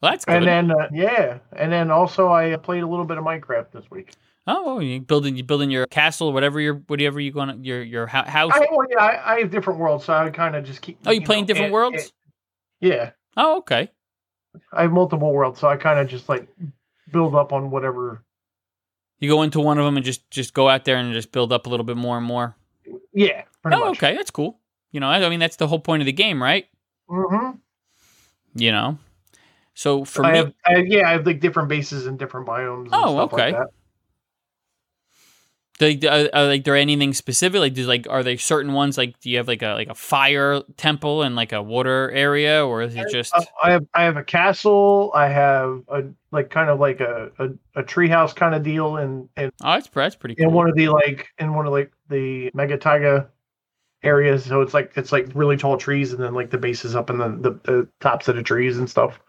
well, 0.01 0.13
that's 0.13 0.25
good. 0.25 0.37
And 0.37 0.47
then 0.47 0.71
uh, 0.71 0.89
yeah, 0.93 1.39
and 1.57 1.73
then 1.73 1.91
also 1.91 2.33
I 2.33 2.55
played 2.57 2.83
a 2.83 2.87
little 2.87 3.05
bit 3.05 3.19
of 3.19 3.25
Minecraft 3.25 3.73
this 3.73 3.91
week. 3.91 4.13
Oh, 4.47 4.79
you 4.79 5.01
building 5.01 5.37
you 5.37 5.45
building 5.45 5.71
your 5.71 5.87
castle, 5.87 6.33
whatever 6.33 6.61
your 6.61 6.77
whatever 6.87 7.21
you 7.21 7.33
going 7.33 7.49
to 7.49 7.57
your 7.67 7.83
your 7.83 8.07
house. 8.07 8.53
I, 8.55 8.67
well, 8.71 8.87
yeah, 8.91 9.03
I, 9.03 9.35
I 9.35 9.39
have 9.41 9.51
different 9.51 9.79
worlds, 9.79 10.05
so 10.05 10.15
I 10.15 10.31
kind 10.31 10.57
of 10.57 10.65
just 10.65 10.81
keep. 10.81 10.99
oh, 11.07 11.11
you 11.11 11.23
playing 11.23 11.43
know, 11.43 11.49
different 11.49 11.67
and- 11.67 11.75
worlds? 11.75 12.03
and- 12.03 12.13
yeah, 12.81 13.11
oh, 13.37 13.59
okay. 13.59 13.91
I 14.73 14.83
have 14.83 14.93
multiple 14.93 15.33
worlds, 15.33 15.61
so 15.61 15.69
I 15.69 15.77
kind 15.77 15.99
of 15.99 16.09
just 16.09 16.29
like 16.29 16.49
build 17.13 17.35
up 17.35 17.53
on 17.53 17.71
whatever. 17.71 18.25
You 19.19 19.29
go 19.29 19.43
into 19.43 19.61
one 19.61 19.79
of 19.79 19.85
them 19.85 19.97
and 19.97 20.07
just 20.07 20.31
just 20.31 20.55
go 20.55 20.69
out 20.69 20.85
there 20.85 20.97
and 20.97 21.13
just 21.13 21.33
build 21.33 21.53
up 21.53 21.67
a 21.67 21.69
little 21.69 21.85
bit 21.85 21.97
more 21.97 22.17
and 22.17 22.25
more. 22.25 22.57
Yeah, 23.13 23.43
pretty 23.63 23.77
oh, 23.77 23.87
much. 23.87 23.99
okay, 23.99 24.15
that's 24.15 24.31
cool. 24.31 24.58
You 24.93 25.01
know, 25.01 25.09
I 25.09 25.29
mean 25.29 25.41
that's 25.41 25.57
the 25.57 25.69
whole 25.69 25.81
point 25.81 26.03
of 26.03 26.07
the 26.07 26.13
game, 26.13 26.43
right? 26.43 26.67
Mm-hmm. 27.09 27.59
You 28.55 28.73
know. 28.73 28.99
So 29.75 30.05
for 30.05 30.25
I 30.25 30.33
me, 30.33 30.39
have, 30.39 30.53
I, 30.67 30.77
yeah, 30.79 31.09
I 31.09 31.13
have 31.13 31.25
like 31.25 31.39
different 31.39 31.69
bases 31.69 32.07
and 32.07 32.19
different 32.19 32.49
biomes. 32.49 32.87
And 32.87 32.95
Oh, 32.95 33.15
stuff 33.15 33.33
okay. 33.33 33.53
Like 35.81 36.05
are, 36.05 36.29
are 36.35 36.47
like 36.47 36.65
there 36.65 36.75
anything 36.75 37.15
specific? 37.15 37.61
Like, 37.61 37.75
do 37.75 37.87
like 37.87 38.09
are 38.11 38.25
there 38.25 38.37
certain 38.37 38.73
ones? 38.73 38.99
Like, 38.99 39.21
do 39.21 39.31
you 39.31 39.37
have 39.37 39.47
like 39.47 39.63
a 39.63 39.75
like 39.75 39.89
a 39.89 39.95
fire 39.95 40.63
temple 40.77 41.23
and 41.23 41.37
like 41.37 41.53
a 41.53 41.63
water 41.63 42.11
area, 42.11 42.67
or 42.67 42.83
is 42.83 42.97
it 42.97 43.07
just? 43.13 43.33
Uh, 43.33 43.45
I 43.63 43.71
have 43.71 43.87
I 43.95 44.03
have 44.03 44.17
a 44.17 44.25
castle. 44.25 45.13
I 45.15 45.29
have 45.29 45.83
a 45.87 46.03
like 46.33 46.51
kind 46.51 46.69
of 46.69 46.81
like 46.81 46.99
a 46.99 47.31
a, 47.39 47.81
a 47.81 47.85
treehouse 47.85 48.35
kind 48.35 48.57
of 48.57 48.65
deal 48.65 48.97
and 48.97 49.29
in, 49.37 49.53
oh, 49.63 49.75
that's 49.75 49.89
that's 49.89 50.17
pretty 50.17 50.35
cool. 50.35 50.49
in 50.49 50.53
one 50.53 50.69
of 50.69 50.75
the 50.75 50.89
like 50.89 51.29
in 51.39 51.55
one 51.55 51.67
of 51.67 51.73
like 51.73 51.93
the 52.09 52.51
mega 52.55 52.77
taiga 52.77 53.29
areas. 54.03 54.45
So 54.45 54.61
it's 54.63 54.75
like 54.75 54.93
it's 54.97 55.13
like 55.13 55.29
really 55.35 55.57
tall 55.57 55.77
trees, 55.77 56.13
and 56.13 56.23
then 56.23 56.35
like 56.35 56.51
the 56.51 56.59
bases 56.59 56.95
up 56.97 57.11
in 57.11 57.19
the 57.19 57.29
the, 57.29 57.51
the 57.65 57.89
tops 58.01 58.29
of 58.29 58.37
the 58.37 58.43
trees 58.43 58.79
and 58.79 58.89
stuff. 58.89 59.21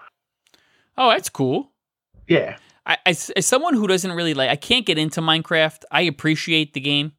oh, 0.98 1.10
that's 1.10 1.30
cool. 1.30 1.72
Yeah, 2.28 2.58
I, 2.86 2.98
as, 3.08 3.32
as 3.32 3.46
someone 3.48 3.74
who 3.74 3.88
doesn't 3.88 4.12
really 4.12 4.34
like, 4.36 4.50
I 4.50 4.56
can't 4.56 4.86
get 4.86 4.98
into 5.00 5.22
Minecraft. 5.22 5.84
I 5.92 6.02
appreciate 6.02 6.74
the 6.74 6.80
game. 6.80 7.14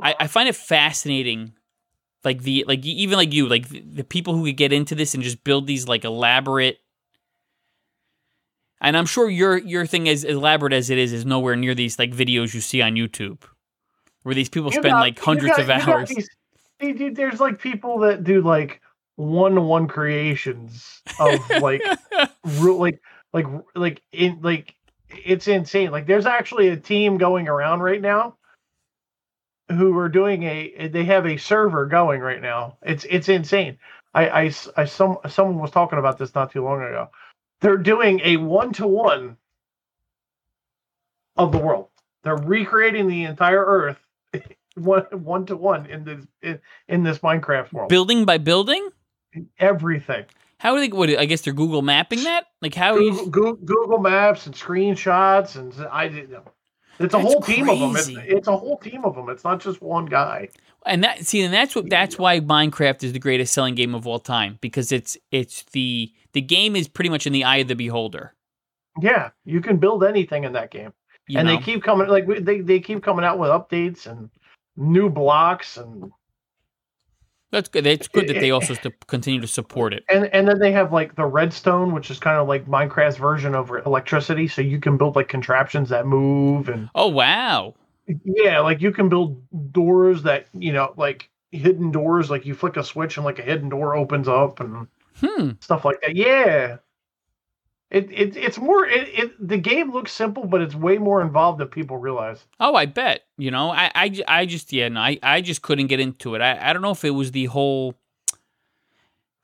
I, 0.00 0.14
I 0.20 0.26
find 0.28 0.48
it 0.48 0.54
fascinating, 0.54 1.54
like 2.24 2.42
the 2.42 2.64
like 2.68 2.84
even 2.86 3.16
like 3.18 3.32
you, 3.32 3.48
like 3.48 3.68
the, 3.68 4.04
people 4.04 4.34
who 4.34 4.44
could 4.44 4.56
get 4.56 4.72
into 4.72 4.94
this 4.94 5.14
and 5.14 5.22
just 5.24 5.42
build 5.42 5.66
these 5.66 5.88
like 5.88 6.04
elaborate. 6.04 6.78
And 8.80 8.96
I'm 8.96 9.06
sure 9.06 9.28
your 9.28 9.58
your 9.58 9.86
thing, 9.86 10.08
as 10.08 10.22
elaborate 10.22 10.72
as 10.72 10.88
it 10.88 10.98
is, 10.98 11.12
is 11.12 11.26
nowhere 11.26 11.56
near 11.56 11.74
these 11.74 11.98
like 11.98 12.12
videos 12.12 12.54
you 12.54 12.60
see 12.60 12.80
on 12.80 12.92
YouTube, 12.94 13.42
where 14.22 14.36
these 14.36 14.48
people 14.48 14.68
You 14.70 14.74
spend 14.78 14.92
got- 14.92 15.00
like 15.00 15.18
hundreds 15.18 15.56
got- 15.56 15.60
of 15.60 15.70
hours. 15.70 16.08
these- 16.10 16.28
dude, 16.80 17.16
there's 17.16 17.40
like 17.40 17.60
people 17.60 18.00
that 18.00 18.24
do 18.24 18.42
like 18.42 18.80
one 19.16 19.54
to 19.54 19.60
one 19.60 19.88
creations 19.88 21.02
of 21.18 21.40
like 21.60 21.82
real 22.44 22.78
like 22.78 23.00
like 23.32 23.46
like 23.74 24.02
in 24.12 24.38
like 24.42 24.74
it's 25.08 25.48
insane. 25.48 25.90
Like 25.90 26.06
there's 26.06 26.26
actually 26.26 26.68
a 26.68 26.76
team 26.76 27.18
going 27.18 27.48
around 27.48 27.80
right 27.80 28.00
now 28.00 28.36
who 29.68 29.96
are 29.98 30.08
doing 30.08 30.44
a 30.44 30.88
they 30.88 31.04
have 31.04 31.26
a 31.26 31.36
server 31.36 31.86
going 31.86 32.20
right 32.20 32.40
now. 32.40 32.78
It's 32.82 33.04
it's 33.08 33.28
insane. 33.28 33.78
I 34.14 34.28
I, 34.28 34.52
I 34.76 34.84
some 34.84 35.18
someone 35.28 35.58
was 35.58 35.70
talking 35.70 35.98
about 35.98 36.18
this 36.18 36.34
not 36.34 36.52
too 36.52 36.64
long 36.64 36.82
ago. 36.82 37.10
They're 37.60 37.76
doing 37.76 38.20
a 38.22 38.36
one 38.36 38.72
to 38.74 38.86
one 38.86 39.36
of 41.36 41.52
the 41.52 41.58
world. 41.58 41.88
They're 42.22 42.36
recreating 42.36 43.08
the 43.08 43.24
entire 43.24 43.64
Earth 43.64 43.98
one 44.78 45.04
one 45.10 45.46
to 45.46 45.56
one 45.56 45.86
in 45.86 46.04
this 46.04 46.26
in, 46.42 46.60
in 46.88 47.02
this 47.02 47.18
Minecraft 47.18 47.72
world. 47.72 47.88
Building 47.88 48.24
by 48.24 48.38
building? 48.38 48.88
Everything. 49.58 50.24
How 50.58 50.74
are 50.74 50.80
they? 50.80 50.88
What? 50.88 51.10
I 51.10 51.24
guess 51.26 51.42
they're 51.42 51.52
Google 51.52 51.82
mapping 51.82 52.24
that. 52.24 52.46
Like 52.62 52.74
how? 52.74 52.94
Google, 52.94 53.24
you, 53.24 53.30
Google, 53.30 53.54
Google 53.64 53.98
Maps 53.98 54.46
and 54.46 54.54
screenshots 54.54 55.56
and 55.56 55.74
I 55.90 56.08
did. 56.08 56.30
It's 57.00 57.14
a 57.14 57.18
That's 57.18 57.32
whole 57.32 57.40
team 57.40 57.68
of 57.70 57.78
them. 57.78 57.94
It's, 57.94 58.08
it's 58.08 58.48
a 58.48 58.56
whole 58.56 58.76
team 58.76 59.04
of 59.04 59.14
them. 59.14 59.28
It's 59.28 59.44
not 59.44 59.60
just 59.60 59.80
one 59.80 60.06
guy. 60.06 60.48
and 60.84 61.04
that 61.04 61.24
see, 61.24 61.42
and 61.42 61.54
that's 61.54 61.76
what 61.76 61.88
that's 61.88 62.18
why 62.18 62.40
Minecraft 62.40 63.04
is 63.04 63.12
the 63.12 63.20
greatest 63.20 63.52
selling 63.52 63.76
game 63.76 63.94
of 63.94 64.06
all 64.06 64.18
time 64.18 64.58
because 64.60 64.90
it's 64.90 65.16
it's 65.30 65.62
the 65.72 66.12
the 66.32 66.40
game 66.40 66.74
is 66.74 66.88
pretty 66.88 67.10
much 67.10 67.24
in 67.26 67.32
the 67.32 67.44
eye 67.44 67.58
of 67.58 67.68
the 67.68 67.74
beholder. 67.74 68.34
Yeah, 69.00 69.30
you 69.44 69.60
can 69.60 69.76
build 69.76 70.02
anything 70.02 70.42
in 70.42 70.54
that 70.54 70.72
game, 70.72 70.92
You 71.28 71.38
and 71.38 71.46
know? 71.46 71.54
they 71.56 71.62
keep 71.62 71.84
coming 71.84 72.08
like 72.08 72.26
they 72.26 72.62
they 72.62 72.80
keep 72.80 73.00
coming 73.04 73.24
out 73.24 73.38
with 73.38 73.50
updates 73.50 74.06
and 74.08 74.28
new 74.78 75.10
blocks 75.10 75.76
and 75.76 76.10
that's 77.50 77.68
good. 77.70 77.86
It's 77.86 78.08
good 78.08 78.26
that 78.28 78.40
they 78.40 78.50
also 78.50 78.74
continue 79.06 79.40
to 79.40 79.46
support 79.46 79.94
it. 79.94 80.04
and 80.10 80.26
and 80.34 80.46
then 80.46 80.58
they 80.58 80.70
have 80.72 80.92
like 80.92 81.16
the 81.16 81.24
redstone, 81.24 81.94
which 81.94 82.10
is 82.10 82.18
kind 82.18 82.36
of 82.38 82.46
like 82.46 82.66
Minecraft's 82.66 83.16
version 83.16 83.54
of 83.54 83.70
electricity, 83.86 84.46
so 84.48 84.60
you 84.60 84.78
can 84.78 84.98
build 84.98 85.16
like 85.16 85.28
contraptions 85.28 85.88
that 85.88 86.06
move 86.06 86.68
and 86.68 86.90
Oh 86.94 87.08
wow! 87.08 87.74
yeah, 88.24 88.60
like 88.60 88.82
you 88.82 88.92
can 88.92 89.08
build 89.08 89.42
doors 89.72 90.22
that 90.24 90.46
you 90.52 90.72
know 90.74 90.92
like 90.98 91.30
hidden 91.50 91.90
doors, 91.90 92.28
like 92.30 92.44
you 92.44 92.54
flick 92.54 92.76
a 92.76 92.84
switch 92.84 93.16
and 93.16 93.24
like 93.24 93.38
a 93.38 93.42
hidden 93.42 93.70
door 93.70 93.96
opens 93.96 94.28
up 94.28 94.60
and 94.60 94.86
Hmm. 95.16 95.52
stuff 95.60 95.86
like 95.86 96.00
that. 96.02 96.16
Yeah. 96.16 96.76
It, 97.90 98.10
it 98.10 98.36
it's 98.36 98.58
more 98.58 98.84
it, 98.86 99.08
it 99.08 99.48
the 99.48 99.56
game 99.56 99.92
looks 99.92 100.12
simple, 100.12 100.44
but 100.46 100.60
it's 100.60 100.74
way 100.74 100.98
more 100.98 101.22
involved 101.22 101.58
than 101.58 101.68
people 101.68 101.96
realize. 101.96 102.44
Oh, 102.60 102.74
I 102.74 102.84
bet. 102.84 103.22
You 103.38 103.50
know, 103.50 103.70
I 103.70 103.90
I, 103.94 104.22
I 104.28 104.46
just, 104.46 104.72
yeah, 104.74 104.88
no, 104.88 105.00
I, 105.00 105.18
I 105.22 105.40
just 105.40 105.62
couldn't 105.62 105.86
get 105.86 105.98
into 105.98 106.34
it. 106.34 106.42
I, 106.42 106.68
I 106.68 106.72
don't 106.74 106.82
know 106.82 106.90
if 106.90 107.02
it 107.04 107.10
was 107.10 107.30
the 107.32 107.46
whole 107.46 107.94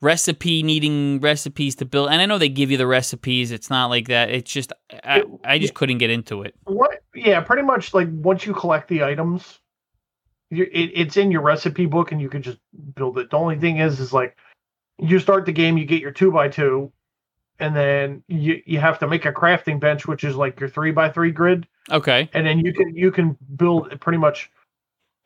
recipe 0.01 0.61
needing 0.61 1.19
recipes 1.21 1.75
to 1.77 1.85
build. 1.85 2.09
And 2.09 2.21
I 2.21 2.25
know 2.27 2.37
they 2.37 2.49
give 2.49 2.69
you 2.69 2.77
the 2.77 2.85
recipes. 2.85 3.51
It's 3.51 3.69
not 3.71 3.87
like 3.87 4.07
that. 4.09 4.29
It's 4.29 4.51
just, 4.51 4.71
I, 5.03 5.21
It- 5.21 5.27
I 5.43 5.57
just 5.57 5.73
couldn't 5.73 5.97
get 5.97 6.11
into 6.11 6.43
it. 6.43 6.53
What? 6.65 7.01
Yeah, 7.15 7.39
pretty 7.41 7.63
much 7.63 7.93
like 7.93 8.09
once 8.11 8.45
you 8.45 8.53
collect 8.53 8.87
the 8.89 9.03
items, 9.03 9.59
it, 10.51 10.69
it's 10.93 11.17
in 11.17 11.31
your 11.31 11.41
recipe 11.41 11.85
book, 11.87 12.11
and 12.11 12.21
you 12.21 12.29
can 12.29 12.43
just 12.43 12.59
build 12.93 13.17
it. 13.17 13.31
The 13.31 13.37
only 13.37 13.57
thing 13.57 13.77
is, 13.77 13.99
is 13.99 14.13
like 14.13 14.37
you 14.99 15.17
start 15.19 15.45
the 15.45 15.51
game, 15.51 15.77
you 15.77 15.85
get 15.85 16.01
your 16.01 16.11
two 16.11 16.31
by 16.31 16.49
two, 16.49 16.91
and 17.59 17.75
then 17.75 18.23
you 18.27 18.61
you 18.65 18.79
have 18.79 18.99
to 18.99 19.07
make 19.07 19.25
a 19.25 19.33
crafting 19.33 19.79
bench, 19.79 20.07
which 20.07 20.23
is 20.23 20.35
like 20.35 20.59
your 20.59 20.69
three 20.69 20.91
by 20.91 21.09
three 21.09 21.31
grid, 21.31 21.67
Okay. 21.91 22.29
and 22.33 22.45
then 22.45 22.59
you 22.59 22.73
can 22.73 22.95
you 22.95 23.11
can 23.11 23.37
build 23.55 23.99
pretty 24.01 24.17
much 24.17 24.51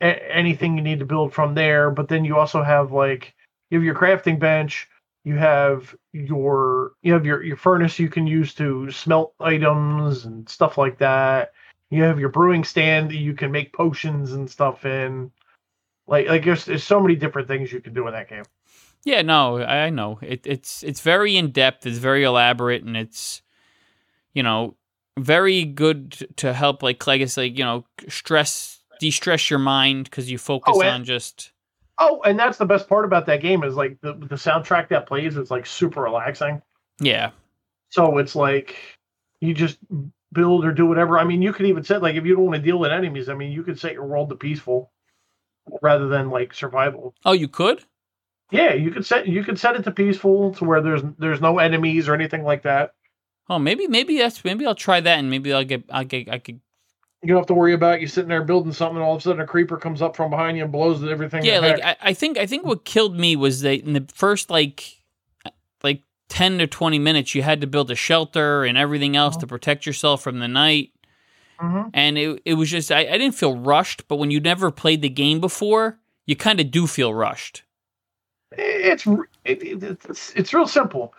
a- 0.02 0.36
anything 0.36 0.76
you 0.78 0.84
need 0.84 1.00
to 1.00 1.06
build 1.06 1.34
from 1.34 1.54
there. 1.56 1.90
But 1.92 2.08
then 2.08 2.26
you 2.26 2.38
also 2.38 2.62
have 2.64 2.92
like 2.92 3.34
you 3.70 3.78
have 3.78 3.86
your 3.86 3.96
crafting 3.96 4.40
bench, 4.40 4.88
you 5.24 5.36
have 5.36 5.96
your 6.14 6.94
you 7.02 7.14
have 7.14 7.26
your 7.26 7.44
your 7.44 7.58
furnace 7.58 8.00
you 8.00 8.10
can 8.10 8.28
use 8.28 8.54
to 8.56 8.92
smelt 8.92 9.34
items 9.40 10.26
and 10.26 10.48
stuff 10.48 10.78
like 10.78 10.98
that. 11.00 11.54
You 11.90 12.04
have 12.04 12.20
your 12.20 12.30
brewing 12.30 12.64
stand 12.64 13.10
that 13.10 13.18
you 13.18 13.34
can 13.34 13.52
make 13.52 13.74
potions 13.74 14.34
and 14.34 14.50
stuff 14.50 14.86
in. 14.86 15.32
Like 16.08 16.28
like 16.28 16.46
there's, 16.46 16.66
there's 16.66 16.84
so 16.84 17.00
many 17.00 17.16
different 17.16 17.48
things 17.48 17.72
you 17.72 17.82
can 17.82 17.94
do 17.94 18.08
in 18.08 18.14
that 18.14 18.30
game. 18.30 18.44
Yeah, 19.06 19.22
no, 19.22 19.62
I 19.64 19.90
know. 19.90 20.20
It, 20.22 20.46
it's, 20.46 20.84
it's 20.84 21.02
very 21.02 21.38
in 21.38 21.52
depth. 21.52 21.86
It's 21.86 21.98
very 22.00 22.24
elaborate 22.24 22.84
and 22.84 22.98
it's, 22.98 23.42
you 24.34 24.44
know, 24.44 24.76
very 25.18 25.64
good 25.64 26.12
to 26.38 26.54
help, 26.54 26.84
like, 26.84 27.06
like 27.08 27.22
it's 27.22 27.38
like, 27.38 27.58
you 27.58 27.64
know, 27.64 27.86
stress, 28.08 28.80
de 29.00 29.10
stress 29.12 29.50
your 29.50 29.60
mind 29.60 30.04
because 30.06 30.30
you 30.30 30.38
focus 30.38 30.76
Oh, 30.78 30.82
and- 30.82 30.90
on 30.90 31.04
just, 31.06 31.52
Oh, 32.02 32.22
and 32.24 32.40
that's 32.40 32.58
the 32.58 32.66
best 32.66 32.88
part 32.88 33.04
about 33.04 33.26
that 33.26 33.42
game 33.42 33.62
is 33.66 33.76
like 33.76 34.00
the 34.00 34.14
the 34.14 34.36
soundtrack 34.36 34.88
that 34.88 35.06
plays 35.06 35.36
is 35.36 35.52
like 35.52 35.66
super 35.66 36.02
relaxing. 36.02 36.62
yeah. 37.02 37.32
So 37.90 38.20
it's 38.20 38.38
like 38.38 38.78
you 39.42 39.54
just 39.54 39.78
build 40.32 40.64
or 40.64 40.72
do 40.72 40.86
whatever. 40.86 41.20
I 41.20 41.26
mean, 41.26 41.42
you 41.42 41.52
could 41.52 41.66
even 41.66 41.84
set 41.84 42.02
like 42.02 42.16
if 42.16 42.26
you 42.26 42.36
don't 42.38 42.46
want 42.46 42.56
to 42.56 42.62
deal 42.62 42.80
with 42.80 42.92
enemies, 42.94 43.28
I 43.28 43.34
mean, 43.34 43.52
you 43.52 43.64
could 43.64 43.78
set 43.78 43.92
your 43.92 44.06
world 44.06 44.30
to 44.30 44.36
peaceful 44.38 44.94
rather 45.82 46.08
than 46.08 46.30
like 46.30 46.54
survival. 46.54 47.16
Oh, 47.26 47.34
you 47.34 47.50
could? 47.50 47.84
Yeah, 48.52 48.74
you 48.74 48.92
could 48.92 49.06
set 49.06 49.28
you 49.28 49.44
could 49.44 49.60
set 49.60 49.76
it 49.76 49.84
to 49.84 49.92
peaceful 49.92 50.54
to 50.56 50.66
where 50.66 50.82
there's 50.82 51.02
there's 51.18 51.42
no 51.42 51.60
enemies 51.60 52.08
or 52.08 52.16
anything 52.16 52.44
like 52.44 52.64
that. 52.64 52.94
Oh, 53.52 53.58
maybe, 53.60 53.88
maybe 53.88 54.18
that's, 54.20 54.44
maybe 54.46 54.66
I'll 54.68 54.76
try 54.76 55.00
that 55.00 55.18
and 55.18 55.28
maybe 55.32 55.52
I'll 55.52 55.64
get, 55.64 55.84
I'll 55.90 56.04
get, 56.04 56.30
I 56.30 56.38
could 56.38 56.60
You 57.24 57.30
don't 57.30 57.38
have 57.38 57.48
to 57.48 57.56
worry 57.56 57.74
about 57.74 58.00
you 58.00 58.06
sitting 58.06 58.30
there 58.30 58.44
building 58.44 58.72
something, 58.74 58.98
and 58.98 59.04
all 59.04 59.16
of 59.16 59.20
a 59.20 59.22
sudden 59.24 59.42
a 59.42 59.48
creeper 59.48 59.76
comes 59.78 60.04
up 60.04 60.16
from 60.16 60.30
behind 60.30 60.56
you 60.56 60.64
and 60.64 60.72
blows 60.72 61.04
everything. 61.04 61.44
Yeah, 61.44 61.58
like. 61.60 61.82
I, 61.84 61.96
I 62.00 62.14
think 62.14 62.38
I 62.38 62.46
think 62.46 62.64
what 62.66 62.86
killed 62.86 63.18
me 63.18 63.36
was 63.36 63.62
that 63.62 63.84
in 63.84 63.94
the 63.94 64.06
first 64.14 64.50
like 64.52 65.02
like 65.84 66.04
ten 66.28 66.60
to 66.60 66.68
twenty 66.68 67.00
minutes 67.00 67.34
you 67.34 67.42
had 67.42 67.62
to 67.62 67.68
build 67.68 67.90
a 67.90 67.96
shelter 67.96 68.64
and 68.66 68.78
everything 68.78 69.16
else 69.16 69.34
Uh-huh. 69.36 69.42
to 69.42 69.48
protect 69.48 69.86
yourself 69.88 70.22
from 70.22 70.38
the 70.40 70.48
night. 70.48 70.92
Mhm. 71.60 71.90
And 71.94 72.18
it 72.20 72.42
it 72.46 72.54
was 72.54 72.70
just 72.70 72.92
I, 72.92 73.00
I 73.00 73.18
didn't 73.18 73.34
feel 73.36 73.58
rushed, 73.58 74.08
but 74.08 74.18
when 74.18 74.30
you 74.32 74.40
never 74.40 74.70
played 74.72 75.02
the 75.02 75.10
game 75.10 75.40
before, 75.42 75.98
you 76.28 76.36
kind 76.36 76.60
of 76.60 76.70
do 76.70 76.86
feel 76.86 77.14
rushed. 77.16 77.64
It's 78.52 79.06
it, 79.46 79.64
it, 79.64 79.84
it's 79.84 80.34
it's 80.36 80.54
real 80.54 80.68
simple. 80.68 81.14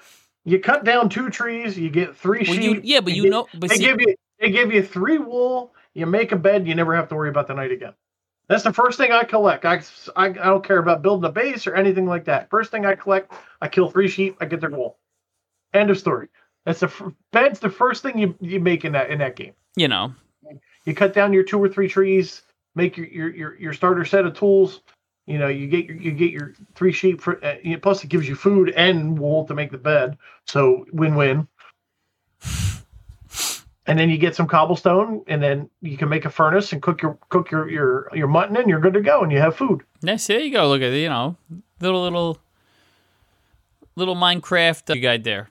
You 0.44 0.58
cut 0.58 0.84
down 0.84 1.08
two 1.08 1.30
trees, 1.30 1.78
you 1.78 1.90
get 1.90 2.16
three 2.16 2.44
Well, 2.46 2.56
sheep. 2.56 2.76
you, 2.76 2.80
yeah, 2.82 3.00
but 3.00 3.12
you 3.12 3.24
you 3.24 3.30
know, 3.30 3.46
but 3.54 3.70
they 3.70 3.76
see, 3.76 3.84
give 3.84 4.00
you 4.00 4.14
they 4.38 4.50
give 4.50 4.72
you 4.72 4.82
three 4.82 5.18
wool. 5.18 5.74
You 5.94 6.06
make 6.06 6.32
a 6.32 6.36
bed. 6.36 6.66
You 6.66 6.74
never 6.74 6.94
have 6.94 7.08
to 7.08 7.14
worry 7.14 7.28
about 7.28 7.46
the 7.46 7.54
night 7.54 7.72
again. 7.72 7.94
That's 8.48 8.64
the 8.64 8.72
first 8.72 8.98
thing 8.98 9.12
I 9.12 9.22
collect. 9.22 9.64
I, 9.64 9.80
I, 10.16 10.26
I 10.26 10.28
don't 10.32 10.64
care 10.64 10.78
about 10.78 11.02
building 11.02 11.28
a 11.28 11.32
base 11.32 11.68
or 11.68 11.74
anything 11.76 12.06
like 12.06 12.24
that. 12.24 12.50
First 12.50 12.72
thing 12.72 12.84
I 12.84 12.96
collect, 12.96 13.32
I 13.60 13.68
kill 13.68 13.90
three 13.90 14.08
sheep. 14.08 14.36
I 14.40 14.46
get 14.46 14.60
their 14.60 14.70
wool. 14.70 14.98
End 15.72 15.88
of 15.88 15.98
story. 15.98 16.28
That's 16.64 16.80
the 16.80 17.14
bed's 17.32 17.60
the 17.60 17.70
first 17.70 18.02
thing 18.02 18.18
you, 18.18 18.34
you 18.40 18.58
make 18.58 18.84
in 18.84 18.92
that 18.92 19.10
in 19.10 19.18
that 19.20 19.36
game. 19.36 19.52
you 19.76 19.88
know, 19.88 20.12
You 20.84 20.94
cut 20.94 21.14
down 21.14 21.32
your 21.32 21.44
two 21.44 21.62
or 21.62 21.68
three 21.68 21.88
trees, 21.88 22.42
make 22.74 22.96
your 22.96 23.06
your 23.06 23.28
your, 23.34 23.58
your 23.58 23.72
starter 23.72 24.04
set 24.04 24.26
of 24.26 24.34
tools. 24.34 24.80
You 25.30 25.38
know, 25.38 25.46
you 25.46 25.68
get 25.68 25.86
your 25.86 25.96
you 25.96 26.10
get 26.10 26.32
your 26.32 26.54
three 26.74 26.92
sheep 26.92 27.20
for. 27.20 27.42
Uh, 27.44 27.56
plus, 27.80 28.02
it 28.02 28.08
gives 28.08 28.28
you 28.28 28.34
food 28.34 28.70
and 28.70 29.16
wool 29.16 29.44
to 29.46 29.54
make 29.54 29.70
the 29.70 29.78
bed. 29.78 30.18
So 30.44 30.86
win 30.92 31.14
win. 31.14 31.46
And 33.86 33.98
then 33.98 34.10
you 34.10 34.18
get 34.18 34.34
some 34.34 34.46
cobblestone, 34.46 35.22
and 35.26 35.42
then 35.42 35.70
you 35.82 35.96
can 35.96 36.08
make 36.08 36.24
a 36.24 36.30
furnace 36.30 36.72
and 36.72 36.82
cook 36.82 37.00
your 37.00 37.16
cook 37.28 37.50
your 37.50 37.70
your 37.70 38.08
your 38.12 38.26
mutton, 38.26 38.56
and 38.56 38.68
you're 38.68 38.80
good 38.80 38.94
to 38.94 39.00
go, 39.00 39.22
and 39.22 39.30
you 39.30 39.38
have 39.38 39.56
food. 39.56 39.82
nice 40.02 40.26
there 40.26 40.40
you 40.40 40.52
go. 40.52 40.68
Look 40.68 40.82
at 40.82 40.92
you 40.92 41.08
know, 41.08 41.36
little 41.80 42.02
little 42.02 42.38
little 43.94 44.16
Minecraft 44.16 44.90
uh, 44.90 45.00
guide 45.00 45.22
there. 45.22 45.48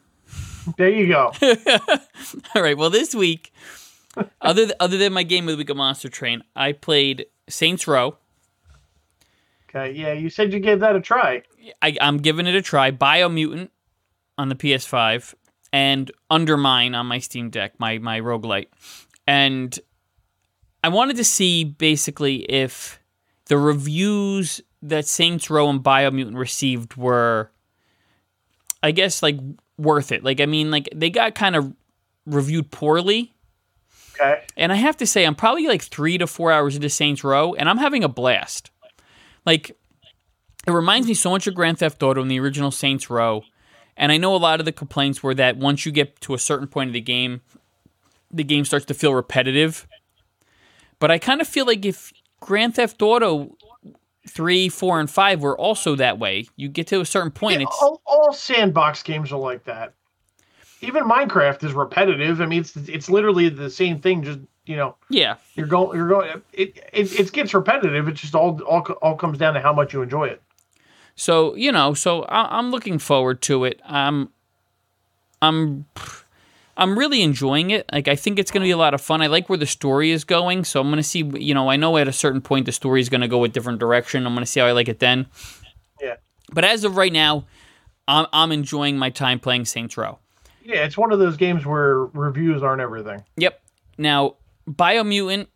There 0.77 0.89
you 0.89 1.07
go. 1.07 1.31
All 2.53 2.61
right. 2.61 2.77
Well, 2.77 2.89
this 2.89 3.15
week, 3.15 3.53
other 4.41 4.65
th- 4.65 4.77
other 4.79 4.97
than 4.97 5.13
my 5.13 5.23
game 5.23 5.47
of 5.47 5.53
the 5.53 5.57
week 5.57 5.69
of 5.69 5.77
Monster 5.77 6.09
Train, 6.09 6.43
I 6.53 6.73
played 6.73 7.27
Saints 7.47 7.87
Row. 7.87 8.17
Okay, 9.69 9.91
yeah, 9.91 10.13
you 10.13 10.29
said 10.29 10.51
you 10.51 10.59
gave 10.59 10.79
that 10.79 10.95
a 10.95 11.01
try. 11.01 11.43
I, 11.81 11.95
I'm 12.01 12.17
giving 12.17 12.47
it 12.47 12.55
a 12.55 12.61
try. 12.61 12.89
Biomutant 12.91 13.69
on 14.37 14.49
the 14.49 14.55
PS5 14.55 15.35
and 15.71 16.11
Undermine 16.29 16.95
on 16.95 17.05
my 17.05 17.19
Steam 17.19 17.49
Deck, 17.49 17.79
my 17.79 17.99
my 17.99 18.19
roguelite. 18.19 18.67
And 19.27 19.77
I 20.83 20.89
wanted 20.89 21.17
to 21.17 21.23
see 21.23 21.63
basically 21.63 22.37
if 22.51 22.99
the 23.45 23.57
reviews 23.57 24.61
that 24.81 25.07
Saints 25.07 25.49
Row 25.49 25.69
and 25.69 25.83
Biomutant 25.83 26.37
received 26.37 26.95
were 26.95 27.51
I 28.81 28.91
guess 28.91 29.21
like 29.21 29.37
worth 29.77 30.11
it. 30.11 30.23
Like 30.23 30.41
I 30.41 30.47
mean 30.47 30.71
like 30.71 30.89
they 30.95 31.11
got 31.11 31.35
kind 31.35 31.55
of 31.55 31.73
reviewed 32.25 32.71
poorly. 32.71 33.33
Okay, 34.15 34.43
And 34.57 34.73
I 34.73 34.75
have 34.75 34.97
to 34.97 35.07
say, 35.07 35.23
I'm 35.25 35.35
probably 35.35 35.67
like 35.67 35.81
three 35.81 36.17
to 36.17 36.27
four 36.27 36.51
hours 36.51 36.75
into 36.75 36.89
Saints 36.89 37.23
Row, 37.23 37.53
and 37.53 37.69
I'm 37.69 37.77
having 37.77 38.03
a 38.03 38.09
blast. 38.09 38.69
Like, 39.45 39.71
it 40.67 40.71
reminds 40.71 41.07
me 41.07 41.13
so 41.13 41.29
much 41.31 41.47
of 41.47 41.55
Grand 41.55 41.79
Theft 41.79 42.01
Auto 42.03 42.21
and 42.21 42.29
the 42.29 42.39
original 42.39 42.71
Saints 42.71 43.09
Row. 43.09 43.43
And 43.97 44.11
I 44.11 44.17
know 44.17 44.35
a 44.35 44.37
lot 44.37 44.59
of 44.59 44.65
the 44.65 44.71
complaints 44.71 45.21
were 45.21 45.33
that 45.35 45.57
once 45.57 45.85
you 45.85 45.91
get 45.91 46.19
to 46.21 46.33
a 46.33 46.39
certain 46.39 46.67
point 46.67 46.89
of 46.89 46.93
the 46.93 47.01
game, 47.01 47.41
the 48.31 48.43
game 48.43 48.63
starts 48.65 48.85
to 48.85 48.93
feel 48.93 49.13
repetitive. 49.13 49.87
But 50.99 51.11
I 51.11 51.17
kind 51.17 51.41
of 51.41 51.47
feel 51.47 51.65
like 51.65 51.85
if 51.85 52.13
Grand 52.39 52.75
Theft 52.75 53.01
Auto 53.01 53.55
3, 54.27 54.69
4, 54.69 54.99
and 54.99 55.09
5 55.09 55.41
were 55.41 55.57
also 55.57 55.95
that 55.95 56.19
way, 56.19 56.45
you 56.55 56.69
get 56.69 56.87
to 56.87 57.01
a 57.01 57.05
certain 57.05 57.31
point, 57.31 57.59
Yeah, 57.61 57.67
it's. 57.67 57.77
all, 57.81 58.01
all 58.05 58.31
sandbox 58.33 59.01
games 59.03 59.31
are 59.31 59.39
like 59.39 59.63
that. 59.65 59.93
even 60.81 61.03
Minecraft 61.05 61.63
is 61.63 61.73
repetitive. 61.73 62.39
I 62.41 62.45
mean, 62.45 62.61
it's 62.61 62.75
it's 62.75 63.09
literally 63.09 63.49
the 63.49 63.69
same 63.69 63.99
thing. 63.99 64.23
Just 64.23 64.39
you 64.69 64.75
know, 64.75 64.95
Yeah. 65.09 65.37
you're 65.55 65.65
going, 65.65 65.97
you're 65.97 66.07
going. 66.07 66.43
It 66.53 66.77
it, 66.93 67.19
it 67.19 67.31
gets 67.31 67.55
repetitive. 67.55 68.07
It 68.07 68.11
just 68.13 68.35
all 68.35 68.61
all 68.61 68.81
all 69.01 69.15
comes 69.15 69.39
down 69.39 69.55
to 69.55 69.61
how 69.61 69.73
much 69.73 69.93
you 69.93 70.03
enjoy 70.03 70.25
it. 70.25 70.43
So 71.15 71.55
you 71.55 71.71
know, 71.71 71.95
so 71.95 72.21
I, 72.25 72.59
I'm 72.59 72.69
looking 72.69 72.99
forward 72.99 73.41
to 73.43 73.65
it. 73.65 73.81
I'm, 73.83 74.29
I'm, 75.41 75.85
I'm 76.77 76.99
really 76.99 77.23
enjoying 77.23 77.71
it. 77.71 77.89
Like 77.91 78.07
I 78.07 78.15
think 78.15 78.37
it's 78.37 78.51
going 78.51 78.61
to 78.61 78.67
be 78.67 78.71
a 78.71 78.77
lot 78.77 78.93
of 78.93 79.01
fun. 79.01 79.23
I 79.23 79.27
like 79.27 79.49
where 79.49 79.57
the 79.57 79.65
story 79.65 80.11
is 80.11 80.23
going. 80.23 80.63
So 80.65 80.79
I'm 80.79 80.87
going 80.89 80.97
to 80.97 81.03
see. 81.03 81.23
You 81.23 81.55
know, 81.55 81.67
I 81.69 81.75
know 81.75 81.97
at 81.97 82.07
a 82.07 82.13
certain 82.13 82.39
point 82.39 82.67
the 82.67 82.71
story 82.71 83.01
is 83.01 83.09
going 83.09 83.21
to 83.21 83.27
go 83.27 83.43
a 83.43 83.47
different 83.47 83.79
direction. 83.79 84.27
I'm 84.27 84.33
going 84.35 84.45
to 84.45 84.51
see 84.51 84.59
how 84.59 84.67
I 84.67 84.73
like 84.73 84.87
it 84.87 84.99
then. 84.99 85.25
Yeah. 85.99 86.17
But 86.53 86.63
as 86.63 86.83
of 86.83 86.95
right 86.95 87.11
now, 87.11 87.45
I'm 88.07 88.27
I'm 88.31 88.51
enjoying 88.51 88.99
my 88.99 89.09
time 89.09 89.39
playing 89.39 89.65
Saints 89.65 89.97
Row. 89.97 90.19
Yeah, 90.63 90.85
it's 90.85 90.95
one 90.97 91.11
of 91.11 91.17
those 91.17 91.37
games 91.37 91.65
where 91.65 92.05
reviews 92.05 92.61
aren't 92.61 92.81
everything. 92.81 93.23
Yep. 93.37 93.59
Now, 93.97 94.35
Biomutant 94.69 95.47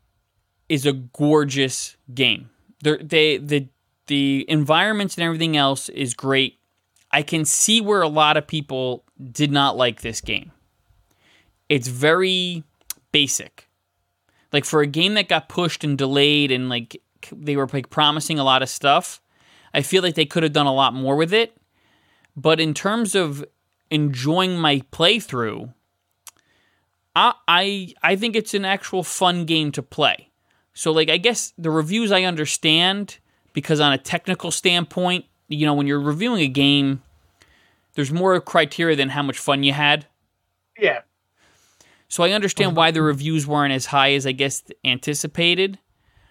is 0.69 0.85
a 0.85 0.93
gorgeous 0.93 1.95
game. 2.13 2.49
They're, 2.81 2.97
they 2.97 3.37
the 3.37 3.69
the 4.07 4.45
environments 4.47 5.15
and 5.15 5.23
everything 5.23 5.55
else 5.55 5.87
is 5.89 6.13
great. 6.13 6.59
I 7.11 7.21
can 7.21 7.45
see 7.45 7.79
where 7.79 8.01
a 8.01 8.07
lot 8.07 8.37
of 8.37 8.47
people 8.47 9.05
did 9.31 9.51
not 9.51 9.77
like 9.77 10.01
this 10.01 10.19
game. 10.19 10.51
It's 11.69 11.87
very 11.87 12.63
basic. 13.11 13.69
Like 14.51 14.65
for 14.65 14.81
a 14.81 14.87
game 14.87 15.13
that 15.13 15.29
got 15.29 15.47
pushed 15.47 15.83
and 15.83 15.97
delayed 15.97 16.51
and 16.51 16.69
like 16.69 17.01
they 17.31 17.55
were 17.55 17.69
like 17.71 17.89
promising 17.89 18.39
a 18.39 18.43
lot 18.43 18.63
of 18.63 18.69
stuff, 18.69 19.21
I 19.73 19.81
feel 19.81 20.03
like 20.03 20.15
they 20.15 20.25
could 20.25 20.43
have 20.43 20.53
done 20.53 20.65
a 20.65 20.73
lot 20.73 20.93
more 20.93 21.15
with 21.15 21.33
it. 21.33 21.55
But 22.35 22.59
in 22.59 22.73
terms 22.73 23.15
of 23.15 23.45
enjoying 23.89 24.57
my 24.57 24.79
playthrough, 24.91 25.73
I 27.15 27.33
I 27.47 27.93
I 28.01 28.15
think 28.15 28.35
it's 28.35 28.53
an 28.53 28.65
actual 28.65 29.03
fun 29.03 29.45
game 29.45 29.71
to 29.73 29.83
play. 29.83 30.29
So 30.73 30.91
like 30.91 31.09
I 31.09 31.17
guess 31.17 31.53
the 31.57 31.71
reviews 31.71 32.11
I 32.11 32.23
understand 32.23 33.17
because 33.53 33.79
on 33.79 33.93
a 33.93 33.97
technical 33.97 34.51
standpoint, 34.51 35.25
you 35.47 35.65
know, 35.65 35.73
when 35.73 35.87
you're 35.87 36.01
reviewing 36.01 36.41
a 36.41 36.47
game, 36.47 37.03
there's 37.93 38.11
more 38.11 38.39
criteria 38.41 38.95
than 38.95 39.09
how 39.09 39.21
much 39.23 39.37
fun 39.39 39.63
you 39.63 39.73
had. 39.73 40.07
Yeah, 40.77 41.01
So 42.07 42.23
I 42.23 42.31
understand 42.31 42.75
why 42.75 42.91
the 42.91 43.01
reviews 43.01 43.45
weren't 43.47 43.73
as 43.73 43.87
high 43.87 44.13
as 44.13 44.25
I 44.25 44.31
guess 44.31 44.63
anticipated, 44.83 45.79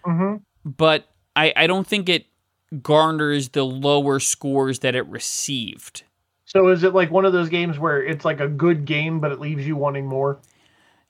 hmm 0.03 0.35
but 0.65 1.07
I 1.35 1.53
I 1.55 1.67
don't 1.67 1.87
think 1.87 2.09
it 2.09 2.25
garners 2.81 3.49
the 3.49 3.65
lower 3.65 4.19
scores 4.19 4.79
that 4.79 4.95
it 4.95 5.05
received. 5.07 6.03
So 6.45 6.69
is 6.69 6.83
it 6.83 6.93
like 6.93 7.11
one 7.11 7.25
of 7.25 7.33
those 7.33 7.49
games 7.49 7.79
where 7.79 8.03
it's 8.03 8.25
like 8.25 8.39
a 8.39 8.47
good 8.47 8.85
game, 8.85 9.19
but 9.19 9.31
it 9.31 9.39
leaves 9.39 9.65
you 9.65 9.75
wanting 9.75 10.05
more? 10.05 10.39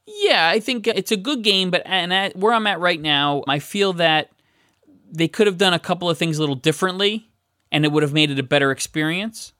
Yeah, 0.06 0.50
I 0.50 0.60
think 0.60 0.86
it's 0.88 1.12
a 1.12 1.18
good 1.18 1.44
game, 1.44 1.72
but 1.72 1.82
and 1.86 2.14
at 2.14 2.36
where 2.36 2.54
I'm 2.54 2.68
at 2.68 2.80
right 2.80 3.00
now, 3.02 3.44
I 3.48 3.60
feel 3.60 3.94
that 3.94 4.30
they 5.10 5.28
could 5.28 5.48
have 5.48 5.58
done 5.58 5.74
a 5.74 5.80
couple 5.80 6.10
of 6.10 6.18
things 6.18 6.38
a 6.38 6.42
little 6.42 6.56
differently, 6.56 7.30
and 7.72 7.86
it 7.86 7.92
would 7.92 8.04
have 8.04 8.14
made 8.14 8.30
it 8.32 8.40
a 8.40 8.44
better 8.44 8.72
experience. 8.72 9.54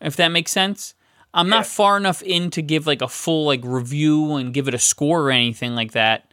If 0.00 0.16
that 0.16 0.28
makes 0.28 0.52
sense. 0.52 0.94
I'm 1.34 1.46
Yeah. 1.46 1.56
not 1.56 1.66
far 1.66 1.96
enough 1.96 2.22
in 2.22 2.50
to 2.50 2.62
give 2.62 2.86
like 2.86 3.00
a 3.02 3.08
full 3.08 3.46
like 3.46 3.60
review 3.64 4.34
and 4.34 4.52
give 4.52 4.68
it 4.68 4.74
a 4.74 4.78
score 4.78 5.22
or 5.22 5.30
anything 5.30 5.74
like 5.74 5.92
that, 5.92 6.32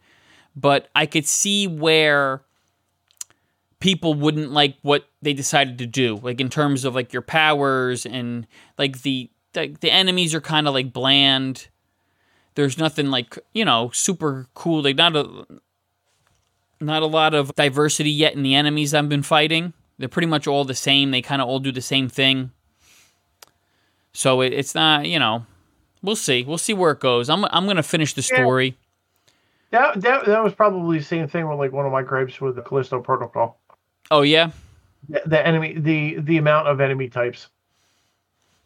but 0.55 0.89
I 0.95 1.05
could 1.05 1.26
see 1.26 1.68
where 1.68 2.41
people 3.80 4.14
wouldn't 4.14 4.51
like 4.51 4.76
what 4.82 5.07
they 5.22 5.34
decided 5.34 5.78
to 5.78 5.86
do, 5.88 6.18
like 6.22 6.41
in 6.41 6.49
terms 6.49 6.84
of 6.84 6.95
like 6.95 7.14
your 7.14 7.22
powers 7.22 8.05
and 8.05 8.45
like 8.78 9.01
the 9.03 9.30
the, 9.53 9.76
the 9.80 9.89
enemies 9.89 10.36
are 10.36 10.41
kind 10.41 10.68
of 10.68 10.74
like 10.74 10.91
bland 10.93 11.70
there's 12.56 12.78
nothing 12.78 13.10
like 13.10 13.38
you 13.54 13.64
know 13.66 13.89
super 13.93 14.47
cool. 14.54 14.82
Like 14.84 14.95
not 14.95 15.16
a 15.16 15.45
not 16.82 17.04
a 17.04 17.08
lot 17.08 17.34
of 17.34 17.54
diversity 17.56 18.12
yet 18.12 18.34
in 18.36 18.41
the 18.43 18.56
enemies 18.56 18.93
i've 18.93 19.10
been 19.10 19.24
fighting. 19.24 19.74
They're 19.97 20.08
pretty 20.08 20.28
much 20.28 20.47
all 20.47 20.64
the 20.64 20.74
same. 20.76 21.12
They 21.12 21.22
kind 21.22 21.41
of 21.41 21.47
all 21.50 21.60
do 21.60 21.72
the 21.74 21.82
same 21.82 22.08
thing. 22.08 22.52
So 24.14 24.41
it, 24.41 24.54
it's 24.54 24.74
not 24.76 25.06
you 25.08 25.20
know 25.20 25.45
we'll 26.02 26.16
see. 26.16 26.43
We'll 26.43 26.58
see 26.58 26.74
where 26.74 26.91
it 26.91 27.00
goes. 27.00 27.30
I'm, 27.30 27.45
I'm 27.45 27.66
gonna 27.68 27.84
finish 27.84 28.14
the 28.14 28.22
Yeah. 28.22 28.41
story. 28.41 28.78
That 29.72 30.02
that 30.02 30.26
that 30.26 30.43
was 30.43 30.54
probably 30.54 30.97
the 31.00 31.04
same 31.06 31.28
thing 31.28 31.47
with 31.47 31.60
like 31.60 31.72
one 31.72 31.86
of 31.86 31.91
my 31.91 32.02
gripes 32.02 32.41
with 32.41 32.56
the 32.56 32.62
Callisto 32.62 33.02
Protocol. 33.02 33.60
oh 34.12 34.22
yeah? 34.22 34.52
The, 35.08 35.22
the 35.26 35.47
enemy, 35.47 35.74
the 35.78 36.20
the 36.20 36.38
amount 36.38 36.68
of 36.68 36.82
enemy 36.82 37.08
types. 37.10 37.50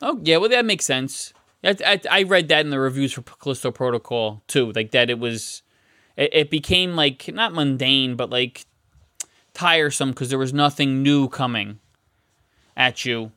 oh 0.02 0.20
yeah 0.24 0.38
well 0.38 0.50
that 0.50 0.66
makes 0.66 0.86
sense 0.86 1.34
I, 1.64 1.76
I, 1.86 2.01
I 2.09 2.24
read 2.24 2.47
that 2.49 2.66
in 2.66 2.70
the 2.72 2.80
reviews 2.80 3.14
for 3.14 3.22
callisto 3.22 3.72
protocol 3.72 4.43
too 4.47 4.72
like 4.74 4.91
that 4.91 5.09
it 5.09 5.20
was 5.20 5.61
it, 6.18 6.30
it 6.34 6.49
became 6.49 6.95
like 6.95 7.28
not 7.34 7.53
mundane 7.53 8.16
but 8.16 8.30
like 8.30 8.66
tiresome 9.53 10.09
because 10.09 10.30
there 10.30 10.39
was 10.39 10.53
nothing 10.53 11.03
new 11.03 11.28
coming 11.30 11.80
at 12.76 13.05
you 13.05 13.32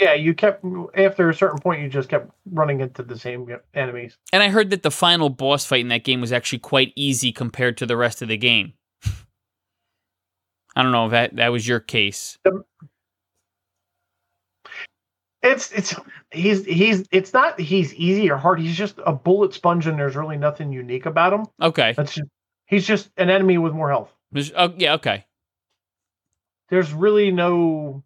Yeah, 0.00 0.14
you 0.14 0.34
kept 0.34 0.64
after 0.96 1.28
a 1.28 1.34
certain 1.34 1.58
point, 1.58 1.82
you 1.82 1.88
just 1.88 2.08
kept 2.08 2.30
running 2.50 2.80
into 2.80 3.02
the 3.02 3.18
same 3.18 3.46
enemies. 3.74 4.16
And 4.32 4.42
I 4.42 4.48
heard 4.48 4.70
that 4.70 4.82
the 4.82 4.90
final 4.90 5.28
boss 5.28 5.64
fight 5.64 5.80
in 5.82 5.88
that 5.88 6.02
game 6.04 6.20
was 6.20 6.32
actually 6.32 6.60
quite 6.60 6.92
easy 6.96 7.30
compared 7.30 7.76
to 7.76 7.86
the 7.86 7.96
rest 7.96 8.22
of 8.22 8.28
the 8.28 8.38
game. 8.38 8.72
I 10.74 10.82
don't 10.82 10.92
know 10.92 11.04
if 11.06 11.10
that, 11.12 11.36
that 11.36 11.48
was 11.48 11.68
your 11.68 11.80
case. 11.80 12.38
It's 15.42 15.70
it's 15.72 15.94
he's 16.32 16.64
he's 16.64 17.06
it's 17.10 17.32
not 17.32 17.60
he's 17.60 17.94
easy 17.94 18.30
or 18.30 18.36
hard. 18.36 18.60
He's 18.60 18.76
just 18.76 18.98
a 19.04 19.12
bullet 19.12 19.54
sponge, 19.54 19.86
and 19.86 19.98
there's 19.98 20.16
really 20.16 20.36
nothing 20.36 20.72
unique 20.72 21.06
about 21.06 21.32
him. 21.32 21.46
Okay. 21.60 21.94
That's 21.96 22.14
just 22.14 22.28
he's 22.66 22.86
just 22.86 23.10
an 23.16 23.30
enemy 23.30 23.58
with 23.58 23.72
more 23.72 23.90
health. 23.90 24.10
Oh, 24.56 24.72
yeah, 24.76 24.94
okay. 24.94 25.26
There's 26.70 26.92
really 26.92 27.30
no 27.30 28.02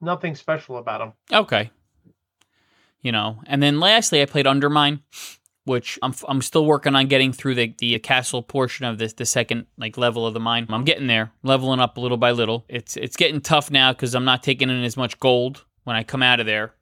nothing 0.00 0.34
special 0.34 0.78
about 0.78 1.00
him. 1.00 1.12
Okay. 1.32 1.70
You 3.00 3.12
know, 3.12 3.42
and 3.46 3.62
then 3.62 3.80
lastly, 3.80 4.22
I 4.22 4.26
played 4.26 4.46
Undermine, 4.46 5.00
which 5.64 5.98
I'm, 6.00 6.14
I'm 6.26 6.40
still 6.40 6.64
working 6.64 6.94
on 6.94 7.06
getting 7.06 7.32
through 7.32 7.54
the, 7.56 7.74
the 7.76 7.98
castle 7.98 8.42
portion 8.42 8.86
of 8.86 8.96
this, 8.96 9.12
the 9.12 9.26
second 9.26 9.66
like 9.76 9.98
level 9.98 10.26
of 10.26 10.32
the 10.32 10.40
mine. 10.40 10.66
I'm 10.70 10.84
getting 10.84 11.06
there, 11.06 11.32
leveling 11.42 11.80
up 11.80 11.98
little 11.98 12.16
by 12.16 12.30
little. 12.30 12.64
It's 12.68 12.96
it's 12.96 13.16
getting 13.16 13.40
tough 13.40 13.70
now 13.70 13.92
because 13.92 14.14
I'm 14.14 14.24
not 14.24 14.42
taking 14.42 14.70
in 14.70 14.84
as 14.84 14.96
much 14.96 15.18
gold 15.18 15.64
when 15.82 15.96
I 15.96 16.02
come 16.02 16.22
out 16.22 16.40
of 16.40 16.46
there. 16.46 16.72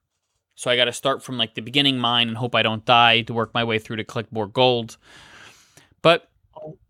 So 0.55 0.71
I 0.71 0.77
got 0.77 0.85
to 0.85 0.93
start 0.93 1.23
from 1.23 1.39
like 1.39 1.55
the 1.55 1.63
beginning 1.63 1.99
mine 1.99 2.29
and 2.29 2.37
hope 2.37 2.55
I 2.55 2.63
don't 2.63 2.85
die 2.85 3.23
to 3.23 3.35
work 3.35 3.55
my 3.55 3.65
way 3.65 3.79
through 3.79 3.97
to 3.97 4.05
collect 4.05 4.33
more 4.33 4.47
gold. 4.47 4.97
But 6.03 6.29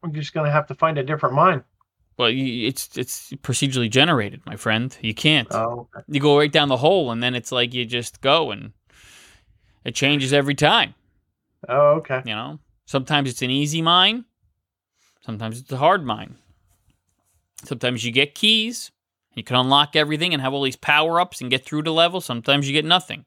I'm 0.02 0.12
just 0.12 0.34
gonna 0.34 0.50
have 0.50 0.66
to 0.66 0.74
find 0.74 0.98
a 0.98 1.02
different 1.02 1.34
mine. 1.34 1.62
well, 2.18 2.30
it's 2.32 2.96
it's 2.96 3.30
procedurally 3.42 3.90
generated, 3.90 4.40
my 4.46 4.56
friend. 4.56 4.96
You 5.00 5.14
can't. 5.14 5.48
Oh, 5.52 5.88
you 6.08 6.20
go 6.20 6.38
right 6.38 6.50
down 6.52 6.68
the 6.68 6.76
hole, 6.76 7.10
and 7.10 7.22
then 7.22 7.34
it's 7.34 7.52
like 7.52 7.72
you 7.72 7.84
just 7.84 8.20
go, 8.20 8.50
and 8.50 8.72
it 9.84 9.94
changes 9.94 10.32
every 10.32 10.54
time. 10.54 10.94
oh, 11.68 11.94
okay. 11.98 12.22
You 12.24 12.34
know, 12.34 12.58
sometimes 12.86 13.30
it's 13.30 13.42
an 13.42 13.50
easy 13.50 13.82
mine, 13.82 14.24
sometimes 15.24 15.60
it's 15.60 15.72
a 15.72 15.76
hard 15.78 16.04
mine. 16.04 16.36
Sometimes 17.64 18.04
you 18.04 18.10
get 18.10 18.34
keys, 18.34 18.90
you 19.34 19.44
can 19.44 19.56
unlock 19.56 19.94
everything 19.94 20.32
and 20.34 20.42
have 20.42 20.52
all 20.52 20.62
these 20.62 20.76
power 20.76 21.20
ups 21.20 21.40
and 21.40 21.50
get 21.50 21.64
through 21.64 21.84
the 21.84 21.92
level. 21.92 22.20
Sometimes 22.20 22.66
you 22.66 22.72
get 22.72 22.84
nothing. 22.84 23.24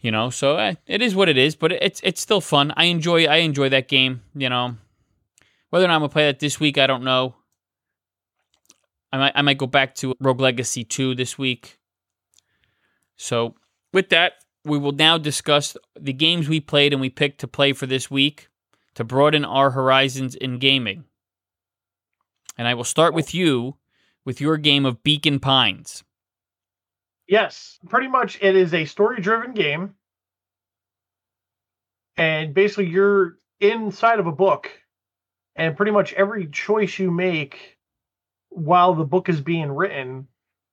You 0.00 0.12
know, 0.12 0.30
so 0.30 0.56
eh, 0.56 0.74
it 0.86 1.02
is 1.02 1.14
what 1.14 1.28
it 1.28 1.36
is, 1.36 1.56
but 1.56 1.72
it's 1.72 2.00
it's 2.04 2.20
still 2.20 2.40
fun. 2.40 2.72
I 2.76 2.84
enjoy 2.84 3.26
I 3.26 3.36
enjoy 3.38 3.68
that 3.70 3.88
game. 3.88 4.22
You 4.34 4.48
know, 4.48 4.76
whether 5.70 5.84
or 5.84 5.88
not 5.88 5.94
I'm 5.94 6.00
gonna 6.02 6.10
play 6.10 6.26
that 6.26 6.38
this 6.38 6.60
week, 6.60 6.78
I 6.78 6.86
don't 6.86 7.02
know. 7.02 7.34
I 9.12 9.18
might 9.18 9.32
I 9.34 9.42
might 9.42 9.58
go 9.58 9.66
back 9.66 9.94
to 9.96 10.14
Rogue 10.20 10.40
Legacy 10.40 10.84
2 10.84 11.14
this 11.14 11.36
week. 11.36 11.78
So 13.16 13.56
with 13.92 14.10
that, 14.10 14.34
we 14.64 14.78
will 14.78 14.92
now 14.92 15.18
discuss 15.18 15.76
the 15.98 16.12
games 16.12 16.48
we 16.48 16.60
played 16.60 16.92
and 16.92 17.00
we 17.00 17.10
picked 17.10 17.40
to 17.40 17.48
play 17.48 17.72
for 17.72 17.86
this 17.86 18.10
week 18.10 18.48
to 18.94 19.04
broaden 19.04 19.44
our 19.44 19.70
horizons 19.70 20.34
in 20.34 20.58
gaming. 20.58 21.04
And 22.56 22.68
I 22.68 22.74
will 22.74 22.84
start 22.84 23.14
with 23.14 23.34
you 23.34 23.76
with 24.24 24.40
your 24.40 24.56
game 24.56 24.84
of 24.84 25.02
Beacon 25.02 25.40
Pines. 25.40 26.04
Yes, 27.28 27.78
pretty 27.88 28.08
much 28.08 28.38
it 28.40 28.56
is 28.56 28.72
a 28.72 28.86
story 28.86 29.20
driven 29.20 29.52
game. 29.52 29.94
And 32.16 32.54
basically 32.54 32.86
you're 32.86 33.36
inside 33.60 34.18
of 34.18 34.26
a 34.26 34.32
book 34.32 34.70
and 35.54 35.76
pretty 35.76 35.92
much 35.92 36.14
every 36.14 36.46
choice 36.46 36.98
you 36.98 37.10
make 37.10 37.76
while 38.48 38.94
the 38.94 39.04
book 39.04 39.28
is 39.28 39.40
being 39.40 39.70
written 39.70 40.26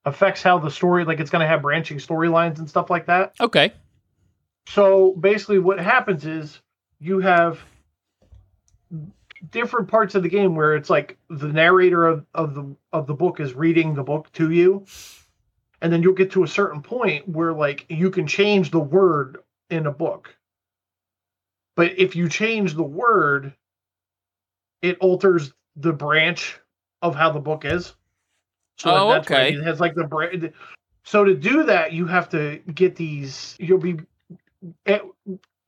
affects 0.05 0.41
how 0.41 0.57
the 0.57 0.71
story 0.71 1.03
like 1.03 1.19
it's 1.19 1.29
going 1.29 1.41
to 1.41 1.47
have 1.47 1.61
branching 1.61 1.97
storylines 1.97 2.57
and 2.57 2.69
stuff 2.69 2.89
like 2.89 3.07
that. 3.07 3.33
Okay. 3.39 3.73
So 4.67 5.11
basically 5.19 5.59
what 5.59 5.79
happens 5.79 6.25
is 6.25 6.61
you 6.99 7.19
have 7.19 7.59
different 9.51 9.89
parts 9.89 10.15
of 10.15 10.23
the 10.23 10.29
game 10.29 10.55
where 10.55 10.75
it's 10.75 10.89
like 10.89 11.17
the 11.29 11.49
narrator 11.49 12.07
of, 12.07 12.25
of 12.33 12.55
the 12.55 12.75
of 12.93 13.07
the 13.07 13.13
book 13.13 13.39
is 13.39 13.53
reading 13.53 13.93
the 13.93 14.03
book 14.03 14.31
to 14.33 14.51
you 14.51 14.85
and 15.81 15.91
then 15.91 16.01
you'll 16.01 16.13
get 16.13 16.31
to 16.31 16.43
a 16.43 16.47
certain 16.47 16.81
point 16.81 17.27
where 17.27 17.53
like 17.53 17.85
you 17.89 18.09
can 18.09 18.27
change 18.27 18.71
the 18.71 18.79
word 18.79 19.37
in 19.69 19.87
a 19.87 19.91
book. 19.91 20.35
But 21.75 21.97
if 21.97 22.15
you 22.15 22.29
change 22.29 22.73
the 22.73 22.83
word, 22.83 23.53
it 24.81 24.97
alters 24.99 25.53
the 25.75 25.93
branch 25.93 26.59
of 27.01 27.15
how 27.15 27.31
the 27.31 27.39
book 27.39 27.65
is. 27.65 27.93
So 28.77 28.91
oh, 28.93 29.11
that's 29.11 29.29
okay. 29.29 29.53
It 29.53 29.63
has 29.63 29.79
like 29.79 29.95
the 29.95 30.05
branch. 30.05 30.53
So 31.03 31.23
to 31.23 31.35
do 31.35 31.63
that, 31.63 31.93
you 31.93 32.07
have 32.07 32.29
to 32.29 32.59
get 32.73 32.95
these. 32.95 33.55
You'll 33.59 33.77
be 33.77 33.97
eh, 34.85 34.99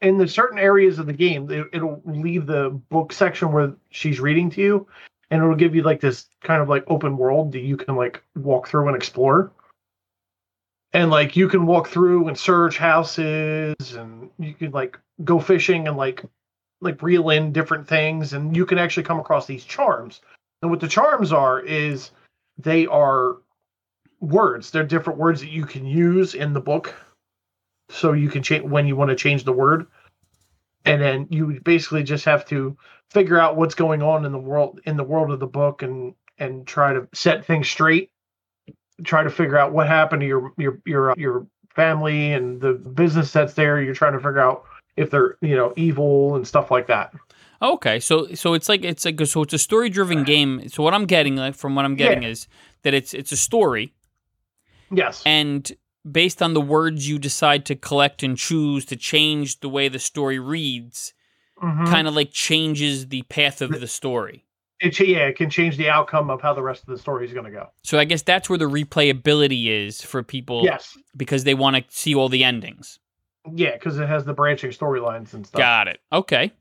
in 0.02 0.18
the 0.18 0.28
certain 0.28 0.60
areas 0.60 1.00
of 1.00 1.06
the 1.06 1.14
game. 1.14 1.50
It, 1.50 1.82
will 1.82 2.02
leave 2.06 2.46
the 2.46 2.70
book 2.90 3.14
section 3.14 3.52
where 3.52 3.74
she's 3.90 4.20
reading 4.20 4.50
to 4.52 4.62
you, 4.62 4.88
and 5.30 5.42
it'll 5.42 5.56
give 5.56 5.76
you 5.76 5.84
like 5.84 6.02
this 6.02 6.28
kind 6.42 6.62
of 6.62 6.70
like 6.70 6.84
open 6.88 7.18
world 7.18 7.52
that 7.52 7.62
you 7.62 7.78
can 7.78 7.96
like 7.96 8.24
walk 8.36 8.68
through 8.68 8.88
and 8.88 8.96
explore 8.96 9.52
and 10.98 11.12
like 11.12 11.36
you 11.36 11.48
can 11.48 11.68
walk 11.68 11.90
through 11.90 12.28
and 12.28 12.36
search 12.36 12.80
houses 12.80 13.76
and 13.94 14.32
you 14.40 14.56
can 14.56 14.72
like 14.72 14.98
go 15.24 15.40
fishing 15.40 15.88
and 15.88 15.96
like 15.96 16.26
like 16.82 17.04
reel 17.04 17.30
in 17.30 17.54
different 17.54 17.88
things 17.88 18.34
and 18.34 18.56
you 18.56 18.66
can 18.66 18.80
actually 18.80 19.04
come 19.04 19.20
across 19.20 19.46
these 19.46 19.64
charms. 19.64 20.22
And 20.64 20.72
what 20.72 20.80
the 20.80 20.88
charms 20.88 21.32
are 21.32 21.60
is 21.60 22.10
they 22.58 22.88
are 22.88 23.38
words. 24.22 24.72
They're 24.72 24.84
different 24.84 25.20
words 25.20 25.40
that 25.42 25.52
you 25.52 25.68
can 25.68 25.86
use 25.86 26.34
in 26.34 26.54
the 26.54 26.62
book. 26.62 26.96
So 27.90 28.14
you 28.14 28.30
can 28.30 28.42
change 28.42 28.64
when 28.64 28.88
you 28.88 28.96
want 28.96 29.10
to 29.10 29.16
change 29.16 29.44
the 29.44 29.54
word. 29.54 29.86
And 30.84 31.00
then 31.00 31.28
you 31.30 31.62
basically 31.64 32.02
just 32.02 32.26
have 32.26 32.44
to 32.46 32.76
figure 33.12 33.40
out 33.40 33.56
what's 33.56 33.76
going 33.76 34.02
on 34.02 34.26
in 34.26 34.32
the 34.32 34.40
world 34.40 34.82
in 34.86 34.98
the 34.98 35.04
world 35.04 35.30
of 35.30 35.40
the 35.40 35.46
book 35.46 35.84
and 35.84 36.16
and 36.40 36.66
try 36.66 36.94
to 36.94 37.08
set 37.14 37.46
things 37.46 37.70
straight 37.70 38.10
try 39.04 39.24
to 39.24 39.30
figure 39.30 39.58
out 39.58 39.74
what 39.74 39.88
happened 39.88 40.22
to 40.22 40.28
your 40.28 40.54
your 40.58 40.80
your 40.86 41.12
uh, 41.12 41.16
your 41.18 41.48
family 41.76 42.34
and 42.34 42.62
the 42.62 42.74
business 42.74 43.32
that's 43.32 43.54
there. 43.54 43.82
You're 43.82 43.94
trying 43.94 44.14
to 44.14 44.20
figure 44.20 44.40
out 44.40 44.66
if 44.96 45.12
they're 45.12 45.38
you 45.42 45.56
know 45.56 45.74
evil 45.76 46.36
and 46.36 46.48
stuff 46.48 46.72
like 46.72 46.88
that. 46.88 47.14
Okay, 47.62 48.00
so 48.00 48.28
so 48.34 48.54
it's 48.54 48.70
like 48.70 48.84
it's 48.84 49.06
like 49.06 49.20
so 49.26 49.42
it's 49.42 49.54
a 49.54 49.60
story 49.60 49.90
driven 49.90 50.24
game. 50.24 50.68
So 50.70 50.84
what 50.84 50.94
I'm 50.94 51.06
getting 51.06 51.36
like 51.36 51.56
from 51.56 51.76
what 51.76 51.86
I'm 51.86 51.96
getting 51.96 52.24
yeah. 52.24 52.30
is 52.30 52.48
that 52.84 52.94
it's 52.94 53.14
it's 53.14 53.32
a 53.32 53.38
story. 53.38 53.94
Yes. 54.92 55.22
And 55.26 55.70
based 56.10 56.42
on 56.42 56.54
the 56.54 56.62
words 56.62 57.10
you 57.10 57.20
decide 57.20 57.66
to 57.66 57.76
collect 57.76 58.24
and 58.24 58.38
choose 58.38 58.86
to 58.86 58.96
change 58.96 59.60
the 59.60 59.68
way 59.68 59.90
the 59.90 60.00
story 60.00 60.40
reads, 60.40 61.14
mm-hmm. 61.62 61.86
kind 61.86 62.08
of 62.08 62.16
like 62.16 62.32
changes 62.32 63.08
the 63.08 63.24
path 63.24 63.62
of 63.62 63.80
the 63.80 63.88
story 63.88 64.47
it 64.80 65.00
yeah, 65.00 65.28
it 65.28 65.36
can 65.36 65.50
change 65.50 65.78
the 65.78 65.90
outcome 65.90 66.30
of 66.30 66.42
how 66.42 66.54
the 66.54 66.62
rest 66.62 66.82
of 66.82 66.88
the 66.88 66.98
story 66.98 67.26
is 67.26 67.34
going 67.34 67.46
to 67.46 67.52
go. 67.52 67.70
So 67.84 67.98
I 67.98 68.06
guess 68.06 68.22
that's 68.22 68.50
where 68.50 68.60
the 68.60 68.66
replayability 68.66 69.68
is 69.68 70.02
for 70.02 70.24
people. 70.24 70.64
Yes, 70.64 70.98
because 71.16 71.44
they 71.44 71.54
want 71.54 71.76
to 71.76 71.84
see 71.90 72.16
all 72.16 72.30
the 72.30 72.44
endings. 72.44 73.00
Yeah, 73.54 73.74
because 73.74 73.98
it 73.98 74.08
has 74.08 74.26
the 74.26 74.34
branching 74.34 74.72
storylines 74.72 75.34
and 75.34 75.46
stuff. 75.46 75.58
Got 75.58 75.88
it. 75.88 76.00
Okay. 76.12 76.52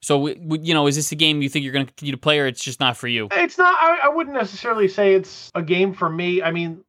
So 0.00 0.28
you 0.28 0.72
know, 0.72 0.86
is 0.86 0.96
this 0.96 1.10
a 1.12 1.16
game 1.16 1.42
you 1.42 1.48
think 1.48 1.64
you're 1.64 1.72
going 1.72 1.86
to 1.86 1.92
continue 1.92 2.12
to 2.12 2.18
play, 2.18 2.38
or 2.38 2.46
it's 2.46 2.62
just 2.62 2.80
not 2.80 2.96
for 2.96 3.08
you? 3.08 3.28
It's 3.32 3.58
not. 3.58 3.74
I, 3.80 4.06
I 4.06 4.08
wouldn't 4.08 4.36
necessarily 4.36 4.88
say 4.88 5.14
it's 5.14 5.50
a 5.54 5.62
game 5.62 5.94
for 5.94 6.08
me. 6.08 6.42
I 6.42 6.50
mean, 6.52 6.84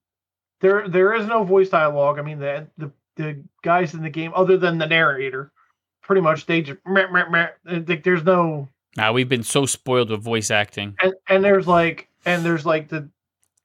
there 0.61 0.87
there 0.87 1.13
is 1.15 1.25
no 1.25 1.43
voice 1.43 1.69
dialogue. 1.69 2.19
I 2.19 2.21
mean, 2.21 2.39
the 2.39 2.67
the 2.77 2.91
the 3.15 3.43
guys 3.63 3.93
in 3.93 4.03
the 4.03 4.09
game, 4.09 4.31
other 4.35 4.57
than 4.57 4.77
the 4.77 4.85
narrator, 4.85 5.51
pretty 6.01 6.21
much 6.21 6.45
they 6.45 6.61
just 6.61 6.79
meh, 6.85 7.07
meh, 7.07 7.25
meh, 7.65 7.97
there's 8.03 8.23
no 8.23 8.69
now 8.97 9.13
we've 9.13 9.29
been 9.29 9.43
so 9.43 9.65
spoiled 9.65 10.09
with 10.09 10.21
voice 10.21 10.51
acting. 10.51 10.95
And, 11.01 11.13
and 11.29 11.43
there's 11.43 11.67
like, 11.67 12.09
and 12.25 12.43
there's 12.43 12.65
like 12.65 12.89
the, 12.89 13.07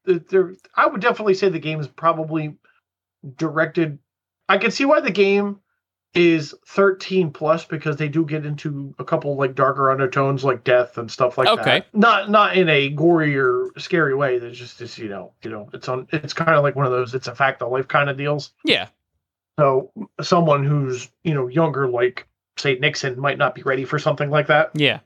the, 0.05 0.23
there. 0.29 0.53
I 0.75 0.85
would 0.85 1.01
definitely 1.01 1.33
say 1.33 1.49
the 1.49 1.59
game 1.59 1.79
is 1.79 1.87
probably 1.87 2.55
directed. 3.37 3.97
I 4.47 4.57
can 4.59 4.71
see 4.71 4.85
why 4.85 5.01
the 5.01 5.11
game 5.11 5.59
is 6.13 6.53
13 6.67 7.31
plus 7.31 7.65
because 7.65 7.97
they 7.97 8.07
do 8.07 8.23
get 8.23 8.45
into 8.45 8.93
a 8.99 9.03
couple 9.03 9.35
like 9.35 9.55
darker 9.55 9.89
undertones 9.89 10.43
like 10.43 10.63
death 10.63 10.97
and 10.99 11.09
stuff 11.09 11.39
like 11.39 11.47
that. 11.47 11.59
okay. 11.59 11.79
that. 11.79 11.97
Not 11.97 12.29
not 12.29 12.55
in 12.55 12.69
a 12.69 12.89
gory 12.89 13.35
or 13.35 13.71
scary 13.77 14.13
way. 14.13 14.37
There's 14.37 14.59
just 14.59 14.77
this, 14.77 14.99
you 14.99 15.09
know, 15.09 15.33
you 15.43 15.49
know, 15.49 15.69
it's 15.73 15.89
on 15.89 16.07
it's 16.11 16.33
kind 16.33 16.51
of 16.51 16.61
like 16.61 16.75
one 16.75 16.85
of 16.85 16.91
those 16.91 17.15
it's 17.15 17.27
a 17.27 17.33
fact 17.35 17.61
of 17.63 17.71
life 17.71 17.87
kind 17.87 18.09
of 18.09 18.17
deals. 18.17 18.51
Yeah. 18.63 18.89
So 19.59 19.91
someone 20.21 20.63
who's, 20.63 21.09
you 21.23 21.33
know, 21.33 21.47
younger 21.47 21.87
like 21.87 22.27
say 22.57 22.75
Nixon 22.75 23.19
might 23.19 23.39
not 23.39 23.55
be 23.55 23.63
ready 23.63 23.85
for 23.85 23.97
something 23.97 24.29
like 24.29 24.47
that. 24.47 24.69
Yeah. 24.75 24.99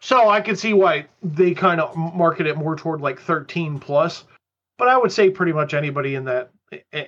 So 0.00 0.30
I 0.30 0.40
can 0.40 0.56
see 0.56 0.72
why 0.72 1.06
they 1.22 1.52
kind 1.52 1.80
of 1.80 1.94
market 1.94 2.46
it 2.46 2.56
more 2.56 2.74
toward 2.74 3.00
like 3.00 3.20
13 3.20 3.78
plus. 3.78 4.24
But 4.78 4.88
I 4.88 4.96
would 4.96 5.12
say 5.12 5.28
pretty 5.28 5.52
much 5.52 5.74
anybody 5.74 6.14
in 6.14 6.24
that 6.24 6.50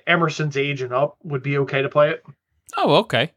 Emerson's 0.05 0.57
age 0.57 0.81
and 0.81 0.93
up 0.93 1.17
would 1.23 1.41
be 1.41 1.57
okay 1.59 1.81
to 1.81 1.89
play 1.89 2.11
it. 2.11 2.23
Oh, 2.77 2.95
okay. 2.97 3.31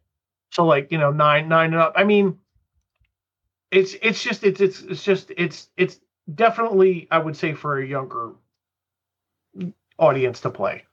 So 0.53 0.67
like, 0.67 0.93
you 0.93 0.99
know, 0.99 1.11
9 1.11 1.49
9 1.49 1.73
and 1.73 1.81
up. 1.81 1.95
I 1.97 2.05
mean, 2.05 2.39
it's 3.71 3.95
it's 4.03 4.23
just 4.23 4.45
it's 4.45 4.61
it's 4.61 4.83
it's 4.83 5.03
just 5.03 5.33
it's 5.37 5.69
it's 5.77 6.01
definitely 6.35 7.09
I 7.11 7.19
would 7.19 7.37
say 7.37 7.55
for 7.55 7.79
a 7.79 7.87
younger 7.87 8.33
audience 9.99 10.41
to 10.41 10.51
play. 10.51 10.85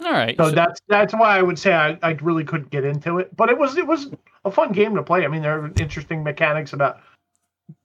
All 0.00 0.12
right. 0.12 0.36
So, 0.36 0.48
so, 0.48 0.54
that's 0.54 0.80
that's 0.88 1.12
why 1.12 1.38
I 1.38 1.42
would 1.42 1.58
say 1.58 1.72
I, 1.74 1.98
I 2.02 2.12
really 2.22 2.44
couldn't 2.44 2.70
get 2.70 2.84
into 2.84 3.18
it. 3.18 3.36
But 3.36 3.50
it 3.50 3.58
was 3.58 3.76
it 3.76 3.86
was 3.86 4.10
a 4.44 4.50
fun 4.50 4.72
game 4.72 4.94
to 4.94 5.02
play. 5.02 5.24
I 5.24 5.28
mean, 5.28 5.42
there 5.42 5.60
are 5.60 5.72
interesting 5.78 6.22
mechanics 6.22 6.72
about 6.72 7.00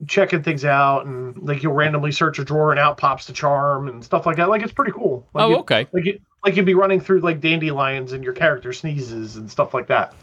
checking 0.08 0.44
things 0.44 0.66
out 0.66 1.06
and 1.06 1.38
like 1.42 1.64
you'll 1.64 1.74
randomly 1.74 2.12
search 2.12 2.40
a 2.40 2.44
drawer 2.44 2.72
and 2.72 2.80
out 2.80 2.98
pops 2.98 3.26
the 3.26 3.34
charm 3.34 3.88
and 3.88 4.04
stuff 4.04 4.26
like 4.26 4.38
that. 4.38 4.50
Like 4.50 4.62
it's 4.62 4.74
pretty 4.74 4.92
cool. 4.92 5.28
Like 5.34 5.44
oh, 5.44 5.60
okay. 5.60 5.88
Like 5.92 6.06
you, 6.06 6.20
like 6.44 6.56
you'd 6.56 6.66
be 6.66 6.74
running 6.74 7.00
through 7.00 7.20
like 7.20 7.40
dandelions 7.40 8.14
and 8.14 8.24
your 8.24 8.34
character 8.34 8.74
sneezes 8.74 9.36
and 9.36 9.50
stuff 9.50 9.74
like 9.74 9.88
that. 9.88 10.14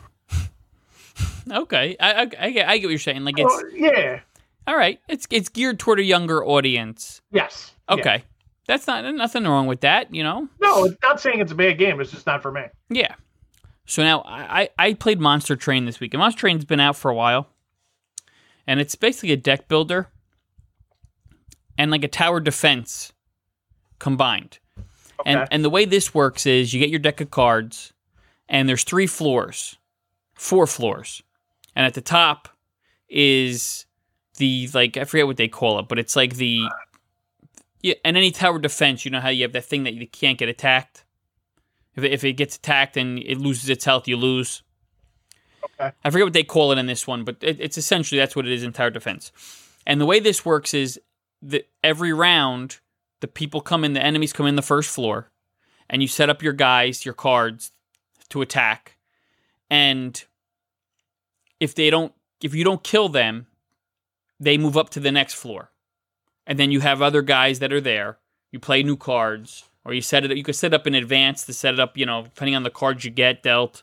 okay, 1.50 1.96
I, 1.98 2.12
I, 2.12 2.20
I, 2.20 2.50
get 2.50 2.68
I 2.68 2.78
get 2.78 2.86
what 2.86 2.90
you're 2.90 2.98
saying. 2.98 3.24
Like 3.24 3.38
it's 3.38 3.64
yeah. 3.74 4.20
All 4.66 4.76
right, 4.76 5.00
it's 5.08 5.26
it's 5.30 5.48
geared 5.48 5.78
toward 5.78 6.00
a 6.00 6.04
younger 6.04 6.44
audience. 6.44 7.20
Yes. 7.30 7.72
Okay. 7.88 8.16
Yeah. 8.16 8.22
That's 8.66 8.86
not 8.86 9.04
nothing 9.14 9.44
wrong 9.44 9.66
with 9.66 9.80
that, 9.80 10.14
you 10.14 10.22
know. 10.22 10.48
No, 10.60 10.84
it's 10.84 10.96
not 11.02 11.20
saying 11.20 11.40
it's 11.40 11.50
a 11.50 11.56
bad 11.56 11.76
game. 11.76 12.00
It's 12.00 12.12
just 12.12 12.26
not 12.26 12.40
for 12.40 12.52
me. 12.52 12.62
Yeah. 12.88 13.14
So 13.86 14.04
now 14.04 14.22
I 14.24 14.68
I 14.78 14.94
played 14.94 15.18
Monster 15.18 15.56
Train 15.56 15.86
this 15.86 15.98
week, 15.98 16.14
and 16.14 16.20
Monster 16.20 16.40
Train's 16.40 16.64
been 16.64 16.80
out 16.80 16.96
for 16.96 17.10
a 17.10 17.14
while 17.14 17.48
and 18.70 18.78
it's 18.78 18.94
basically 18.94 19.32
a 19.32 19.36
deck 19.36 19.66
builder 19.66 20.06
and 21.76 21.90
like 21.90 22.04
a 22.04 22.08
tower 22.08 22.38
defense 22.38 23.12
combined. 23.98 24.60
Okay. 25.18 25.32
And 25.32 25.48
and 25.50 25.64
the 25.64 25.70
way 25.70 25.84
this 25.86 26.14
works 26.14 26.46
is 26.46 26.72
you 26.72 26.78
get 26.78 26.88
your 26.88 27.00
deck 27.00 27.20
of 27.20 27.32
cards 27.32 27.92
and 28.48 28.68
there's 28.68 28.84
three 28.84 29.08
floors. 29.08 29.76
Four 30.34 30.68
floors. 30.68 31.20
And 31.74 31.84
at 31.84 31.94
the 31.94 32.00
top 32.00 32.48
is 33.08 33.86
the 34.36 34.70
like 34.72 34.96
I 34.96 35.02
forget 35.02 35.26
what 35.26 35.36
they 35.36 35.48
call 35.48 35.80
it, 35.80 35.88
but 35.88 35.98
it's 35.98 36.14
like 36.14 36.36
the 36.36 36.62
yeah, 37.82 37.94
and 38.04 38.16
any 38.16 38.30
tower 38.30 38.60
defense, 38.60 39.04
you 39.04 39.10
know 39.10 39.20
how 39.20 39.30
you 39.30 39.42
have 39.42 39.52
that 39.54 39.64
thing 39.64 39.82
that 39.82 39.94
you 39.94 40.06
can't 40.06 40.38
get 40.38 40.48
attacked. 40.48 41.04
If 41.96 42.04
it, 42.04 42.12
if 42.12 42.22
it 42.22 42.34
gets 42.34 42.54
attacked 42.54 42.96
and 42.96 43.18
it 43.18 43.38
loses 43.38 43.68
its 43.68 43.84
health, 43.84 44.06
you 44.06 44.16
lose. 44.16 44.62
Okay. 45.64 45.92
I 46.04 46.10
forget 46.10 46.26
what 46.26 46.32
they 46.32 46.44
call 46.44 46.72
it 46.72 46.78
in 46.78 46.86
this 46.86 47.06
one, 47.06 47.24
but 47.24 47.36
it, 47.40 47.60
it's 47.60 47.78
essentially 47.78 48.18
that's 48.18 48.36
what 48.36 48.46
it 48.46 48.52
is 48.52 48.62
entire 48.62 48.90
defense. 48.90 49.32
And 49.86 50.00
the 50.00 50.06
way 50.06 50.20
this 50.20 50.44
works 50.44 50.74
is 50.74 51.00
that 51.42 51.68
every 51.82 52.12
round, 52.12 52.78
the 53.20 53.28
people 53.28 53.60
come 53.60 53.84
in, 53.84 53.92
the 53.92 54.02
enemies 54.02 54.32
come 54.32 54.46
in 54.46 54.56
the 54.56 54.62
first 54.62 54.90
floor, 54.90 55.30
and 55.88 56.02
you 56.02 56.08
set 56.08 56.30
up 56.30 56.42
your 56.42 56.52
guys, 56.52 57.04
your 57.04 57.14
cards 57.14 57.72
to 58.28 58.42
attack. 58.42 58.96
And 59.68 60.22
if 61.58 61.74
they 61.74 61.90
don't, 61.90 62.12
if 62.42 62.54
you 62.54 62.64
don't 62.64 62.82
kill 62.82 63.08
them, 63.08 63.46
they 64.38 64.56
move 64.56 64.76
up 64.76 64.90
to 64.90 65.00
the 65.00 65.12
next 65.12 65.34
floor. 65.34 65.70
And 66.46 66.58
then 66.58 66.70
you 66.70 66.80
have 66.80 67.02
other 67.02 67.22
guys 67.22 67.58
that 67.58 67.72
are 67.72 67.80
there. 67.80 68.18
You 68.50 68.58
play 68.58 68.82
new 68.82 68.96
cards, 68.96 69.64
or 69.84 69.92
you 69.92 70.00
set 70.00 70.24
it. 70.24 70.36
You 70.36 70.42
could 70.42 70.56
set 70.56 70.74
up 70.74 70.86
in 70.86 70.94
advance 70.94 71.44
to 71.44 71.52
set 71.52 71.74
it 71.74 71.80
up. 71.80 71.96
You 71.96 72.06
know, 72.06 72.22
depending 72.22 72.56
on 72.56 72.62
the 72.62 72.70
cards 72.70 73.04
you 73.04 73.10
get 73.10 73.42
dealt 73.42 73.82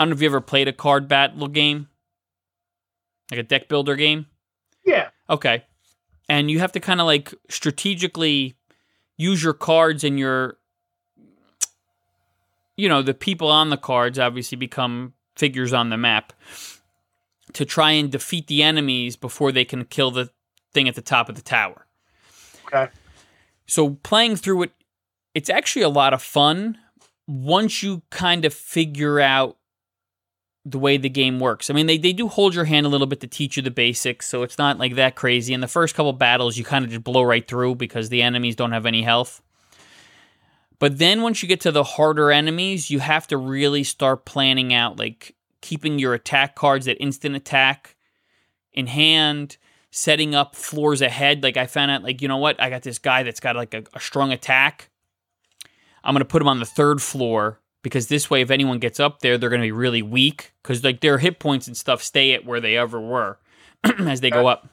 I 0.00 0.04
don't 0.04 0.08
know 0.12 0.14
if 0.14 0.22
you 0.22 0.28
ever 0.28 0.40
played 0.40 0.66
a 0.66 0.72
card 0.72 1.08
battle 1.08 1.46
game, 1.46 1.88
like 3.30 3.40
a 3.40 3.42
deck 3.42 3.68
builder 3.68 3.96
game. 3.96 4.24
Yeah. 4.82 5.10
Okay. 5.28 5.62
And 6.26 6.50
you 6.50 6.58
have 6.60 6.72
to 6.72 6.80
kind 6.80 7.02
of 7.02 7.06
like 7.06 7.34
strategically 7.50 8.54
use 9.18 9.44
your 9.44 9.52
cards 9.52 10.02
and 10.02 10.18
your, 10.18 10.56
you 12.78 12.88
know, 12.88 13.02
the 13.02 13.12
people 13.12 13.48
on 13.48 13.68
the 13.68 13.76
cards 13.76 14.18
obviously 14.18 14.56
become 14.56 15.12
figures 15.36 15.74
on 15.74 15.90
the 15.90 15.98
map 15.98 16.32
to 17.52 17.66
try 17.66 17.90
and 17.90 18.10
defeat 18.10 18.46
the 18.46 18.62
enemies 18.62 19.16
before 19.16 19.52
they 19.52 19.66
can 19.66 19.84
kill 19.84 20.10
the 20.10 20.30
thing 20.72 20.88
at 20.88 20.94
the 20.94 21.02
top 21.02 21.28
of 21.28 21.34
the 21.34 21.42
tower. 21.42 21.84
Okay. 22.64 22.90
So 23.66 23.96
playing 24.02 24.36
through 24.36 24.62
it, 24.62 24.72
it's 25.34 25.50
actually 25.50 25.82
a 25.82 25.90
lot 25.90 26.14
of 26.14 26.22
fun 26.22 26.78
once 27.28 27.82
you 27.82 28.00
kind 28.08 28.46
of 28.46 28.54
figure 28.54 29.20
out 29.20 29.58
the 30.64 30.78
way 30.78 30.96
the 30.96 31.08
game 31.08 31.40
works. 31.40 31.70
I 31.70 31.74
mean, 31.74 31.86
they, 31.86 31.96
they 31.96 32.12
do 32.12 32.28
hold 32.28 32.54
your 32.54 32.66
hand 32.66 32.84
a 32.84 32.88
little 32.88 33.06
bit 33.06 33.20
to 33.20 33.26
teach 33.26 33.56
you 33.56 33.62
the 33.62 33.70
basics, 33.70 34.28
so 34.28 34.42
it's 34.42 34.58
not 34.58 34.78
like 34.78 34.94
that 34.96 35.16
crazy. 35.16 35.54
In 35.54 35.60
the 35.60 35.68
first 35.68 35.94
couple 35.94 36.12
battles, 36.12 36.58
you 36.58 36.64
kind 36.64 36.84
of 36.84 36.90
just 36.90 37.04
blow 37.04 37.22
right 37.22 37.46
through 37.46 37.76
because 37.76 38.08
the 38.08 38.22
enemies 38.22 38.56
don't 38.56 38.72
have 38.72 38.86
any 38.86 39.02
health. 39.02 39.40
But 40.78 40.98
then 40.98 41.22
once 41.22 41.42
you 41.42 41.48
get 41.48 41.60
to 41.62 41.72
the 41.72 41.84
harder 41.84 42.30
enemies, 42.30 42.90
you 42.90 43.00
have 43.00 43.26
to 43.28 43.36
really 43.36 43.84
start 43.84 44.24
planning 44.24 44.72
out 44.72 44.98
like 44.98 45.34
keeping 45.60 45.98
your 45.98 46.14
attack 46.14 46.56
cards 46.56 46.88
at 46.88 46.96
instant 47.00 47.36
attack 47.36 47.96
in 48.72 48.86
hand, 48.86 49.56
setting 49.90 50.34
up 50.34 50.56
floors 50.56 51.02
ahead. 51.02 51.42
Like 51.42 51.56
I 51.56 51.66
found 51.66 51.90
out, 51.90 52.02
like, 52.02 52.22
you 52.22 52.28
know 52.28 52.38
what? 52.38 52.60
I 52.60 52.70
got 52.70 52.82
this 52.82 52.98
guy 52.98 53.22
that's 53.22 53.40
got 53.40 53.56
like 53.56 53.74
a, 53.74 53.84
a 53.94 54.00
strong 54.00 54.32
attack. 54.32 54.88
I'm 56.02 56.14
going 56.14 56.20
to 56.20 56.24
put 56.24 56.40
him 56.40 56.48
on 56.48 56.60
the 56.60 56.66
third 56.66 57.02
floor 57.02 57.60
because 57.82 58.08
this 58.08 58.28
way, 58.28 58.42
if 58.42 58.50
anyone 58.50 58.78
gets 58.78 59.00
up 59.00 59.20
there, 59.20 59.38
they're 59.38 59.48
going 59.50 59.62
to 59.62 59.66
be 59.66 59.72
really 59.72 60.02
weak 60.02 60.52
because 60.62 60.84
like 60.84 61.00
their 61.00 61.18
hit 61.18 61.38
points 61.38 61.66
and 61.66 61.76
stuff 61.76 62.02
stay 62.02 62.34
at 62.34 62.44
where 62.44 62.60
they 62.60 62.76
ever 62.76 63.00
were 63.00 63.38
as 63.98 64.20
they 64.20 64.30
go 64.30 64.46
up. 64.46 64.68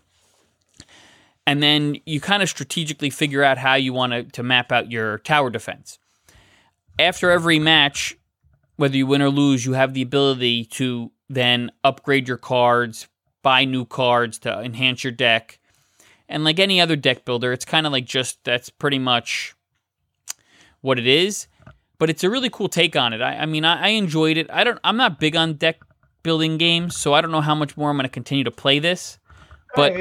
And 1.46 1.64
then 1.64 1.98
you 2.06 2.20
kind 2.20 2.44
of 2.44 2.50
strategically 2.50 3.10
figure 3.10 3.42
out 3.42 3.58
how 3.58 3.76
you 3.76 3.94
want 3.94 4.12
to, 4.12 4.24
to 4.24 4.44
map 4.44 4.72
out 4.72 4.92
your 4.92 5.20
tower 5.20 5.50
defense. 5.50 5.98
After 7.00 7.32
every 7.32 7.58
match, 7.58 8.18
whether 8.76 8.98
you 8.98 9.08
win 9.08 9.22
or 9.22 9.30
lose, 9.30 9.66
you 9.66 9.74
have 9.74 9.94
the 9.94 10.02
ability 10.02 10.66
to 10.66 11.12
then 11.30 11.72
upgrade 11.86 12.28
your 12.28 12.38
cards, 12.38 13.08
buy 13.44 13.64
new 13.64 13.86
cards 13.86 14.40
to 14.40 14.60
enhance 14.60 15.06
your 15.06 15.12
deck. 15.14 15.60
And 16.28 16.44
like 16.44 16.60
any 16.60 16.82
other 16.82 16.98
deck 16.98 17.24
builder, 17.24 17.54
it's 17.54 17.64
kind 17.64 17.86
of 17.86 17.94
like 17.94 18.06
just 18.06 18.44
that's 18.44 18.70
pretty 18.70 19.00
much 19.00 19.56
what 20.82 21.00
it 21.00 21.08
is. 21.08 21.48
But 22.00 22.10
it's 22.10 22.24
a 22.24 22.30
really 22.30 22.50
cool 22.50 22.70
take 22.70 22.96
on 22.96 23.14
it. 23.14 23.22
I, 23.22 23.38
I 23.40 23.46
mean, 23.48 23.66
I, 23.66 23.86
I 23.86 23.88
enjoyed 23.90 24.38
it. 24.38 24.48
I 24.52 24.64
don't. 24.64 24.80
I'm 24.84 24.98
not 24.98 25.20
big 25.20 25.36
on 25.36 25.54
deck 25.56 25.78
building 26.24 26.58
games, 26.58 26.96
so 26.96 27.14
I 27.14 27.22
don't 27.22 27.32
know 27.32 27.42
how 27.42 27.56
much 27.56 27.76
more 27.78 27.90
I'm 27.90 27.96
going 27.98 28.04
to 28.04 28.10
continue 28.10 28.44
to 28.44 28.52
play 28.52 28.80
this. 28.80 29.18
But 29.76 29.94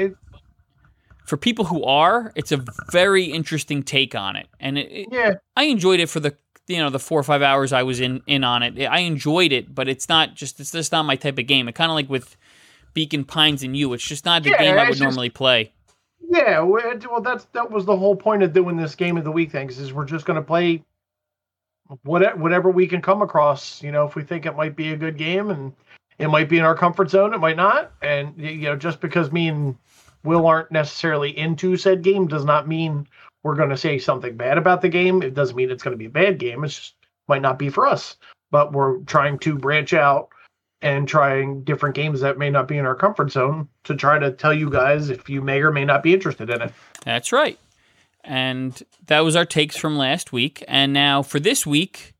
for 1.25 1.37
people 1.37 1.65
who 1.65 1.83
are, 1.83 2.31
it's 2.35 2.51
a 2.51 2.63
very 2.91 3.25
interesting 3.25 3.83
take 3.83 4.15
on 4.15 4.35
it, 4.35 4.47
and 4.59 4.77
it, 4.77 4.91
it- 4.91 5.07
yeah, 5.11 5.33
I 5.55 5.63
enjoyed 5.63 5.99
it 5.99 6.07
for 6.09 6.19
the 6.19 6.35
you 6.67 6.77
know 6.77 6.89
the 6.89 6.99
four 6.99 7.19
or 7.19 7.23
five 7.23 7.41
hours 7.41 7.73
I 7.73 7.83
was 7.83 7.99
in 7.99 8.21
in 8.27 8.43
on 8.43 8.63
it. 8.63 8.79
I 8.85 8.99
enjoyed 8.99 9.51
it, 9.51 9.73
but 9.73 9.87
it's 9.87 10.07
not 10.09 10.35
just 10.35 10.59
it's 10.59 10.71
just 10.71 10.91
not 10.91 11.03
my 11.03 11.15
type 11.15 11.37
of 11.39 11.47
game. 11.47 11.67
It 11.67 11.75
kind 11.75 11.89
of 11.91 11.95
like 11.95 12.09
with 12.09 12.37
Beacon 12.93 13.23
Pines 13.25 13.63
and 13.63 13.75
you, 13.75 13.91
it's 13.93 14.03
just 14.07 14.25
not 14.25 14.43
the 14.43 14.51
Yeah, 14.51 14.61
game 14.61 14.73
I 14.77 14.83
would 14.83 14.87
just- 14.89 15.01
normally 15.01 15.29
play. 15.29 15.73
yeah. 16.29 16.59
Well, 16.61 17.21
that's 17.23 17.45
that 17.53 17.71
was 17.71 17.85
the 17.85 17.95
whole 17.97 18.15
point 18.15 18.43
of 18.43 18.53
doing 18.53 18.77
this 18.77 18.95
game 18.95 19.17
of 19.17 19.23
the 19.23 19.31
week 19.31 19.51
things 19.51 19.79
is 19.79 19.93
we're 19.93 20.05
just 20.05 20.25
going 20.25 20.35
to 20.35 20.41
play 20.45 20.83
whatever 22.03 22.69
we 22.69 22.87
can 22.87 23.01
come 23.01 23.21
across. 23.21 23.81
You 23.81 23.91
know, 23.91 24.05
if 24.05 24.15
we 24.15 24.23
think 24.23 24.45
it 24.45 24.55
might 24.55 24.75
be 24.75 24.93
a 24.93 24.97
good 24.97 25.17
game 25.17 25.49
and 25.49 25.73
it 26.17 26.27
might 26.27 26.49
be 26.49 26.57
in 26.57 26.65
our 26.65 26.75
comfort 26.75 27.09
zone, 27.09 27.33
it 27.33 27.39
might 27.39 27.57
not. 27.57 27.91
And 28.01 28.33
you 28.37 28.63
know, 28.63 28.75
just 28.75 28.99
because 29.01 29.31
me 29.31 29.47
and 29.47 29.75
Will 30.23 30.47
aren't 30.47 30.71
necessarily 30.71 31.37
into 31.37 31.77
said 31.77 32.01
game 32.01 32.27
does 32.27 32.43
not 32.43 32.67
mean 32.67 33.07
we're 33.43 33.55
going 33.55 33.69
to 33.69 33.77
say 33.77 33.97
something 33.97 34.35
bad 34.35 34.57
about 34.57 34.81
the 34.81 34.89
game. 34.89 35.21
It 35.21 35.33
doesn't 35.33 35.55
mean 35.55 35.71
it's 35.71 35.83
going 35.83 35.93
to 35.93 35.97
be 35.97 36.07
a 36.07 36.09
bad 36.09 36.39
game. 36.39 36.63
It 36.63 36.69
just 36.69 36.95
might 37.27 37.41
not 37.41 37.59
be 37.59 37.69
for 37.69 37.85
us. 37.85 38.17
But 38.51 38.73
we're 38.73 38.97
trying 38.99 39.39
to 39.39 39.57
branch 39.57 39.93
out 39.93 40.29
and 40.81 41.07
trying 41.07 41.63
different 41.63 41.95
games 41.95 42.21
that 42.21 42.37
may 42.37 42.49
not 42.49 42.67
be 42.67 42.77
in 42.77 42.85
our 42.85 42.95
comfort 42.95 43.31
zone 43.31 43.67
to 43.83 43.95
try 43.95 44.19
to 44.19 44.31
tell 44.31 44.53
you 44.53 44.69
guys 44.69 45.09
if 45.09 45.29
you 45.29 45.41
may 45.41 45.59
or 45.61 45.71
may 45.71 45.85
not 45.85 46.03
be 46.03 46.13
interested 46.13 46.49
in 46.49 46.61
it. 46.61 46.73
That's 47.03 47.31
right. 47.31 47.57
And 48.27 48.81
that 49.05 49.21
was 49.21 49.35
our 49.35 49.45
takes 49.45 49.77
from 49.77 49.97
last 49.97 50.33
week. 50.33 50.63
And 50.67 50.91
now 50.91 51.23
for 51.23 51.39
this 51.39 51.65
week, 51.65 52.13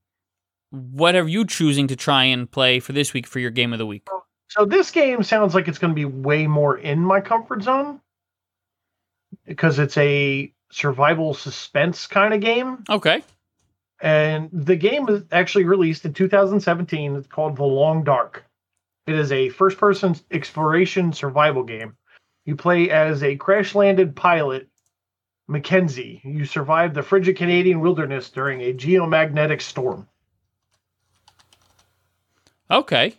what 0.70 1.16
are 1.16 1.28
you 1.28 1.45
choosing 1.45 1.88
to 1.88 1.95
try 1.95 2.24
and 2.24 2.49
play 2.49 2.80
for 2.80 2.93
this 2.93 3.14
week 3.14 3.28
for 3.28 3.39
your 3.39 3.51
game 3.51 3.74
of 3.74 3.80
the 3.80 3.86
week? 3.86 4.08
So 4.49 4.66
this 4.66 4.89
game 4.91 5.22
sounds 5.24 5.53
like 5.53 5.68
it's 5.68 5.78
going 5.78 5.91
to 5.91 5.95
be 5.95 6.05
way 6.05 6.47
more 6.47 6.78
in 6.78 7.01
my 7.01 7.20
comfort 7.20 7.64
zone 7.64 7.99
because 9.45 9.80
it's 9.80 9.97
a 9.97 10.53
survival 10.72 11.34
suspense 11.34 12.08
kind 12.08 12.34
of 12.34 12.39
game. 12.39 12.84
Okay. 12.89 13.22
And 13.99 14.49
the 14.53 14.76
game 14.76 15.05
was 15.05 15.24
actually 15.32 15.66
released 15.66 16.05
in 16.05 16.14
2017. 16.14 17.16
It's 17.16 17.28
called 17.28 17.58
The 17.58 17.64
Long 17.64 18.03
Dark. 18.03 18.45
It 19.08 19.16
is 19.16 19.32
a 19.32 19.49
first 19.49 19.78
person 19.78 20.16
exploration 20.32 21.12
survival 21.14 21.64
game. 21.64 21.97
You 22.45 22.55
play 22.55 22.89
as 22.89 23.24
a 23.24 23.36
crash 23.36 23.76
landed 23.76 24.16
pilot, 24.16 24.70
Mackenzie. 25.48 26.22
You 26.24 26.45
survive 26.45 26.93
the 26.93 27.04
frigid 27.04 27.38
Canadian 27.38 27.80
wilderness 27.80 28.30
during 28.30 28.62
a 28.62 28.74
geomagnetic 28.74 29.62
storm. 29.62 30.08
Okay. 32.70 33.12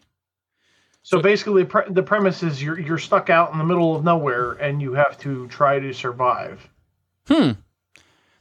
So 1.03 1.18
So- 1.18 1.22
basically, 1.22 1.64
pre- 1.64 1.89
the 1.91 2.03
premise 2.03 2.43
is 2.43 2.62
you're 2.62 2.79
you're 2.79 2.99
stuck 2.99 3.31
out 3.31 3.53
in 3.53 3.59
the 3.59 3.64
middle 3.64 3.97
of 3.97 4.05
nowhere 4.05 4.53
and 4.53 4.83
you 4.83 4.93
have 4.95 5.18
to 5.20 5.49
try 5.49 5.79
to 5.79 5.93
survive 5.93 6.68
Hmm. 7.29 7.53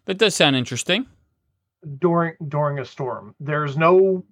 That 0.06 0.18
does 0.18 0.36
sound 0.36 0.56
interesting. 0.56 1.06
during 2.00 2.36
during 2.48 2.80
a 2.80 2.86
storm. 2.86 3.36
There's 3.40 3.78
no 3.78 4.26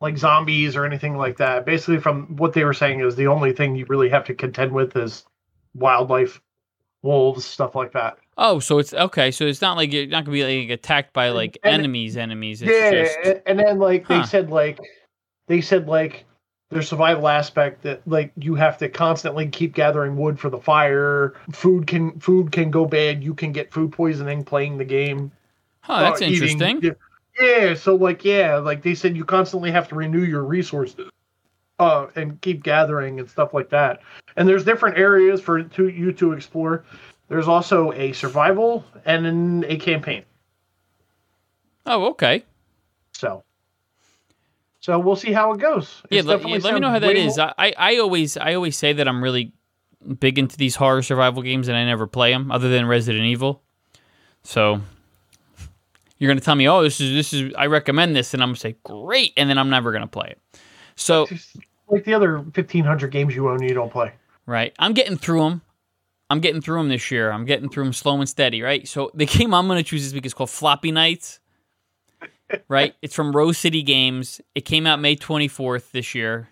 like 0.00 0.16
zombies 0.18 0.76
or 0.76 0.84
anything 0.84 1.16
like 1.16 1.36
that. 1.38 1.64
Basically, 1.66 1.98
from 1.98 2.36
what 2.36 2.52
they 2.52 2.64
were 2.64 2.74
saying, 2.74 3.00
is 3.00 3.16
the 3.16 3.26
only 3.26 3.52
thing 3.52 3.74
you 3.74 3.86
really 3.86 4.08
have 4.10 4.24
to 4.26 4.34
contend 4.34 4.72
with 4.72 4.96
is 4.96 5.24
wildlife, 5.74 6.40
wolves, 7.02 7.44
stuff 7.44 7.74
like 7.74 7.92
that. 7.92 8.18
Oh, 8.42 8.58
so 8.58 8.78
it's 8.78 8.94
okay. 8.94 9.30
So 9.30 9.44
it's 9.46 9.60
not 9.60 9.76
like 9.76 9.92
you're 9.92 10.06
not 10.06 10.24
gonna 10.24 10.32
be 10.34 10.60
like 10.62 10.70
attacked 10.70 11.12
by 11.12 11.28
like 11.28 11.58
And- 11.62 11.74
enemies. 11.74 12.16
Enemies. 12.16 12.62
It's 12.62 12.70
yeah, 12.72 12.90
just 12.90 13.42
and 13.46 13.58
then 13.58 13.78
like 13.78 14.08
they 14.08 14.22
said, 14.24 14.50
like 14.50 14.80
they 15.46 15.60
said, 15.60 15.86
like 15.86 16.24
their 16.70 16.80
survival 16.82 17.28
aspect 17.28 17.82
that 17.82 18.00
like 18.08 18.32
you 18.36 18.54
have 18.54 18.78
to 18.78 18.88
constantly 18.88 19.46
keep 19.46 19.74
gathering 19.74 20.16
wood 20.16 20.40
for 20.40 20.48
the 20.48 20.58
fire. 20.58 21.34
Food 21.52 21.86
can 21.86 22.18
food 22.18 22.50
can 22.50 22.70
go 22.70 22.86
bad. 22.86 23.22
You 23.22 23.34
can 23.34 23.52
get 23.52 23.70
food 23.70 23.92
poisoning 23.92 24.42
playing 24.42 24.78
the 24.78 24.84
game. 24.86 25.30
oh, 25.88 26.00
that's 26.00 26.22
uh, 26.22 26.24
eating- 26.24 26.48
interesting. 26.60 26.96
Yeah, 27.38 27.74
so 27.74 27.94
like 27.94 28.24
yeah, 28.24 28.56
like 28.56 28.82
they 28.82 28.94
said, 28.94 29.16
you 29.16 29.24
constantly 29.26 29.70
have 29.70 29.86
to 29.88 29.94
renew 29.94 30.24
your 30.24 30.44
resources, 30.44 31.10
uh, 31.78 32.06
and 32.16 32.40
keep 32.40 32.62
gathering 32.62 33.20
and 33.20 33.28
stuff 33.28 33.52
like 33.52 33.68
that. 33.70 34.00
And 34.36 34.48
there's 34.48 34.64
different 34.64 34.98
areas 34.98 35.40
for 35.42 35.62
to 35.62 35.88
you 35.88 36.12
to 36.14 36.32
explore. 36.32 36.84
There's 37.30 37.46
also 37.46 37.92
a 37.92 38.12
survival 38.12 38.84
and 39.04 39.64
a 39.64 39.76
campaign. 39.76 40.24
Oh, 41.86 42.06
okay. 42.10 42.44
So, 43.12 43.44
so 44.80 44.98
we'll 44.98 45.14
see 45.14 45.30
how 45.32 45.52
it 45.52 45.60
goes. 45.60 46.02
Yeah, 46.10 46.22
let, 46.24 46.40
yeah, 46.42 46.58
let 46.60 46.74
me 46.74 46.80
know 46.80 46.90
how 46.90 46.98
that 46.98 47.14
is. 47.14 47.36
more- 47.36 47.54
I, 47.56 47.72
I 47.78 47.98
always 47.98 48.36
I 48.36 48.54
always 48.54 48.76
say 48.76 48.92
that 48.94 49.06
I'm 49.06 49.22
really 49.22 49.52
big 50.18 50.40
into 50.40 50.56
these 50.56 50.74
horror 50.74 51.02
survival 51.02 51.42
games, 51.42 51.68
and 51.68 51.76
I 51.76 51.84
never 51.84 52.08
play 52.08 52.32
them 52.32 52.50
other 52.50 52.68
than 52.68 52.84
Resident 52.86 53.24
Evil. 53.24 53.62
So 54.42 54.80
you're 56.18 56.28
gonna 56.28 56.40
tell 56.40 56.56
me, 56.56 56.68
oh, 56.68 56.82
this 56.82 57.00
is 57.00 57.14
this 57.14 57.32
is 57.32 57.54
I 57.56 57.66
recommend 57.66 58.16
this, 58.16 58.34
and 58.34 58.42
I'm 58.42 58.48
gonna 58.48 58.56
say 58.58 58.74
great, 58.82 59.34
and 59.36 59.48
then 59.48 59.56
I'm 59.56 59.70
never 59.70 59.92
gonna 59.92 60.08
play 60.08 60.30
it. 60.30 60.40
So 60.96 61.28
like 61.86 62.02
the 62.04 62.14
other 62.14 62.38
1500 62.38 63.12
games 63.12 63.36
you 63.36 63.48
own, 63.48 63.62
you 63.62 63.72
don't 63.72 63.92
play. 63.92 64.14
right, 64.46 64.74
I'm 64.80 64.94
getting 64.94 65.16
through 65.16 65.42
them. 65.44 65.62
I'm 66.30 66.40
getting 66.40 66.62
through 66.62 66.78
them 66.78 66.88
this 66.88 67.10
year. 67.10 67.30
I'm 67.32 67.44
getting 67.44 67.68
through 67.68 67.84
them 67.84 67.92
slow 67.92 68.18
and 68.18 68.28
steady. 68.28 68.62
Right. 68.62 68.86
So 68.86 69.10
the 69.14 69.26
game 69.26 69.52
I'm 69.52 69.68
gonna 69.68 69.82
choose 69.82 70.04
this 70.04 70.14
week 70.14 70.24
is 70.24 70.32
called 70.32 70.50
Floppy 70.50 70.92
Knights. 70.92 71.40
Right. 72.68 72.94
It's 73.02 73.14
from 73.14 73.34
Rose 73.34 73.58
City 73.58 73.82
Games. 73.82 74.40
It 74.54 74.62
came 74.62 74.86
out 74.86 75.00
May 75.00 75.16
24th 75.16 75.90
this 75.90 76.14
year. 76.14 76.48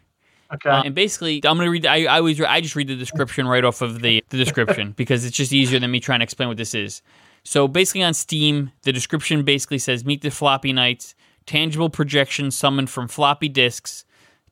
Okay. 0.52 0.70
Uh, 0.70 0.82
and 0.82 0.94
basically, 0.94 1.40
I'm 1.44 1.56
gonna 1.58 1.70
read. 1.70 1.86
I, 1.86 2.04
I 2.04 2.18
always 2.18 2.40
I 2.40 2.60
just 2.60 2.74
read 2.74 2.88
the 2.88 2.96
description 2.96 3.46
right 3.46 3.64
off 3.64 3.82
of 3.82 4.00
the 4.00 4.24
the 4.30 4.36
description 4.36 4.92
because 4.96 5.24
it's 5.24 5.36
just 5.36 5.52
easier 5.52 5.78
than 5.78 5.90
me 5.90 6.00
trying 6.00 6.20
to 6.20 6.24
explain 6.24 6.48
what 6.48 6.56
this 6.56 6.74
is. 6.74 7.02
So 7.44 7.68
basically, 7.68 8.02
on 8.02 8.14
Steam, 8.14 8.72
the 8.82 8.92
description 8.92 9.42
basically 9.44 9.78
says 9.78 10.04
meet 10.04 10.22
the 10.22 10.30
floppy 10.30 10.72
knights, 10.72 11.14
tangible 11.46 11.90
projections 11.90 12.56
summoned 12.56 12.88
from 12.90 13.08
floppy 13.08 13.48
disks, 13.48 14.04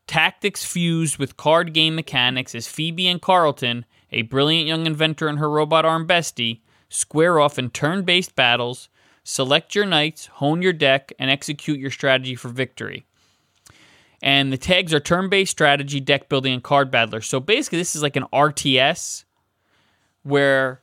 tactics 0.06 0.64
fused 0.64 1.18
with 1.18 1.36
card 1.36 1.72
game 1.72 1.94
mechanics 1.94 2.54
as 2.54 2.66
Phoebe 2.66 3.08
and 3.08 3.20
Carlton, 3.20 3.86
a 4.12 4.22
brilliant 4.22 4.66
young 4.66 4.86
inventor 4.86 5.28
and 5.28 5.38
her 5.38 5.50
robot 5.50 5.84
arm 5.84 6.06
bestie, 6.06 6.60
square 6.88 7.40
off 7.40 7.58
in 7.58 7.70
turn-based 7.70 8.34
battles. 8.34 8.88
Select 9.24 9.74
your 9.74 9.86
knights, 9.86 10.26
hone 10.26 10.62
your 10.62 10.72
deck, 10.72 11.12
and 11.18 11.30
execute 11.30 11.80
your 11.80 11.90
strategy 11.90 12.36
for 12.36 12.48
victory 12.48 13.06
and 14.22 14.52
the 14.52 14.56
tags 14.56 14.94
are 14.94 15.00
turn-based 15.00 15.50
strategy, 15.50 16.00
deck 16.00 16.28
building, 16.28 16.52
and 16.54 16.62
card 16.62 16.90
battler. 16.90 17.20
So 17.20 17.40
basically, 17.40 17.78
this 17.78 17.94
is 17.94 18.02
like 18.02 18.16
an 18.16 18.24
RTS 18.32 19.24
where 20.22 20.80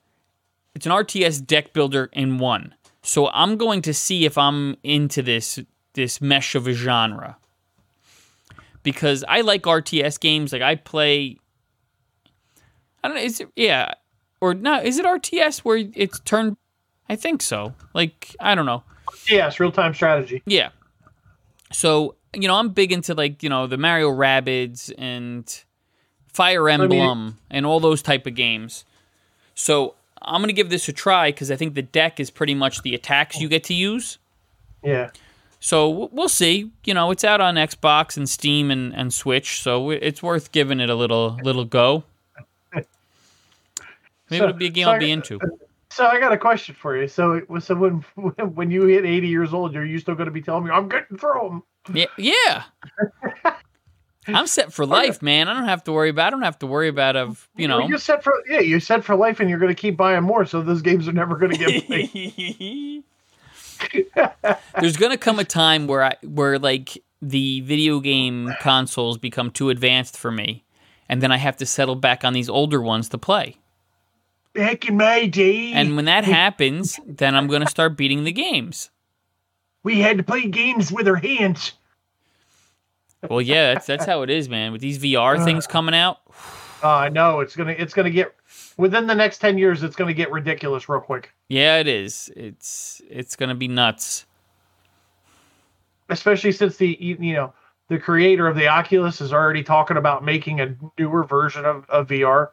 it's 0.75 0.85
an 0.85 0.91
RTS 0.91 1.45
deck 1.45 1.73
builder 1.73 2.09
in 2.13 2.37
one. 2.37 2.75
So 3.01 3.27
I'm 3.29 3.57
going 3.57 3.81
to 3.83 3.93
see 3.93 4.25
if 4.25 4.37
I'm 4.37 4.77
into 4.83 5.21
this 5.21 5.59
this 5.93 6.21
mesh 6.21 6.55
of 6.55 6.67
a 6.67 6.73
genre 6.73 7.37
because 8.81 9.23
I 9.27 9.41
like 9.41 9.63
RTS 9.63 10.19
games. 10.19 10.53
Like 10.53 10.61
I 10.61 10.75
play. 10.75 11.37
I 13.03 13.07
don't 13.07 13.17
know. 13.17 13.23
Is 13.23 13.39
it 13.39 13.49
yeah 13.55 13.93
or 14.41 14.53
no? 14.53 14.81
Is 14.81 14.97
it 14.97 15.05
RTS 15.05 15.59
where 15.59 15.83
it's 15.93 16.19
turned? 16.21 16.57
I 17.09 17.15
think 17.15 17.41
so. 17.41 17.73
Like 17.93 18.35
I 18.39 18.55
don't 18.55 18.65
know. 18.65 18.83
yes, 19.29 19.59
real 19.59 19.71
time 19.71 19.93
strategy. 19.93 20.41
Yeah. 20.45 20.69
So, 21.71 22.15
you 22.33 22.47
know, 22.47 22.55
I'm 22.55 22.69
big 22.69 22.91
into 22.91 23.13
like, 23.13 23.41
you 23.41 23.49
know, 23.49 23.67
the 23.67 23.77
Mario 23.77 24.09
Rabbids 24.11 24.93
and 24.97 25.63
Fire 26.27 26.69
Emblem 26.69 27.39
and 27.49 27.65
all 27.65 27.79
those 27.79 28.01
type 28.01 28.27
of 28.27 28.35
games. 28.35 28.85
So, 29.55 29.95
I'm 30.21 30.39
going 30.39 30.47
to 30.49 30.53
give 30.53 30.69
this 30.69 30.87
a 30.87 30.93
try 30.93 31.31
cuz 31.31 31.51
I 31.51 31.55
think 31.55 31.73
the 31.73 31.81
deck 31.81 32.19
is 32.19 32.29
pretty 32.29 32.55
much 32.55 32.81
the 32.83 32.95
attacks 32.95 33.39
you 33.41 33.49
get 33.49 33.63
to 33.65 33.73
use. 33.73 34.19
Yeah. 34.83 35.09
So 35.59 36.09
we'll 36.11 36.29
see. 36.29 36.71
You 36.83 36.93
know, 36.93 37.11
it's 37.11 37.23
out 37.23 37.39
on 37.39 37.55
Xbox 37.55 38.17
and 38.17 38.27
Steam 38.29 38.69
and, 38.69 38.93
and 38.93 39.13
Switch, 39.13 39.61
so 39.61 39.91
it's 39.91 40.21
worth 40.21 40.51
giving 40.51 40.81
it 40.81 40.89
a 40.89 40.95
little 40.95 41.39
little 41.41 41.63
go. 41.65 42.03
Maybe 44.33 44.39
So- 44.39 44.49
it'll 44.49 44.57
be 44.57 44.67
a 44.67 44.69
game 44.69 44.85
so 44.85 44.91
I'll 44.91 44.99
be 44.99 45.11
into. 45.11 45.39
So 45.89 46.07
I 46.07 46.19
got 46.19 46.33
a 46.33 46.37
question 46.39 46.73
for 46.73 46.97
you. 46.97 47.07
So, 47.07 47.41
so 47.59 47.75
when 47.75 48.03
when 48.55 48.71
you 48.71 48.85
hit 48.85 49.05
80 49.05 49.27
years 49.27 49.53
old, 49.53 49.75
are 49.75 49.85
you 49.85 49.99
still 49.99 50.15
going 50.15 50.25
to 50.25 50.31
be 50.31 50.41
telling 50.41 50.63
me 50.63 50.71
I'm 50.71 50.89
getting 50.89 51.17
through 51.17 51.61
them? 51.87 51.95
Yeah, 51.95 52.05
yeah. 52.17 52.63
I'm 54.27 54.47
set 54.47 54.73
for 54.73 54.83
oh, 54.83 54.87
life, 54.87 55.21
man. 55.21 55.49
I 55.49 55.53
don't 55.53 55.67
have 55.67 55.83
to 55.83 55.91
worry 55.91 56.09
about. 56.09 56.27
I 56.27 56.29
don't 56.31 56.41
have 56.41 56.57
to 56.59 56.67
worry 56.67 56.87
about 56.87 57.15
of 57.15 57.47
you 57.55 57.67
know. 57.67 57.87
you 57.87 57.99
said 57.99 58.23
for 58.23 58.33
yeah, 58.49 58.61
you 58.61 58.79
said 58.79 59.05
for 59.05 59.15
life, 59.15 59.39
and 59.39 59.49
you're 59.49 59.59
going 59.59 59.73
to 59.73 59.79
keep 59.79 59.95
buying 59.95 60.23
more. 60.23 60.45
So 60.45 60.61
those 60.61 60.81
games 60.81 61.07
are 61.07 61.13
never 61.13 61.35
going 61.35 61.51
to 61.51 61.57
get 61.57 61.87
played. 61.87 63.03
There's 64.79 64.97
gonna 64.97 65.17
come 65.17 65.39
a 65.39 65.43
time 65.43 65.87
where 65.87 66.03
I 66.03 66.15
where 66.23 66.57
like 66.57 67.03
the 67.21 67.61
video 67.61 67.99
game 67.99 68.53
consoles 68.61 69.17
become 69.17 69.51
too 69.51 69.69
advanced 69.69 70.17
for 70.17 70.31
me, 70.31 70.63
and 71.07 71.21
then 71.21 71.31
I 71.31 71.37
have 71.37 71.57
to 71.57 71.65
settle 71.65 71.95
back 71.95 72.23
on 72.23 72.33
these 72.33 72.49
older 72.49 72.81
ones 72.81 73.09
to 73.09 73.17
play. 73.17 73.57
Back 74.53 74.87
in 74.87 74.97
my 74.97 75.25
day, 75.25 75.73
And 75.73 75.95
when 75.95 76.05
that 76.05 76.23
happens, 76.25 76.99
then 77.07 77.35
I'm 77.35 77.47
gonna 77.47 77.67
start 77.69 77.97
beating 77.97 78.23
the 78.23 78.31
games. 78.31 78.91
we 79.83 79.99
had 79.99 80.17
to 80.17 80.23
play 80.23 80.47
games 80.47 80.91
with 80.91 81.07
our 81.07 81.15
hands. 81.15 81.73
Well, 83.29 83.41
yeah, 83.41 83.73
that's 83.73 83.87
that's 83.87 84.05
how 84.05 84.21
it 84.21 84.29
is, 84.29 84.47
man. 84.49 84.71
With 84.71 84.81
these 84.81 84.99
VR 84.99 85.43
things 85.43 85.65
coming 85.65 85.95
out, 85.95 86.19
Uh, 86.83 87.09
no, 87.11 87.39
it's 87.39 87.55
gonna 87.55 87.71
it's 87.71 87.93
gonna 87.93 88.09
get 88.11 88.35
within 88.77 89.07
the 89.07 89.15
next 89.15 89.39
10 89.39 89.57
years. 89.57 89.81
It's 89.81 89.95
gonna 89.95 90.13
get 90.13 90.31
ridiculous 90.31 90.87
real 90.87 90.99
quick. 91.01 91.31
yeah, 91.49 91.77
it 91.77 91.87
is. 91.87 92.31
It's 92.35 93.01
it's 93.09 93.35
gonna 93.35 93.55
be 93.55 93.67
nuts. 93.67 94.25
especially 96.09 96.51
since 96.51 96.77
the 96.77 96.95
you 96.99 97.17
you 97.19 97.33
know 97.33 97.53
the 97.87 97.97
creator 97.97 98.47
of 98.47 98.55
the 98.55 98.67
Oculus 98.67 99.19
is 99.19 99.33
already 99.33 99.63
talking 99.63 99.97
about 99.97 100.23
making 100.23 100.61
a 100.61 100.75
newer 100.99 101.23
version 101.23 101.65
of, 101.65 101.89
of 101.89 102.07
VR. 102.07 102.49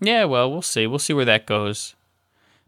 Yeah, 0.00 0.24
well, 0.24 0.50
we'll 0.50 0.62
see. 0.62 0.86
We'll 0.86 0.98
see 0.98 1.12
where 1.12 1.24
that 1.24 1.46
goes. 1.46 1.94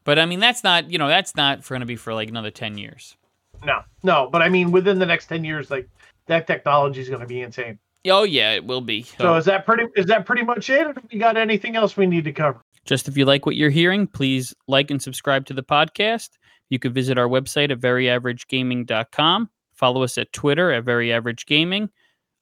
But 0.05 0.18
I 0.18 0.27
mean, 0.27 0.41
that's 0.41 0.62
not 0.62 0.91
you 0.91 0.99
know 0.99 1.09
that's 1.09 1.35
not 1.35 1.64
for 1.64 1.74
gonna 1.74 1.87
be 1.87 1.97
for 1.97 2.14
like 2.14 2.29
another 2.29 2.51
ten 2.51 2.79
years. 2.79 3.16
No, 3.64 3.81
no, 4.03 4.29
but 4.31 4.43
I 4.43 4.49
mean 4.49 4.70
within 4.70 4.99
the 4.99 5.07
next 5.07 5.27
ten 5.27 5.45
years, 5.45 5.70
like 5.70 5.89
that 6.27 6.47
technology 6.47 7.01
is 7.01 7.09
going 7.09 7.20
to 7.20 7.27
be 7.27 7.41
insane. 7.41 7.79
Oh 8.09 8.22
yeah, 8.22 8.53
it 8.53 8.64
will 8.64 8.81
be. 8.81 9.03
So 9.03 9.35
is 9.35 9.47
that 9.47 9.66
pretty? 9.66 9.85
Is 9.97 10.07
that 10.07 10.27
pretty 10.27 10.43
much 10.43 10.70
it? 10.70 10.87
Or 10.87 10.93
do 10.93 11.01
we 11.12 11.18
got 11.18 11.37
anything 11.37 11.74
else 11.74 11.97
we 11.97 12.07
need 12.07 12.24
to 12.24 12.33
cover? 12.33 12.61
Just 12.85 13.09
if 13.09 13.16
you 13.16 13.24
like 13.24 13.47
what 13.47 13.57
you're 13.57 13.70
hearing, 13.70 14.07
please 14.07 14.55
like 14.68 14.91
and 14.93 15.03
subscribe 15.03 15.45
to 15.47 15.55
the 15.55 15.62
podcast. 15.62 16.31
You 16.68 16.79
can 16.79 16.93
visit 16.93 17.18
our 17.18 17.29
website 17.29 17.70
at 17.70 17.81
veryaveragegaming.com. 17.81 19.51
Follow 19.74 20.03
us 20.03 20.18
at 20.18 20.33
Twitter 20.33 20.70
at 20.70 20.85
Very 20.85 21.12
Average 21.12 21.47
Gaming, 21.47 21.91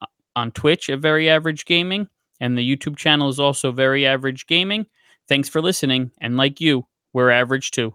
uh, 0.02 0.06
on 0.36 0.50
Twitch 0.52 0.90
at 0.90 1.00
Very 1.00 1.30
Average 1.30 1.64
Gaming, 1.64 2.08
and 2.44 2.58
the 2.58 2.76
YouTube 2.76 2.98
channel 2.98 3.30
is 3.30 3.40
also 3.40 3.72
Very 3.72 4.06
Average 4.06 4.46
Gaming. 4.46 4.84
Thanks 5.26 5.48
for 5.48 5.62
listening, 5.62 6.10
and 6.20 6.36
like 6.36 6.60
you, 6.60 6.86
we're 7.14 7.30
average 7.30 7.70
too. 7.70 7.94